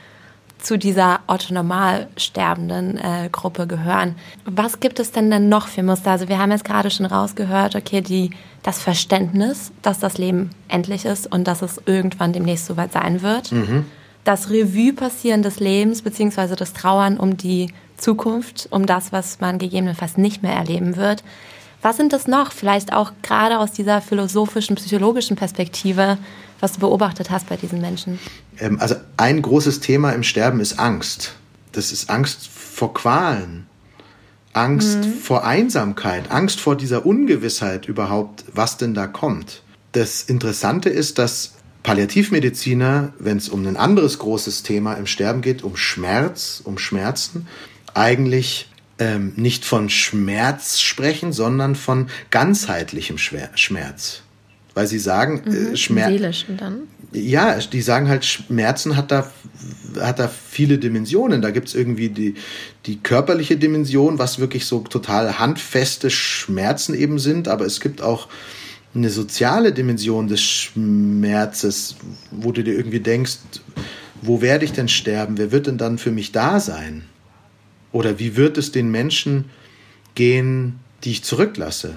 zu 0.62 0.78
dieser 0.78 1.20
orthonormal 1.26 2.08
sterbenden 2.16 2.96
äh, 2.96 3.28
Gruppe 3.30 3.66
gehören. 3.66 4.14
Was 4.44 4.80
gibt 4.80 5.00
es 5.00 5.10
denn 5.10 5.30
dann 5.30 5.48
noch 5.48 5.66
für 5.66 5.82
Muster? 5.82 6.12
Also 6.12 6.28
wir 6.28 6.38
haben 6.38 6.52
jetzt 6.52 6.64
gerade 6.64 6.90
schon 6.90 7.06
rausgehört, 7.06 7.74
okay, 7.74 8.00
die, 8.00 8.30
das 8.62 8.80
Verständnis, 8.80 9.72
dass 9.82 9.98
das 9.98 10.18
Leben 10.18 10.50
endlich 10.68 11.04
ist 11.04 11.30
und 11.30 11.48
dass 11.48 11.62
es 11.62 11.80
irgendwann 11.84 12.32
demnächst 12.32 12.66
soweit 12.66 12.92
sein 12.92 13.22
wird. 13.22 13.50
Mhm. 13.50 13.86
Das 14.24 14.50
Revue 14.50 14.92
passieren 14.92 15.42
des 15.42 15.58
Lebens, 15.58 16.02
beziehungsweise 16.02 16.54
das 16.54 16.72
Trauern 16.72 17.16
um 17.16 17.36
die 17.36 17.72
Zukunft, 17.96 18.68
um 18.70 18.86
das, 18.86 19.12
was 19.12 19.40
man 19.40 19.58
gegebenenfalls 19.58 20.16
nicht 20.16 20.42
mehr 20.42 20.54
erleben 20.54 20.96
wird. 20.96 21.24
Was 21.82 21.96
sind 21.96 22.12
das 22.12 22.28
noch? 22.28 22.52
Vielleicht 22.52 22.92
auch 22.92 23.12
gerade 23.22 23.58
aus 23.58 23.72
dieser 23.72 24.00
philosophischen, 24.00 24.76
psychologischen 24.76 25.36
Perspektive, 25.36 26.18
was 26.62 26.74
du 26.74 26.80
beobachtet 26.80 27.30
hast 27.30 27.48
bei 27.48 27.56
diesen 27.56 27.80
Menschen? 27.80 28.18
Ähm, 28.58 28.80
also 28.80 28.94
ein 29.16 29.42
großes 29.42 29.80
Thema 29.80 30.12
im 30.12 30.22
Sterben 30.22 30.60
ist 30.60 30.78
Angst. 30.78 31.34
Das 31.72 31.90
ist 31.90 32.08
Angst 32.08 32.48
vor 32.48 32.94
Qualen, 32.94 33.66
Angst 34.52 34.98
mhm. 34.98 35.14
vor 35.14 35.44
Einsamkeit, 35.44 36.30
Angst 36.30 36.60
vor 36.60 36.76
dieser 36.76 37.04
Ungewissheit 37.04 37.86
überhaupt, 37.86 38.44
was 38.52 38.76
denn 38.76 38.94
da 38.94 39.06
kommt. 39.06 39.62
Das 39.92 40.22
Interessante 40.22 40.88
ist, 40.88 41.18
dass 41.18 41.54
Palliativmediziner, 41.82 43.12
wenn 43.18 43.38
es 43.38 43.48
um 43.48 43.66
ein 43.66 43.76
anderes 43.76 44.18
großes 44.20 44.62
Thema 44.62 44.94
im 44.94 45.06
Sterben 45.06 45.42
geht, 45.42 45.64
um 45.64 45.76
Schmerz, 45.76 46.62
um 46.64 46.78
Schmerzen, 46.78 47.48
eigentlich 47.94 48.70
ähm, 48.98 49.32
nicht 49.36 49.64
von 49.64 49.90
Schmerz 49.90 50.80
sprechen, 50.80 51.32
sondern 51.32 51.74
von 51.74 52.08
ganzheitlichem 52.30 53.18
Schmerz. 53.18 54.22
Weil 54.74 54.86
sie 54.86 54.98
sagen, 54.98 55.42
mhm, 55.44 55.74
äh, 55.74 55.76
Schmerz. 55.76 56.10
Seelischen 56.10 56.56
dann? 56.56 56.82
Ja, 57.12 57.58
die 57.58 57.82
sagen 57.82 58.08
halt, 58.08 58.24
Schmerzen 58.24 58.96
hat 58.96 59.10
da, 59.10 59.30
hat 60.00 60.18
da 60.18 60.28
viele 60.28 60.78
Dimensionen. 60.78 61.42
Da 61.42 61.50
gibt 61.50 61.68
es 61.68 61.74
irgendwie 61.74 62.08
die, 62.08 62.34
die 62.86 62.98
körperliche 62.98 63.56
Dimension, 63.56 64.18
was 64.18 64.38
wirklich 64.38 64.64
so 64.64 64.80
total 64.80 65.38
handfeste 65.38 66.08
Schmerzen 66.08 66.94
eben 66.94 67.18
sind, 67.18 67.48
aber 67.48 67.66
es 67.66 67.80
gibt 67.80 68.00
auch 68.00 68.28
eine 68.94 69.10
soziale 69.10 69.72
Dimension 69.72 70.28
des 70.28 70.42
Schmerzes, 70.42 71.96
wo 72.30 72.52
du 72.52 72.62
dir 72.62 72.74
irgendwie 72.74 73.00
denkst, 73.00 73.38
wo 74.22 74.40
werde 74.40 74.64
ich 74.64 74.72
denn 74.72 74.88
sterben? 74.88 75.36
Wer 75.36 75.52
wird 75.52 75.66
denn 75.66 75.78
dann 75.78 75.98
für 75.98 76.12
mich 76.12 76.32
da 76.32 76.60
sein? 76.60 77.04
Oder 77.90 78.18
wie 78.18 78.36
wird 78.36 78.56
es 78.56 78.72
den 78.72 78.90
Menschen 78.90 79.46
gehen, 80.14 80.80
die 81.04 81.10
ich 81.10 81.24
zurücklasse. 81.24 81.96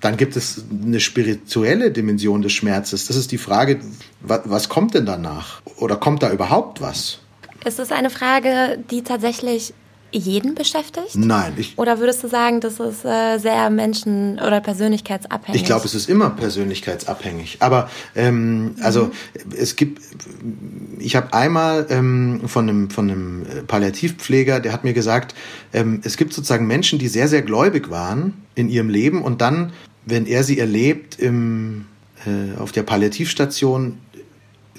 Dann 0.00 0.16
gibt 0.16 0.36
es 0.36 0.64
eine 0.70 1.00
spirituelle 1.00 1.90
Dimension 1.90 2.42
des 2.42 2.52
Schmerzes. 2.52 3.06
Das 3.06 3.16
ist 3.16 3.32
die 3.32 3.38
Frage, 3.38 3.80
was 4.20 4.68
kommt 4.68 4.94
denn 4.94 5.06
danach? 5.06 5.60
Oder 5.76 5.96
kommt 5.96 6.22
da 6.22 6.32
überhaupt 6.32 6.80
was? 6.80 7.18
Ist 7.64 7.78
es 7.78 7.92
eine 7.92 8.08
Frage, 8.08 8.82
die 8.90 9.02
tatsächlich 9.02 9.74
jeden 10.12 10.54
beschäftigt? 10.54 11.14
Nein. 11.14 11.52
Ich, 11.56 11.78
oder 11.78 11.98
würdest 12.00 12.22
du 12.24 12.28
sagen, 12.28 12.60
das 12.60 12.80
ist 12.80 13.04
äh, 13.04 13.38
sehr 13.38 13.70
menschen- 13.70 14.40
oder 14.40 14.60
persönlichkeitsabhängig? 14.60 15.60
Ich 15.60 15.66
glaube, 15.66 15.84
es 15.84 15.94
ist 15.94 16.08
immer 16.08 16.30
persönlichkeitsabhängig. 16.30 17.58
Aber 17.60 17.90
ähm, 18.14 18.74
also 18.80 19.04
mhm. 19.04 19.12
es 19.56 19.76
gibt, 19.76 20.02
ich 20.98 21.16
habe 21.16 21.32
einmal 21.32 21.86
ähm, 21.90 22.42
von, 22.46 22.68
einem, 22.68 22.90
von 22.90 23.10
einem 23.10 23.46
Palliativpfleger, 23.66 24.60
der 24.60 24.72
hat 24.72 24.84
mir 24.84 24.94
gesagt, 24.94 25.34
ähm, 25.72 26.00
es 26.04 26.16
gibt 26.16 26.32
sozusagen 26.32 26.66
Menschen, 26.66 26.98
die 26.98 27.08
sehr, 27.08 27.28
sehr 27.28 27.42
gläubig 27.42 27.90
waren 27.90 28.34
in 28.54 28.68
ihrem 28.68 28.88
Leben 28.88 29.22
und 29.22 29.40
dann, 29.40 29.72
wenn 30.04 30.26
er 30.26 30.44
sie 30.44 30.58
erlebt 30.58 31.18
im, 31.18 31.86
äh, 32.26 32.58
auf 32.58 32.72
der 32.72 32.82
Palliativstation, 32.82 33.98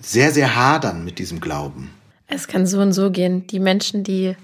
sehr, 0.02 0.32
sehr 0.32 0.56
hadern 0.56 1.06
mit 1.06 1.20
diesem 1.20 1.40
Glauben. 1.40 1.92
Es 2.28 2.48
kann 2.48 2.66
so 2.66 2.80
und 2.80 2.94
so 2.94 3.12
gehen. 3.12 3.46
Die 3.48 3.60
Menschen, 3.60 4.04
die 4.04 4.36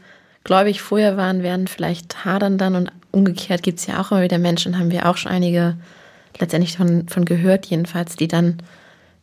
gläubig 0.44 0.82
vorher 0.82 1.18
waren, 1.18 1.42
werden 1.42 1.68
vielleicht 1.68 2.26
hadern 2.26 2.58
dann 2.58 2.76
und 2.76 2.92
umgekehrt 3.12 3.64
gibt 3.64 3.80
es 3.80 3.88
ja 3.88 4.00
auch 4.00 4.12
immer 4.12 4.22
wieder 4.22 4.38
Menschen, 4.38 4.78
haben 4.78 4.92
wir 4.92 5.08
auch 5.08 5.18
schon 5.18 5.32
einige 5.32 5.78
letztendlich 6.40 6.78
von, 6.78 7.08
von 7.08 7.26
gehört, 7.26 7.66
jedenfalls, 7.66 8.16
die 8.16 8.28
dann 8.28 8.58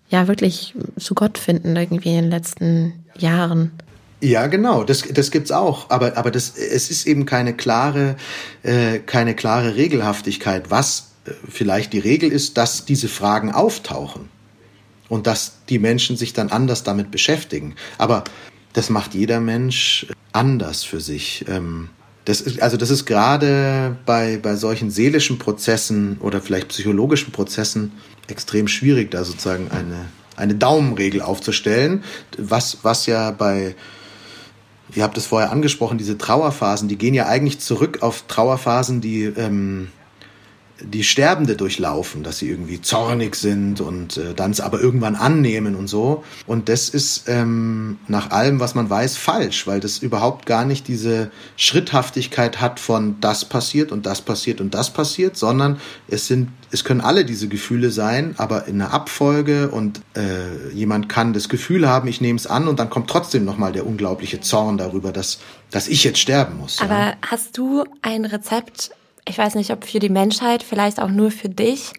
ja 0.08 0.28
wirklich 0.28 0.74
zu 0.98 1.14
Gott 1.14 1.38
finden, 1.38 1.76
irgendwie 1.76 2.10
in 2.10 2.22
den 2.22 2.30
letzten 2.30 3.04
Jahren. 3.16 3.72
Ja, 4.20 4.46
genau, 4.46 4.84
das, 4.84 5.02
das 5.02 5.30
gibt's 5.30 5.52
auch. 5.52 5.90
Aber, 5.90 6.16
aber 6.16 6.30
das, 6.30 6.56
es 6.56 6.90
ist 6.90 7.06
eben 7.06 7.26
keine 7.26 7.54
klare, 7.54 8.16
äh, 8.62 8.98
keine 8.98 9.34
klare 9.34 9.76
Regelhaftigkeit. 9.76 10.70
Was 10.70 11.13
vielleicht 11.48 11.92
die 11.92 11.98
Regel 11.98 12.30
ist, 12.30 12.56
dass 12.56 12.84
diese 12.84 13.08
Fragen 13.08 13.52
auftauchen 13.52 14.28
und 15.08 15.26
dass 15.26 15.64
die 15.68 15.78
Menschen 15.78 16.16
sich 16.16 16.32
dann 16.32 16.50
anders 16.50 16.82
damit 16.82 17.10
beschäftigen. 17.10 17.74
Aber 17.98 18.24
das 18.72 18.90
macht 18.90 19.14
jeder 19.14 19.40
Mensch 19.40 20.06
anders 20.32 20.84
für 20.84 21.00
sich. 21.00 21.44
Ähm, 21.48 21.90
das 22.24 22.40
ist, 22.40 22.62
also 22.62 22.76
das 22.76 22.90
ist 22.90 23.04
gerade 23.04 23.96
bei, 24.06 24.38
bei 24.38 24.56
solchen 24.56 24.90
seelischen 24.90 25.38
Prozessen 25.38 26.18
oder 26.20 26.40
vielleicht 26.40 26.68
psychologischen 26.68 27.32
Prozessen 27.32 27.92
extrem 28.28 28.66
schwierig, 28.66 29.10
da 29.10 29.24
sozusagen 29.24 29.70
eine, 29.70 30.06
eine 30.36 30.54
Daumenregel 30.54 31.20
aufzustellen, 31.20 32.02
was, 32.38 32.78
was 32.82 33.04
ja 33.04 33.30
bei, 33.30 33.76
ihr 34.94 35.02
habt 35.02 35.18
es 35.18 35.26
vorher 35.26 35.52
angesprochen, 35.52 35.98
diese 35.98 36.16
Trauerphasen, 36.16 36.88
die 36.88 36.96
gehen 36.96 37.12
ja 37.12 37.26
eigentlich 37.26 37.60
zurück 37.60 37.98
auf 38.00 38.24
Trauerphasen, 38.26 39.02
die 39.02 39.24
ähm, 39.24 39.88
die 40.80 41.04
Sterbende 41.04 41.56
durchlaufen, 41.56 42.24
dass 42.24 42.38
sie 42.38 42.48
irgendwie 42.48 42.82
zornig 42.82 43.36
sind 43.36 43.80
und 43.80 44.16
äh, 44.16 44.34
dann 44.34 44.50
es 44.50 44.60
aber 44.60 44.80
irgendwann 44.80 45.14
annehmen 45.14 45.76
und 45.76 45.86
so. 45.86 46.24
Und 46.46 46.68
das 46.68 46.88
ist 46.88 47.28
ähm, 47.28 47.98
nach 48.08 48.32
allem, 48.32 48.58
was 48.58 48.74
man 48.74 48.90
weiß, 48.90 49.16
falsch, 49.16 49.68
weil 49.68 49.78
das 49.78 49.98
überhaupt 49.98 50.46
gar 50.46 50.64
nicht 50.64 50.88
diese 50.88 51.30
Schritthaftigkeit 51.56 52.60
hat 52.60 52.80
von 52.80 53.20
das 53.20 53.44
passiert 53.44 53.92
und 53.92 54.04
das 54.04 54.20
passiert 54.20 54.60
und 54.60 54.74
das 54.74 54.92
passiert, 54.92 55.36
sondern 55.36 55.78
es 56.08 56.26
sind, 56.26 56.48
es 56.72 56.82
können 56.82 57.00
alle 57.00 57.24
diese 57.24 57.46
Gefühle 57.46 57.90
sein, 57.90 58.34
aber 58.38 58.66
in 58.66 58.80
einer 58.80 58.92
Abfolge 58.92 59.70
und 59.70 60.00
äh, 60.16 60.72
jemand 60.74 61.08
kann 61.08 61.32
das 61.32 61.48
Gefühl 61.48 61.88
haben, 61.88 62.08
ich 62.08 62.20
nehme 62.20 62.36
es 62.36 62.48
an 62.48 62.66
und 62.66 62.80
dann 62.80 62.90
kommt 62.90 63.08
trotzdem 63.08 63.44
nochmal 63.44 63.70
der 63.70 63.86
unglaubliche 63.86 64.40
Zorn 64.40 64.76
darüber, 64.76 65.12
dass, 65.12 65.38
dass 65.70 65.86
ich 65.86 66.02
jetzt 66.02 66.18
sterben 66.18 66.58
muss. 66.58 66.80
Aber 66.80 66.98
ja. 66.98 67.14
hast 67.22 67.56
du 67.58 67.84
ein 68.02 68.24
Rezept, 68.24 68.90
ich 69.26 69.38
weiß 69.38 69.54
nicht, 69.54 69.70
ob 69.70 69.84
für 69.84 69.98
die 69.98 70.08
Menschheit, 70.08 70.62
vielleicht 70.62 71.00
auch 71.00 71.08
nur 71.08 71.30
für 71.30 71.48
dich, 71.48 71.92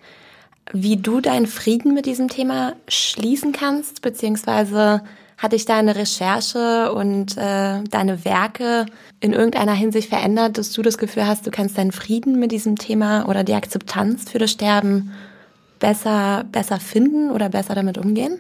wie 0.71 0.97
du 0.97 1.21
deinen 1.21 1.47
Frieden 1.47 1.93
mit 1.93 2.05
diesem 2.05 2.28
Thema 2.28 2.73
schließen 2.88 3.51
kannst, 3.51 4.01
beziehungsweise 4.01 5.01
hat 5.38 5.51
dich 5.51 5.65
deine 5.65 5.95
Recherche 5.95 6.93
und 6.93 7.38
äh, 7.38 7.84
deine 7.84 8.23
Werke 8.23 8.86
in 9.19 9.34
irgendeiner 9.34 9.73
Hinsicht 9.73 10.09
verändert, 10.09 10.57
dass 10.57 10.71
du 10.71 10.82
das 10.82 10.97
Gefühl 10.97 11.28
hast, 11.28 11.45
du 11.45 11.51
kannst 11.51 11.78
deinen 11.78 11.91
Frieden 11.91 12.39
mit 12.39 12.51
diesem 12.51 12.78
Thema 12.78 13.28
oder 13.28 13.43
die 13.43 13.53
Akzeptanz 13.53 14.30
für 14.30 14.39
das 14.39 14.51
Sterben 14.51 15.11
besser, 15.80 16.45
besser 16.51 16.80
finden 16.80 17.32
oder 17.32 17.49
besser 17.49 17.76
damit 17.76 17.97
umgehen? 17.97 18.39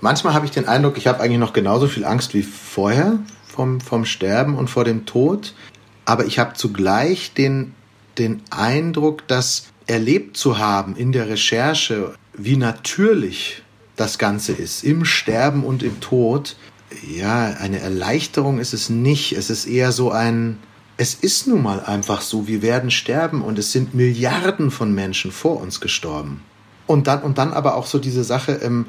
Manchmal 0.00 0.34
habe 0.34 0.44
ich 0.44 0.52
den 0.52 0.68
Eindruck, 0.68 0.98
ich 0.98 1.06
habe 1.06 1.20
eigentlich 1.20 1.38
noch 1.38 1.54
genauso 1.54 1.86
viel 1.86 2.04
Angst 2.04 2.34
wie 2.34 2.42
vorher 2.42 3.18
vom, 3.46 3.80
vom 3.80 4.04
Sterben 4.04 4.56
und 4.56 4.68
vor 4.68 4.84
dem 4.84 5.06
Tod. 5.06 5.54
Aber 6.04 6.26
ich 6.26 6.38
habe 6.38 6.52
zugleich 6.52 7.32
den 7.32 7.74
den 8.18 8.42
Eindruck, 8.50 9.26
dass 9.28 9.68
erlebt 9.86 10.36
zu 10.36 10.58
haben 10.58 10.96
in 10.96 11.12
der 11.12 11.28
Recherche, 11.28 12.14
wie 12.34 12.56
natürlich 12.56 13.62
das 13.94 14.18
Ganze 14.18 14.52
ist, 14.52 14.84
im 14.84 15.04
Sterben 15.04 15.64
und 15.64 15.82
im 15.82 16.00
Tod, 16.00 16.56
ja, 17.16 17.56
eine 17.60 17.80
Erleichterung 17.80 18.58
ist 18.58 18.74
es 18.74 18.90
nicht. 18.90 19.32
Es 19.32 19.50
ist 19.50 19.66
eher 19.66 19.92
so 19.92 20.10
ein, 20.10 20.58
es 20.96 21.14
ist 21.14 21.46
nun 21.46 21.62
mal 21.62 21.80
einfach 21.80 22.20
so, 22.20 22.46
wir 22.46 22.62
werden 22.62 22.90
sterben 22.90 23.42
und 23.42 23.58
es 23.58 23.72
sind 23.72 23.94
Milliarden 23.94 24.70
von 24.70 24.94
Menschen 24.94 25.32
vor 25.32 25.60
uns 25.60 25.80
gestorben. 25.80 26.42
Und 26.86 27.06
dann, 27.06 27.22
und 27.22 27.38
dann 27.38 27.52
aber 27.52 27.74
auch 27.74 27.86
so 27.86 27.98
diese 27.98 28.24
Sache, 28.24 28.52
ähm, 28.62 28.86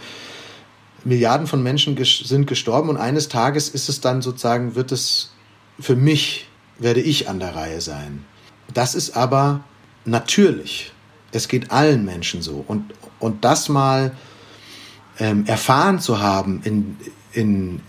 Milliarden 1.04 1.48
von 1.48 1.64
Menschen 1.64 1.96
ges 1.96 2.20
sind 2.20 2.48
gestorben 2.48 2.90
und 2.90 2.98
eines 2.98 3.30
Tages 3.30 3.70
ist 3.70 3.88
es 3.88 4.02
dann 4.02 4.22
sozusagen, 4.22 4.76
wird 4.76 4.92
es 4.92 5.32
für 5.80 5.96
mich, 5.96 6.48
werde 6.80 7.02
ich 7.02 7.30
an 7.30 7.40
der 7.40 7.56
Reihe 7.56 7.82
sein. 7.82 8.26
Das 8.74 8.96
ist 8.96 9.16
aber 9.16 9.62
natürlich. 10.06 10.92
Es 11.32 11.48
geht 11.48 11.72
allen 11.72 12.06
Menschen 12.06 12.42
so. 12.42 12.64
Und, 12.68 12.94
und 13.20 13.44
das 13.44 13.70
mal 13.70 14.12
ähm, 15.20 15.46
erfahren 15.46 16.00
zu 16.00 16.20
haben 16.20 16.62
in, 16.64 16.98
in, 17.32 17.82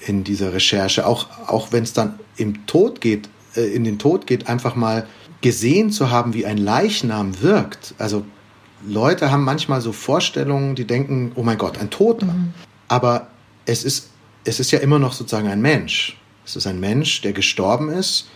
in 0.00 0.24
dieser 0.24 0.52
Recherche, 0.52 1.06
auch, 1.06 1.26
auch 1.46 1.72
wenn 1.72 1.84
es 1.84 1.92
dann 1.92 2.18
im 2.36 2.66
Tod 2.66 3.00
geht, 3.00 3.28
äh, 3.56 3.62
in 3.62 3.84
den 3.84 3.98
Tod 3.98 4.26
geht, 4.26 4.48
einfach 4.48 4.74
mal 4.74 5.06
gesehen 5.40 5.90
zu 5.90 6.10
haben, 6.10 6.34
wie 6.34 6.46
ein 6.46 6.58
Leichnam 6.58 7.40
wirkt. 7.42 7.94
Also 7.98 8.24
Leute 8.86 9.30
haben 9.30 9.44
manchmal 9.44 9.80
so 9.80 9.92
Vorstellungen, 9.92 10.74
die 10.74 10.86
denken, 10.86 11.32
oh 11.34 11.42
mein 11.42 11.58
Gott, 11.58 11.78
ein 11.78 11.90
Toter. 11.90 12.26
Mhm. 12.26 12.54
Aber 12.88 13.28
es 13.66 13.84
ist, 13.84 14.10
es 14.44 14.60
ist 14.60 14.70
ja 14.70 14.80
immer 14.80 14.98
noch 14.98 15.12
sozusagen 15.12 15.48
ein 15.48 15.60
Mensch. 15.60 16.18
Es 16.44 16.56
ist 16.56 16.66
ein 16.66 16.80
Mensch, 16.80 17.20
der 17.20 17.32
gestorben 17.32 17.90
ist 17.90 18.28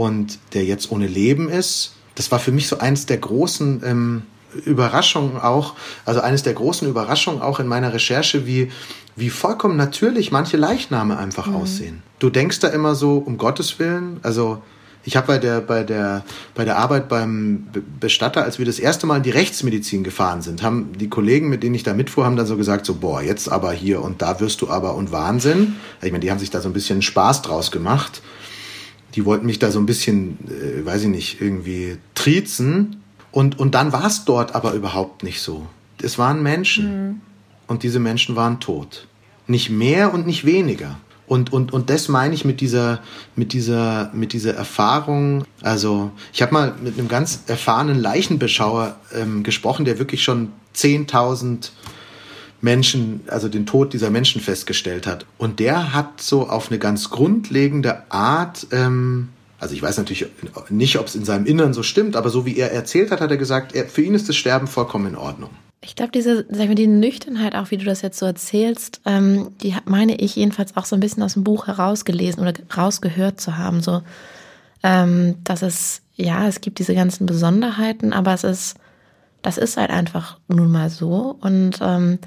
und 0.00 0.38
der 0.54 0.64
jetzt 0.64 0.90
ohne 0.90 1.06
Leben 1.06 1.50
ist. 1.50 1.92
Das 2.14 2.32
war 2.32 2.38
für 2.38 2.52
mich 2.52 2.68
so 2.68 2.78
eines 2.78 3.04
der 3.04 3.18
großen 3.18 3.82
ähm, 3.84 4.22
Überraschungen 4.64 5.36
auch, 5.36 5.74
also 6.06 6.20
eines 6.20 6.42
der 6.42 6.54
großen 6.54 6.88
Überraschungen 6.88 7.42
auch 7.42 7.60
in 7.60 7.66
meiner 7.66 7.92
Recherche, 7.92 8.46
wie, 8.46 8.70
wie 9.14 9.28
vollkommen 9.28 9.76
natürlich 9.76 10.32
manche 10.32 10.56
Leichname 10.56 11.18
einfach 11.18 11.46
mhm. 11.46 11.56
aussehen. 11.56 12.02
Du 12.18 12.30
denkst 12.30 12.60
da 12.60 12.68
immer 12.68 12.94
so, 12.94 13.18
um 13.18 13.36
Gottes 13.36 13.78
Willen, 13.78 14.20
also 14.22 14.62
ich 15.04 15.16
habe 15.16 15.26
bei 15.26 15.38
der, 15.38 15.60
bei, 15.60 15.82
der, 15.82 16.24
bei 16.54 16.64
der 16.64 16.78
Arbeit 16.78 17.08
beim 17.08 17.68
Bestatter, 18.00 18.42
als 18.42 18.58
wir 18.58 18.66
das 18.66 18.78
erste 18.78 19.06
Mal 19.06 19.18
in 19.18 19.22
die 19.22 19.30
Rechtsmedizin 19.30 20.02
gefahren 20.02 20.42
sind, 20.42 20.62
haben 20.62 20.92
die 20.98 21.08
Kollegen, 21.08 21.48
mit 21.48 21.62
denen 21.62 21.74
ich 21.74 21.82
da 21.82 21.94
mitfuhr, 21.94 22.24
haben 22.24 22.36
dann 22.36 22.46
so 22.46 22.56
gesagt, 22.56 22.84
so, 22.84 22.94
boah, 22.96 23.22
jetzt 23.22 23.50
aber 23.50 23.72
hier 23.72 24.02
und 24.02 24.20
da 24.20 24.40
wirst 24.40 24.60
du 24.62 24.68
aber 24.68 24.94
und 24.94 25.12
Wahnsinn. 25.12 25.76
Ich 26.02 26.10
meine, 26.10 26.20
die 26.20 26.30
haben 26.30 26.38
sich 26.38 26.50
da 26.50 26.60
so 26.60 26.68
ein 26.68 26.74
bisschen 26.74 27.02
Spaß 27.02 27.42
draus 27.42 27.70
gemacht 27.70 28.22
die 29.14 29.24
wollten 29.24 29.46
mich 29.46 29.58
da 29.58 29.70
so 29.70 29.78
ein 29.78 29.86
bisschen, 29.86 30.38
äh, 30.48 30.84
weiß 30.84 31.02
ich 31.02 31.08
nicht, 31.08 31.40
irgendwie 31.40 31.98
triezen. 32.14 33.02
Und, 33.32 33.58
und 33.58 33.74
dann 33.74 33.92
war 33.92 34.06
es 34.06 34.24
dort 34.24 34.54
aber 34.54 34.72
überhaupt 34.72 35.22
nicht 35.22 35.40
so. 35.40 35.66
Es 36.02 36.18
waren 36.18 36.42
Menschen. 36.42 37.08
Mhm. 37.08 37.20
Und 37.66 37.84
diese 37.84 38.00
Menschen 38.00 38.34
waren 38.34 38.58
tot. 38.58 39.06
Nicht 39.46 39.70
mehr 39.70 40.12
und 40.12 40.26
nicht 40.26 40.44
weniger. 40.44 40.98
Und, 41.28 41.52
und, 41.52 41.72
und 41.72 41.88
das 41.90 42.08
meine 42.08 42.34
ich 42.34 42.44
mit 42.44 42.60
dieser, 42.60 42.98
mit 43.36 43.52
dieser, 43.52 44.10
mit 44.12 44.32
dieser 44.32 44.54
Erfahrung. 44.54 45.44
Also, 45.62 46.10
ich 46.32 46.42
habe 46.42 46.52
mal 46.52 46.74
mit 46.82 46.98
einem 46.98 47.06
ganz 47.06 47.44
erfahrenen 47.46 48.00
Leichenbeschauer 48.00 48.96
ähm, 49.14 49.44
gesprochen, 49.44 49.84
der 49.84 50.00
wirklich 50.00 50.24
schon 50.24 50.50
10.000 50.74 51.70
Menschen, 52.60 53.20
also 53.28 53.48
den 53.48 53.66
Tod 53.66 53.92
dieser 53.92 54.10
Menschen 54.10 54.40
festgestellt 54.40 55.06
hat. 55.06 55.26
Und 55.38 55.60
der 55.60 55.94
hat 55.94 56.20
so 56.20 56.48
auf 56.48 56.70
eine 56.70 56.78
ganz 56.78 57.10
grundlegende 57.10 58.10
Art, 58.10 58.66
ähm, 58.72 59.28
also 59.58 59.74
ich 59.74 59.82
weiß 59.82 59.98
natürlich 59.98 60.26
nicht, 60.68 60.98
ob 60.98 61.06
es 61.06 61.14
in 61.14 61.24
seinem 61.24 61.46
Innern 61.46 61.72
so 61.72 61.82
stimmt, 61.82 62.16
aber 62.16 62.30
so 62.30 62.46
wie 62.46 62.56
er 62.56 62.72
erzählt 62.72 63.10
hat, 63.10 63.20
hat 63.20 63.30
er 63.30 63.36
gesagt, 63.36 63.74
er, 63.74 63.86
für 63.86 64.02
ihn 64.02 64.14
ist 64.14 64.28
das 64.28 64.36
Sterben 64.36 64.66
vollkommen 64.66 65.06
in 65.06 65.16
Ordnung. 65.16 65.50
Ich 65.82 65.96
glaube, 65.96 66.12
diese, 66.12 66.44
sag 66.50 66.60
ich 66.60 66.68
mal, 66.68 66.74
die 66.74 66.86
Nüchternheit, 66.86 67.54
auch 67.54 67.70
wie 67.70 67.78
du 67.78 67.86
das 67.86 68.02
jetzt 68.02 68.18
so 68.18 68.26
erzählst, 68.26 69.00
ähm, 69.06 69.52
die 69.62 69.74
meine 69.86 70.16
ich 70.16 70.36
jedenfalls 70.36 70.76
auch 70.76 70.84
so 70.84 70.94
ein 70.94 71.00
bisschen 71.00 71.22
aus 71.22 71.34
dem 71.34 71.44
Buch 71.44 71.66
herausgelesen 71.66 72.42
oder 72.42 72.52
rausgehört 72.76 73.40
zu 73.40 73.56
haben. 73.56 73.80
So, 73.80 74.02
ähm, 74.82 75.36
dass 75.42 75.62
es, 75.62 76.02
ja, 76.16 76.46
es 76.46 76.60
gibt 76.60 76.78
diese 76.78 76.94
ganzen 76.94 77.24
Besonderheiten, 77.24 78.12
aber 78.12 78.34
es 78.34 78.44
ist, 78.44 78.76
das 79.40 79.56
ist 79.56 79.78
halt 79.78 79.88
einfach 79.88 80.38
nun 80.48 80.70
mal 80.70 80.90
so. 80.90 81.38
Und 81.40 81.78
ähm, 81.80 82.18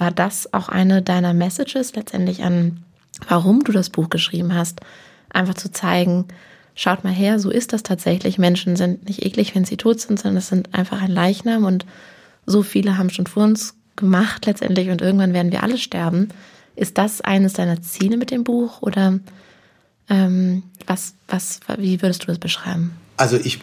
war 0.00 0.10
das 0.10 0.52
auch 0.54 0.68
eine 0.68 1.02
deiner 1.02 1.34
Messages 1.34 1.94
letztendlich 1.94 2.42
an, 2.42 2.82
warum 3.28 3.62
du 3.62 3.70
das 3.70 3.90
Buch 3.90 4.08
geschrieben 4.08 4.54
hast? 4.54 4.80
Einfach 5.28 5.54
zu 5.54 5.70
zeigen, 5.70 6.26
schaut 6.74 7.04
mal 7.04 7.12
her, 7.12 7.38
so 7.38 7.50
ist 7.50 7.72
das 7.72 7.82
tatsächlich. 7.82 8.38
Menschen 8.38 8.76
sind 8.76 9.06
nicht 9.06 9.24
eklig, 9.24 9.54
wenn 9.54 9.66
sie 9.66 9.76
tot 9.76 10.00
sind, 10.00 10.18
sondern 10.18 10.38
es 10.38 10.48
sind 10.48 10.74
einfach 10.74 11.02
ein 11.02 11.10
Leichnam 11.10 11.64
und 11.64 11.84
so 12.46 12.62
viele 12.62 12.96
haben 12.96 13.10
schon 13.10 13.26
vor 13.26 13.44
uns 13.44 13.74
gemacht 13.96 14.46
letztendlich 14.46 14.88
und 14.88 15.02
irgendwann 15.02 15.34
werden 15.34 15.52
wir 15.52 15.62
alle 15.62 15.76
sterben. 15.76 16.28
Ist 16.76 16.96
das 16.96 17.20
eines 17.20 17.52
deiner 17.52 17.82
Ziele 17.82 18.16
mit 18.16 18.30
dem 18.30 18.42
Buch 18.42 18.80
oder 18.80 19.20
ähm, 20.08 20.62
was, 20.86 21.14
was, 21.28 21.60
wie 21.76 22.00
würdest 22.00 22.22
du 22.22 22.28
das 22.28 22.38
beschreiben? 22.38 22.92
Also 23.18 23.36
ich, 23.36 23.60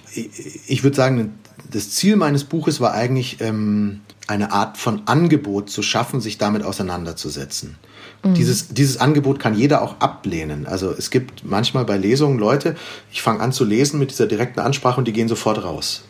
ich, 0.67 0.83
würde 0.83 0.95
sagen, 0.95 1.33
das 1.71 1.89
Ziel 1.89 2.15
meines 2.15 2.43
Buches 2.43 2.79
war 2.79 2.93
eigentlich 2.93 3.41
ähm, 3.41 4.01
eine 4.27 4.51
Art 4.51 4.77
von 4.77 5.03
Angebot 5.05 5.69
zu 5.69 5.81
schaffen, 5.81 6.21
sich 6.21 6.37
damit 6.37 6.63
auseinanderzusetzen. 6.63 7.77
Mhm. 8.23 8.33
Dieses, 8.33 8.69
dieses 8.69 8.99
Angebot 8.99 9.39
kann 9.39 9.55
jeder 9.55 9.81
auch 9.81 9.99
ablehnen. 9.99 10.67
Also 10.67 10.91
es 10.91 11.09
gibt 11.09 11.45
manchmal 11.45 11.85
bei 11.85 11.97
Lesungen 11.97 12.37
Leute, 12.37 12.75
ich 13.11 13.21
fange 13.21 13.39
an 13.39 13.53
zu 13.53 13.63
lesen 13.63 13.99
mit 13.99 14.11
dieser 14.11 14.27
direkten 14.27 14.59
Ansprache 14.59 14.99
und 14.99 15.07
die 15.07 15.13
gehen 15.13 15.27
sofort 15.27 15.63
raus. 15.63 16.03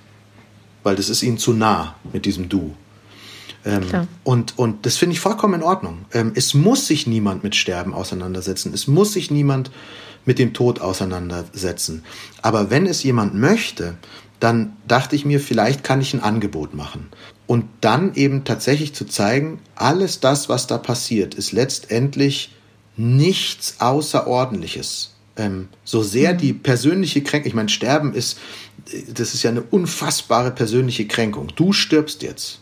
Weil 0.84 0.96
das 0.96 1.10
ist 1.10 1.24
ihnen 1.24 1.38
zu 1.38 1.54
nah 1.54 1.96
mit 2.12 2.26
diesem 2.26 2.50
Du. 2.50 2.76
Ähm, 3.66 4.08
und, 4.24 4.58
und 4.58 4.86
das 4.86 4.98
finde 4.98 5.14
ich 5.14 5.20
vollkommen 5.20 5.56
in 5.56 5.64
Ordnung. 5.64 6.06
Ähm, 6.14 6.32
es 6.36 6.54
muss 6.54 6.88
sich 6.88 7.08
niemand 7.08 7.44
mit 7.44 7.56
Sterben 7.56 7.94
auseinandersetzen. 7.94 8.74
Es 8.74 8.88
muss 8.88 9.14
sich 9.14 9.30
niemand 9.30 9.72
mit 10.26 10.40
dem 10.40 10.54
Tod 10.54 10.82
auseinandersetzen. 10.82 12.04
Aber 12.42 12.70
wenn 12.70 12.86
es 12.86 13.04
jemand 13.04 13.36
möchte, 13.36 13.96
dann 14.40 14.78
dachte 14.88 15.16
ich 15.16 15.26
mir, 15.26 15.40
vielleicht 15.40 15.84
kann 15.84 16.02
ich 16.02 16.14
ein 16.14 16.22
Angebot 16.22 16.74
machen. 16.74 17.10
Und 17.48 17.66
dann 17.80 18.14
eben 18.16 18.44
tatsächlich 18.44 18.94
zu 18.94 19.06
zeigen, 19.06 19.60
alles 19.76 20.20
das, 20.20 20.50
was 20.50 20.68
da 20.68 20.78
passiert, 20.78 21.34
ist 21.34 21.54
letztendlich 21.54 22.54
nichts 22.98 23.76
Außerordentliches. 23.80 25.14
Ähm, 25.38 25.70
so 25.86 26.04
sehr 26.04 26.34
mhm. 26.34 26.38
die 26.40 26.54
persönliche 26.54 27.24
Kränkung, 27.24 27.48
ich 27.48 27.54
meine, 27.54 27.70
Sterben 27.70 28.14
ist, 28.14 28.38
das 29.14 29.34
ist 29.34 29.44
ja 29.44 29.52
eine 29.52 29.62
unfassbare 29.62 30.52
persönliche 30.52 31.08
Kränkung. 31.08 31.48
Du 31.56 31.72
stirbst 31.72 32.22
jetzt. 32.22 32.60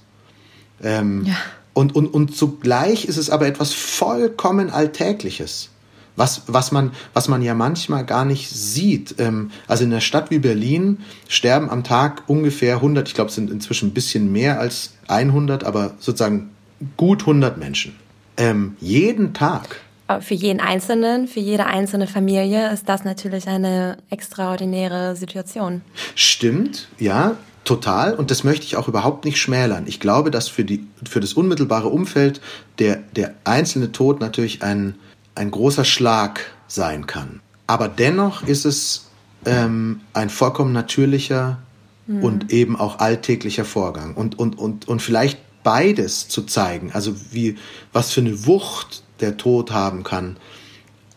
Ähm, 0.83 1.25
ja. 1.25 1.36
und, 1.73 1.95
und, 1.95 2.07
und 2.07 2.36
zugleich 2.36 3.05
ist 3.05 3.17
es 3.17 3.29
aber 3.29 3.47
etwas 3.47 3.73
vollkommen 3.73 4.69
Alltägliches. 4.69 5.69
Was, 6.16 6.43
was, 6.47 6.72
man, 6.72 6.91
was 7.13 7.28
man 7.28 7.41
ja 7.41 7.53
manchmal 7.53 8.05
gar 8.05 8.26
nicht 8.26 8.49
sieht. 8.49 9.16
Ähm, 9.20 9.51
also 9.68 9.84
in 9.84 9.91
einer 9.91 10.01
Stadt 10.01 10.32
wie 10.32 10.39
Berlin 10.39 10.99
sterben 11.28 11.70
am 11.70 11.84
Tag 11.84 12.24
ungefähr 12.28 12.76
100, 12.76 13.07
ich 13.07 13.13
glaube 13.13 13.30
es 13.30 13.36
sind 13.36 13.51
inzwischen 13.51 13.89
ein 13.89 13.93
bisschen 13.93 14.32
mehr 14.32 14.59
als 14.59 14.93
100, 15.07 15.63
aber 15.63 15.95
sozusagen 15.99 16.51
gut 16.97 17.22
100 17.22 17.57
Menschen. 17.57 17.95
Ähm, 18.38 18.76
jeden 18.80 19.34
Tag. 19.34 19.82
Für 20.20 20.36
jeden 20.36 20.59
Einzelnen, 20.59 21.28
für 21.28 21.39
jede 21.39 21.66
einzelne 21.66 22.05
Familie 22.05 22.72
ist 22.72 22.88
das 22.88 23.05
natürlich 23.05 23.47
eine 23.47 23.97
extraordinäre 24.11 25.16
Situation. 25.16 25.82
Stimmt, 26.13 26.88
ja, 26.99 27.38
total. 27.63 28.13
Und 28.13 28.30
das 28.30 28.43
möchte 28.43 28.66
ich 28.66 28.78
auch 28.78 28.88
überhaupt 28.88 29.26
nicht 29.26 29.39
schmälern. 29.39 29.86
Ich 29.88 29.99
glaube, 29.99 30.30
dass 30.30 30.47
für, 30.47 30.63
die, 30.63 30.86
für 31.09 31.22
das 31.22 31.34
unmittelbare 31.34 31.88
Umfeld 31.88 32.39
der, 32.78 32.97
der 33.16 33.34
einzelne 33.45 33.91
Tod 33.91 34.20
natürlich 34.20 34.61
ein, 34.61 34.93
ein 35.36 35.51
großer 35.51 35.86
Schlag 35.86 36.41
sein 36.67 37.07
kann. 37.07 37.41
Aber 37.67 37.88
dennoch 37.88 38.43
ist 38.47 38.65
es 38.65 39.09
ähm, 39.45 40.01
ein 40.13 40.29
vollkommen 40.29 40.73
natürlicher 40.73 41.59
mhm. 42.07 42.23
und 42.23 42.51
eben 42.51 42.75
auch 42.75 42.99
alltäglicher 42.99 43.65
Vorgang. 43.65 44.15
Und, 44.15 44.39
und, 44.39 44.57
und, 44.57 44.88
und 44.88 45.01
vielleicht 45.01 45.39
beides 45.63 46.27
zu 46.27 46.43
zeigen, 46.43 46.91
also 46.93 47.15
wie, 47.31 47.57
was 47.91 48.11
für 48.13 48.21
eine 48.21 48.45
Wucht 48.45 49.03
der 49.19 49.38
Tod 49.38 49.71
haben 49.71 50.03
kann, 50.03 50.38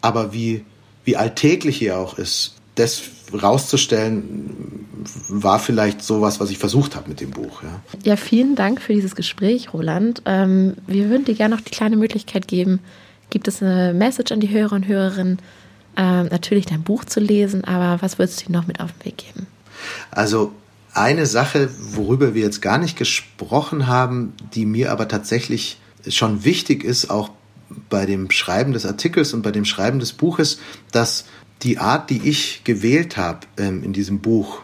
aber 0.01 0.33
wie, 0.33 0.65
wie 1.05 1.17
alltäglich 1.17 1.83
er 1.83 1.99
auch 1.99 2.19
ist, 2.19 2.55
das 2.77 3.03
rauszustellen, 3.33 4.87
war 5.29 5.59
vielleicht 5.59 6.03
sowas, 6.03 6.41
was 6.41 6.51
ich 6.51 6.59
versucht 6.59 6.97
habe 6.97 7.09
mit 7.11 7.21
dem 7.21 7.31
Buch. 7.31 7.63
Ja, 7.63 7.81
ja 8.05 8.17
vielen 8.17 8.55
Dank 8.55 8.81
für 8.81 8.95
dieses 8.95 9.15
Gespräch, 9.15 9.73
Roland. 9.73 10.23
Ähm, 10.25 10.75
wir 10.87 11.11
würden 11.11 11.25
dir 11.25 11.35
gerne 11.35 11.55
noch 11.55 11.63
die 11.63 11.71
kleine 11.71 11.97
Möglichkeit 11.97 12.49
geben, 12.49 12.81
Gibt 13.31 13.49
es 13.49 13.63
eine 13.63 13.93
Message 13.95 14.33
an 14.33 14.41
die 14.41 14.51
Hörer 14.51 14.73
und 14.73 14.87
Hörerinnen? 14.87 15.39
Ähm, 15.97 16.29
natürlich 16.31 16.67
dein 16.67 16.83
Buch 16.83 17.05
zu 17.05 17.21
lesen, 17.21 17.65
aber 17.65 18.01
was 18.03 18.19
würdest 18.19 18.47
du 18.47 18.53
noch 18.53 18.67
mit 18.67 18.81
auf 18.81 18.93
den 18.93 19.07
Weg 19.07 19.19
geben? 19.19 19.47
Also 20.11 20.53
eine 20.95 21.27
Sache, 21.27 21.71
worüber 21.79 22.35
wir 22.35 22.43
jetzt 22.43 22.63
gar 22.63 22.79
nicht 22.79 22.97
gesprochen 22.97 23.87
haben, 23.87 24.33
die 24.55 24.65
mir 24.65 24.93
aber 24.93 25.09
tatsächlich 25.09 25.79
schon 26.09 26.45
wichtig 26.45 26.85
ist, 26.85 27.11
auch 27.11 27.31
bei 27.91 28.07
dem 28.07 28.31
Schreiben 28.31 28.73
des 28.73 28.87
Artikels 28.87 29.35
und 29.35 29.43
bei 29.43 29.51
dem 29.51 29.65
Schreiben 29.65 29.99
des 29.99 30.13
Buches, 30.13 30.59
dass 30.93 31.27
die 31.63 31.79
Art, 31.79 32.11
die 32.11 32.29
ich 32.29 32.63
gewählt 32.65 33.17
habe 33.17 33.41
ähm, 33.57 33.83
in 33.83 33.93
diesem 33.93 34.21
Buch, 34.21 34.61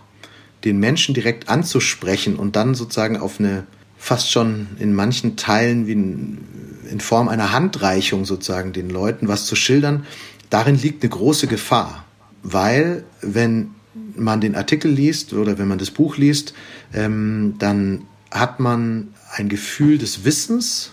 den 0.64 0.78
Menschen 0.78 1.14
direkt 1.14 1.48
anzusprechen 1.48 2.36
und 2.36 2.56
dann 2.56 2.74
sozusagen 2.74 3.18
auf 3.18 3.38
eine 3.38 3.66
fast 4.04 4.30
schon 4.30 4.66
in 4.78 4.92
manchen 4.92 5.36
Teilen 5.36 5.86
wie 5.86 5.92
in 5.92 7.00
Form 7.00 7.28
einer 7.28 7.52
Handreichung 7.52 8.26
sozusagen 8.26 8.74
den 8.74 8.90
Leuten 8.90 9.28
was 9.28 9.46
zu 9.46 9.56
schildern, 9.56 10.04
darin 10.50 10.76
liegt 10.76 11.02
eine 11.02 11.08
große 11.08 11.46
Gefahr. 11.46 12.04
Weil 12.42 13.04
wenn 13.22 13.70
man 14.14 14.42
den 14.42 14.56
Artikel 14.56 14.90
liest 14.90 15.32
oder 15.32 15.56
wenn 15.56 15.68
man 15.68 15.78
das 15.78 15.90
Buch 15.90 16.18
liest, 16.18 16.52
ähm, 16.92 17.54
dann 17.58 18.02
hat 18.30 18.60
man 18.60 19.14
ein 19.32 19.48
Gefühl 19.48 19.96
des 19.96 20.26
Wissens. 20.26 20.92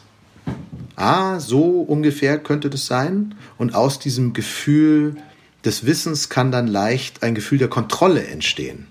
Ah, 0.95 1.41
so 1.41 1.81
ungefähr 1.81 2.39
könnte 2.39 2.69
das 2.69 2.85
sein. 2.85 3.35
Und 3.57 3.75
aus 3.75 3.99
diesem 3.99 4.31
Gefühl 4.31 5.17
des 5.65 5.85
Wissens 5.85 6.29
kann 6.29 6.49
dann 6.49 6.67
leicht 6.67 7.23
ein 7.23 7.35
Gefühl 7.35 7.57
der 7.57 7.67
Kontrolle 7.67 8.25
entstehen. 8.25 8.87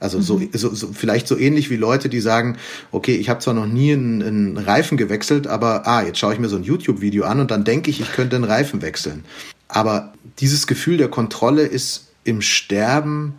Also 0.00 0.18
mhm. 0.18 0.22
so, 0.22 0.40
so, 0.52 0.74
so 0.74 0.90
vielleicht 0.92 1.28
so 1.28 1.38
ähnlich 1.38 1.70
wie 1.70 1.76
Leute, 1.76 2.08
die 2.08 2.20
sagen, 2.20 2.56
okay, 2.90 3.14
ich 3.14 3.28
habe 3.28 3.40
zwar 3.40 3.54
noch 3.54 3.66
nie 3.66 3.92
einen, 3.92 4.22
einen 4.22 4.56
Reifen 4.56 4.96
gewechselt, 4.96 5.46
aber 5.46 5.86
ah, 5.86 6.02
jetzt 6.02 6.18
schaue 6.18 6.32
ich 6.32 6.40
mir 6.40 6.48
so 6.48 6.56
ein 6.56 6.64
YouTube-Video 6.64 7.24
an 7.24 7.38
und 7.38 7.50
dann 7.50 7.64
denke 7.64 7.90
ich, 7.90 8.00
ich 8.00 8.12
könnte 8.12 8.36
einen 8.36 8.46
Reifen 8.46 8.82
wechseln. 8.82 9.24
Aber 9.68 10.14
dieses 10.38 10.66
Gefühl 10.66 10.96
der 10.96 11.08
Kontrolle 11.08 11.62
ist 11.62 12.08
im 12.24 12.40
Sterben 12.40 13.34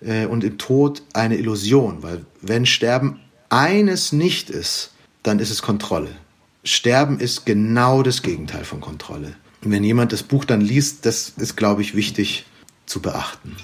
äh, 0.00 0.26
und 0.26 0.44
im 0.44 0.58
Tod 0.58 1.02
eine 1.14 1.36
Illusion, 1.36 2.02
weil 2.02 2.24
wenn 2.42 2.66
Sterben 2.66 3.20
eines 3.48 4.12
nicht 4.12 4.50
ist, 4.50 4.92
dann 5.22 5.38
ist 5.38 5.50
es 5.50 5.62
Kontrolle. 5.62 6.10
Sterben 6.64 7.18
ist 7.18 7.46
genau 7.46 8.02
das 8.02 8.22
Gegenteil 8.22 8.64
von 8.64 8.80
Kontrolle. 8.80 9.34
Und 9.64 9.70
wenn 9.70 9.84
jemand 9.84 10.12
das 10.12 10.22
Buch 10.22 10.44
dann 10.44 10.60
liest, 10.60 11.06
das 11.06 11.32
ist, 11.36 11.56
glaube 11.56 11.82
ich, 11.82 11.94
wichtig 11.94 12.46
zu 12.86 13.00
beachten. 13.00 13.56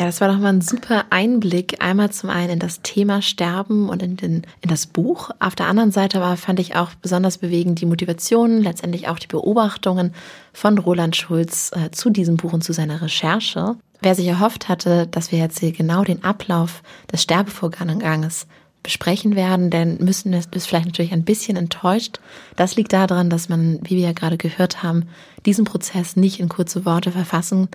Ja, 0.00 0.06
das 0.06 0.22
war 0.22 0.28
doch 0.28 0.38
mal 0.38 0.54
ein 0.54 0.62
super 0.62 1.04
Einblick. 1.10 1.84
Einmal 1.84 2.08
zum 2.08 2.30
einen 2.30 2.52
in 2.52 2.58
das 2.58 2.80
Thema 2.80 3.20
Sterben 3.20 3.90
und 3.90 4.02
in, 4.02 4.16
den, 4.16 4.46
in 4.62 4.70
das 4.70 4.86
Buch. 4.86 5.28
Auf 5.40 5.54
der 5.54 5.66
anderen 5.66 5.92
Seite 5.92 6.22
aber 6.22 6.38
fand 6.38 6.58
ich 6.58 6.74
auch 6.74 6.92
besonders 7.02 7.36
bewegend 7.36 7.82
die 7.82 7.86
Motivation, 7.86 8.62
letztendlich 8.62 9.08
auch 9.08 9.18
die 9.18 9.26
Beobachtungen 9.26 10.14
von 10.54 10.78
Roland 10.78 11.16
Schulz 11.16 11.70
äh, 11.74 11.90
zu 11.90 12.08
diesem 12.08 12.38
Buch 12.38 12.54
und 12.54 12.64
zu 12.64 12.72
seiner 12.72 13.02
Recherche. 13.02 13.76
Wer 14.00 14.14
sich 14.14 14.26
erhofft 14.26 14.70
hatte, 14.70 15.06
dass 15.06 15.32
wir 15.32 15.38
jetzt 15.38 15.60
hier 15.60 15.72
genau 15.72 16.02
den 16.02 16.24
Ablauf 16.24 16.82
des 17.12 17.22
Sterbevorganges 17.22 18.46
besprechen 18.82 19.36
werden, 19.36 19.68
denn 19.68 19.98
müssen 19.98 20.32
wir 20.32 20.40
vielleicht 20.40 20.86
natürlich 20.86 21.12
ein 21.12 21.24
bisschen 21.24 21.58
enttäuscht. 21.58 22.20
Das 22.56 22.74
liegt 22.74 22.94
daran, 22.94 23.28
dass 23.28 23.50
man, 23.50 23.80
wie 23.82 23.96
wir 23.96 24.04
ja 24.04 24.12
gerade 24.12 24.38
gehört 24.38 24.82
haben, 24.82 25.10
diesen 25.44 25.66
Prozess 25.66 26.16
nicht 26.16 26.40
in 26.40 26.48
kurze 26.48 26.86
Worte 26.86 27.12
verfassen 27.12 27.68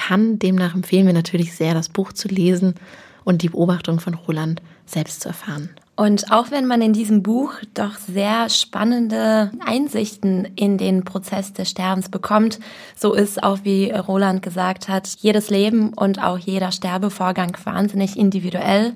kann. 0.00 0.38
Demnach 0.38 0.74
empfehlen 0.74 1.06
wir 1.06 1.12
natürlich 1.12 1.54
sehr, 1.54 1.74
das 1.74 1.88
Buch 1.88 2.12
zu 2.12 2.28
lesen 2.28 2.74
und 3.24 3.42
die 3.42 3.50
Beobachtung 3.50 4.00
von 4.00 4.14
Roland 4.14 4.62
selbst 4.86 5.20
zu 5.20 5.28
erfahren. 5.28 5.70
Und 5.94 6.32
auch 6.32 6.50
wenn 6.50 6.66
man 6.66 6.80
in 6.80 6.94
diesem 6.94 7.22
Buch 7.22 7.52
doch 7.74 7.96
sehr 7.98 8.48
spannende 8.48 9.50
Einsichten 9.64 10.46
in 10.56 10.78
den 10.78 11.04
Prozess 11.04 11.52
des 11.52 11.68
Sterbens 11.68 12.08
bekommt, 12.08 12.58
so 12.96 13.12
ist 13.12 13.42
auch, 13.42 13.58
wie 13.64 13.90
Roland 13.90 14.40
gesagt 14.40 14.88
hat, 14.88 15.06
jedes 15.20 15.50
Leben 15.50 15.92
und 15.92 16.22
auch 16.22 16.38
jeder 16.38 16.72
Sterbevorgang 16.72 17.54
wahnsinnig 17.64 18.16
individuell. 18.16 18.94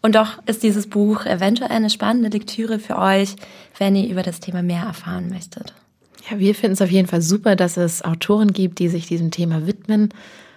Und 0.00 0.14
doch 0.14 0.38
ist 0.46 0.62
dieses 0.62 0.88
Buch 0.88 1.26
eventuell 1.26 1.70
eine 1.70 1.90
spannende 1.90 2.30
Lektüre 2.30 2.78
für 2.78 2.96
euch, 2.96 3.36
wenn 3.76 3.94
ihr 3.94 4.08
über 4.08 4.22
das 4.22 4.40
Thema 4.40 4.62
mehr 4.62 4.84
erfahren 4.84 5.28
möchtet. 5.28 5.74
Ja, 6.30 6.38
wir 6.38 6.54
finden 6.54 6.74
es 6.74 6.82
auf 6.82 6.90
jeden 6.90 7.08
Fall 7.08 7.22
super, 7.22 7.56
dass 7.56 7.76
es 7.76 8.02
Autoren 8.02 8.52
gibt, 8.52 8.78
die 8.78 8.88
sich 8.88 9.06
diesem 9.06 9.30
Thema 9.30 9.66
widmen 9.66 10.10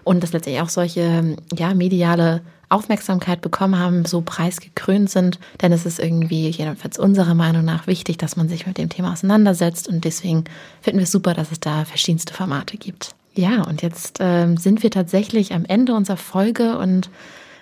und 0.03 0.23
dass 0.23 0.33
letztendlich 0.33 0.61
auch 0.61 0.69
solche 0.69 1.35
ja, 1.55 1.73
mediale 1.73 2.41
Aufmerksamkeit 2.69 3.41
bekommen 3.41 3.77
haben, 3.77 4.05
so 4.05 4.21
preisgekrönt 4.21 5.09
sind. 5.09 5.39
Denn 5.61 5.71
es 5.71 5.85
ist 5.85 5.99
irgendwie, 5.99 6.49
jedenfalls 6.49 6.97
unserer 6.97 7.35
Meinung 7.35 7.65
nach, 7.65 7.85
wichtig, 7.85 8.17
dass 8.17 8.37
man 8.37 8.49
sich 8.49 8.65
mit 8.65 8.77
dem 8.77 8.89
Thema 8.89 9.11
auseinandersetzt. 9.13 9.87
Und 9.87 10.05
deswegen 10.05 10.45
finden 10.81 10.99
wir 10.99 11.03
es 11.03 11.11
super, 11.11 11.33
dass 11.33 11.51
es 11.51 11.59
da 11.59 11.85
verschiedenste 11.85 12.33
Formate 12.33 12.77
gibt. 12.77 13.13
Ja, 13.33 13.63
und 13.63 13.81
jetzt 13.81 14.19
äh, 14.19 14.53
sind 14.55 14.83
wir 14.83 14.91
tatsächlich 14.91 15.53
am 15.53 15.65
Ende 15.65 15.93
unserer 15.93 16.17
Folge 16.17 16.77
und 16.77 17.09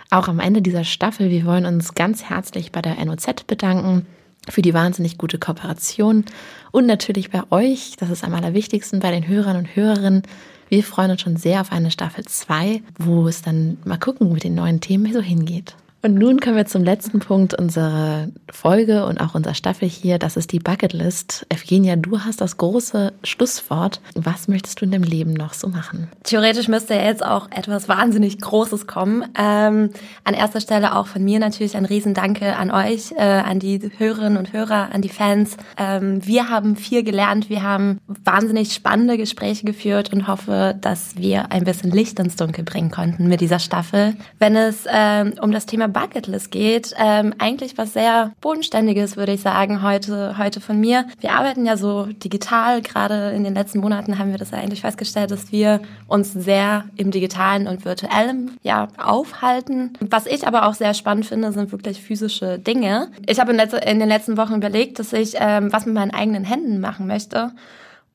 auch 0.10 0.28
am 0.28 0.40
Ende 0.40 0.62
dieser 0.62 0.84
Staffel. 0.84 1.30
Wir 1.30 1.46
wollen 1.46 1.66
uns 1.66 1.94
ganz 1.94 2.24
herzlich 2.24 2.72
bei 2.72 2.82
der 2.82 3.04
NOZ 3.04 3.44
bedanken 3.46 4.08
für 4.48 4.62
die 4.62 4.74
wahnsinnig 4.74 5.18
gute 5.18 5.38
Kooperation 5.38 6.26
und 6.72 6.86
natürlich 6.86 7.32
bei 7.32 7.44
euch, 7.52 7.96
das 7.98 8.10
ist 8.10 8.24
am 8.24 8.34
allerwichtigsten, 8.34 9.00
bei 9.00 9.12
den 9.12 9.28
Hörern 9.28 9.58
und 9.58 9.76
Hörerinnen. 9.76 10.24
Wir 10.70 10.84
freuen 10.84 11.12
uns 11.12 11.22
schon 11.22 11.38
sehr 11.38 11.62
auf 11.62 11.72
eine 11.72 11.92
Staffel 11.92 12.26
2, 12.26 12.82
wo 12.98 13.28
es 13.28 13.42
dann 13.42 13.78
mal 13.86 13.98
gucken, 13.98 14.32
mit 14.32 14.44
den 14.44 14.56
neuen 14.56 14.82
Themen 14.82 15.12
so 15.12 15.22
hingeht. 15.22 15.76
Und 16.02 16.16
nun 16.16 16.40
kommen 16.40 16.56
wir 16.56 16.66
zum 16.66 16.86
letzten 16.86 17.20
Punkt 17.20 17.54
unserer 17.54 18.30
Folge 18.50 19.06
und 19.06 19.20
auch 19.20 19.36
unserer 19.36 19.54
Staffel 19.54 19.90
hier. 19.90 20.18
Das 20.18 20.38
ist 20.38 20.54
die 20.54 20.60
Bucketlist. 20.60 21.46
Evgenia, 21.50 21.98
du 21.98 22.22
hast 22.22 22.40
das 22.40 22.56
große 22.56 23.12
Schlusswort. 23.26 24.00
Was 24.16 24.48
möchtest 24.48 24.80
du 24.80 24.86
in 24.86 24.92
deinem 24.92 25.04
Leben 25.04 25.34
noch 25.34 25.54
so 25.54 25.68
machen? 25.68 26.08
Theoretisch 26.24 26.70
müsste 26.70 26.94
jetzt 26.94 27.26
auch 27.26 27.52
etwas 27.52 27.90
wahnsinnig 27.90 28.40
Großes 28.40 28.88
kommen. 28.88 29.26
Ähm, 29.38 29.90
an 30.24 30.34
erster 30.36 30.62
Stelle 30.62 30.96
auch 30.96 31.08
von 31.08 31.22
mir 31.22 31.40
natürlich 31.40 31.76
ein 31.76 31.84
Riesendanke 31.84 32.56
an 32.56 32.72
euch, 32.72 33.12
äh, 33.18 33.22
an 33.22 33.60
die 33.60 33.92
Hörerinnen 33.98 34.38
und 34.38 34.54
Hörer, 34.54 34.94
an 34.94 35.02
die 35.02 35.10
Fans. 35.10 35.58
Ähm, 35.78 36.26
wir 36.26 36.50
haben 36.50 36.78
viel 36.78 37.04
gelernt. 37.04 37.50
Wir 37.50 37.62
haben 37.62 38.00
wahnsinnig 38.08 38.74
spannende 38.74 39.18
Gespräche 39.18 39.66
geführt 39.66 40.14
und 40.14 40.30
hoffe, 40.30 40.78
dass 40.80 41.18
wir 41.18 41.52
ein 41.52 41.66
bisschen 41.66 41.92
Licht 41.92 42.20
ins 42.20 42.38
Dunkel 42.38 42.64
bringen 42.64 42.90
konnten 42.90 43.28
mit 43.28 43.42
dieser 43.42 43.60
Staffel. 43.60 44.16
Wenn 44.38 44.56
es 44.56 44.86
ähm, 44.90 45.34
um 45.42 45.52
das 45.52 45.66
Thema 45.66 45.89
Bucketlist 45.94 46.52
geht, 46.52 46.94
ähm, 46.98 47.34
eigentlich 47.38 47.78
was 47.78 47.94
sehr 47.94 48.34
Bodenständiges, 48.42 49.18
würde 49.18 49.34
ich 49.34 49.42
sagen, 49.42 49.82
heute, 49.82 50.38
heute 50.38 50.62
von 50.62 50.80
mir. 50.80 51.06
Wir 51.20 51.34
arbeiten 51.34 51.66
ja 51.66 51.78
so 51.78 52.06
digital. 52.06 52.82
Gerade 52.82 53.32
in 53.32 53.44
den 53.44 53.54
letzten 53.54 53.80
Monaten 53.80 54.20
haben 54.20 54.32
wir 54.32 54.38
das 54.38 54.54
eigentlich 54.54 54.82
festgestellt, 54.82 55.32
dass 55.32 55.52
wir 55.52 55.82
uns 56.08 56.34
sehr 56.34 56.86
im 56.96 57.12
Digitalen 57.12 57.68
und 57.68 57.86
Virtuellen 57.86 58.58
ja, 58.64 58.88
aufhalten. 58.98 59.94
Was 60.00 60.26
ich 60.26 60.48
aber 60.48 60.68
auch 60.68 60.74
sehr 60.74 60.94
spannend 60.94 61.26
finde, 61.26 61.52
sind 61.52 61.72
wirklich 61.72 62.02
physische 62.02 62.60
Dinge. 62.60 63.12
Ich 63.28 63.40
habe 63.40 63.52
in, 63.52 63.60
in 63.60 64.00
den 64.00 64.10
letzten 64.10 64.38
Wochen 64.38 64.56
überlegt, 64.56 65.00
dass 65.00 65.14
ich 65.14 65.36
ähm, 65.40 65.72
was 65.72 65.86
mit 65.86 65.96
meinen 65.96 66.12
eigenen 66.12 66.44
Händen 66.44 66.80
machen 66.80 67.08
möchte 67.08 67.52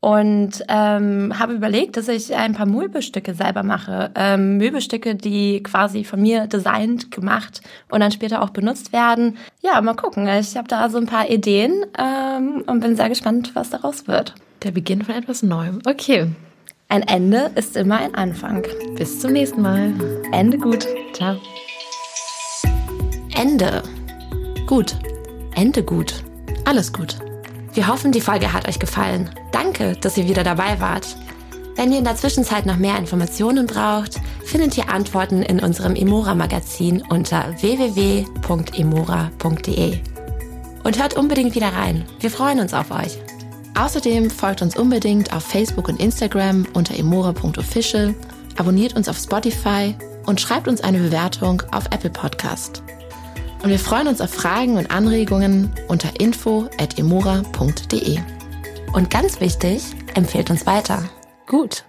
und 0.04 0.62
ähm, 0.68 1.32
habe 1.38 1.54
überlegt, 1.54 1.96
dass 1.96 2.08
ich 2.08 2.34
ein 2.36 2.52
paar 2.52 2.66
Möbelstücke 2.66 3.32
selber 3.32 3.62
mache. 3.62 4.10
Ähm, 4.14 4.58
Möbelstücke, 4.58 5.14
die 5.14 5.62
quasi 5.62 6.04
von 6.04 6.20
mir 6.20 6.46
designt, 6.46 7.10
gemacht 7.10 7.62
und 7.90 8.00
dann 8.00 8.12
später 8.12 8.42
auch 8.42 8.50
benutzt 8.50 8.92
werden. 8.92 9.38
Ja, 9.62 9.80
mal 9.80 9.94
gucken. 9.94 10.28
Ich 10.28 10.58
habe 10.58 10.68
da 10.68 10.90
so 10.90 10.98
ein 10.98 11.06
paar 11.06 11.30
Ideen 11.30 11.86
ähm, 11.98 12.64
und 12.66 12.80
bin 12.80 12.96
sehr 12.96 13.08
gespannt, 13.08 13.52
was 13.54 13.70
daraus 13.70 14.06
wird. 14.06 14.34
Der 14.62 14.72
Beginn 14.72 15.00
von 15.00 15.14
etwas 15.14 15.42
Neuem. 15.42 15.78
Okay. 15.86 16.26
Ein 16.90 17.00
Ende 17.04 17.50
ist 17.54 17.74
immer 17.74 17.98
ein 17.98 18.14
Anfang. 18.14 18.62
Bis 18.98 19.20
zum 19.20 19.32
nächsten 19.32 19.62
Mal. 19.62 19.94
Ende 20.32 20.58
gut. 20.58 20.86
Ciao. 21.14 21.36
Ende. 23.40 23.82
Gut. 24.66 24.96
Ende 25.54 25.82
gut. 25.82 26.22
Alles 26.66 26.92
gut. 26.92 27.16
Wir 27.74 27.88
hoffen, 27.88 28.12
die 28.12 28.20
Folge 28.20 28.52
hat 28.52 28.68
euch 28.68 28.78
gefallen. 28.78 29.30
Danke, 29.50 29.96
dass 30.00 30.16
ihr 30.16 30.28
wieder 30.28 30.44
dabei 30.44 30.80
wart. 30.80 31.16
Wenn 31.74 31.90
ihr 31.90 31.98
in 31.98 32.04
der 32.04 32.14
Zwischenzeit 32.14 32.66
noch 32.66 32.76
mehr 32.76 32.96
Informationen 32.96 33.66
braucht, 33.66 34.20
findet 34.44 34.78
ihr 34.78 34.88
Antworten 34.88 35.42
in 35.42 35.58
unserem 35.58 35.96
Emora-Magazin 35.96 37.02
unter 37.08 37.52
www.emora.de. 37.60 38.28
Und 40.84 41.02
hört 41.02 41.16
unbedingt 41.16 41.56
wieder 41.56 41.72
rein. 41.72 42.04
Wir 42.20 42.30
freuen 42.30 42.60
uns 42.60 42.74
auf 42.74 42.92
euch. 42.92 43.18
Außerdem 43.76 44.30
folgt 44.30 44.62
uns 44.62 44.76
unbedingt 44.76 45.34
auf 45.34 45.42
Facebook 45.42 45.88
und 45.88 45.98
Instagram 45.98 46.68
unter 46.74 46.96
emora.official, 46.96 48.14
abonniert 48.56 48.94
uns 48.94 49.08
auf 49.08 49.18
Spotify 49.18 49.96
und 50.26 50.40
schreibt 50.40 50.68
uns 50.68 50.80
eine 50.80 50.98
Bewertung 50.98 51.60
auf 51.72 51.86
Apple 51.86 52.10
Podcast. 52.10 52.84
Und 53.64 53.70
wir 53.70 53.78
freuen 53.78 54.08
uns 54.08 54.20
auf 54.20 54.30
Fragen 54.30 54.76
und 54.76 54.90
Anregungen 54.90 55.72
unter 55.88 56.20
info.emora.de. 56.20 58.18
Und 58.92 59.08
ganz 59.08 59.40
wichtig, 59.40 59.82
empfehlt 60.14 60.50
uns 60.50 60.66
weiter. 60.66 61.08
Gut. 61.46 61.82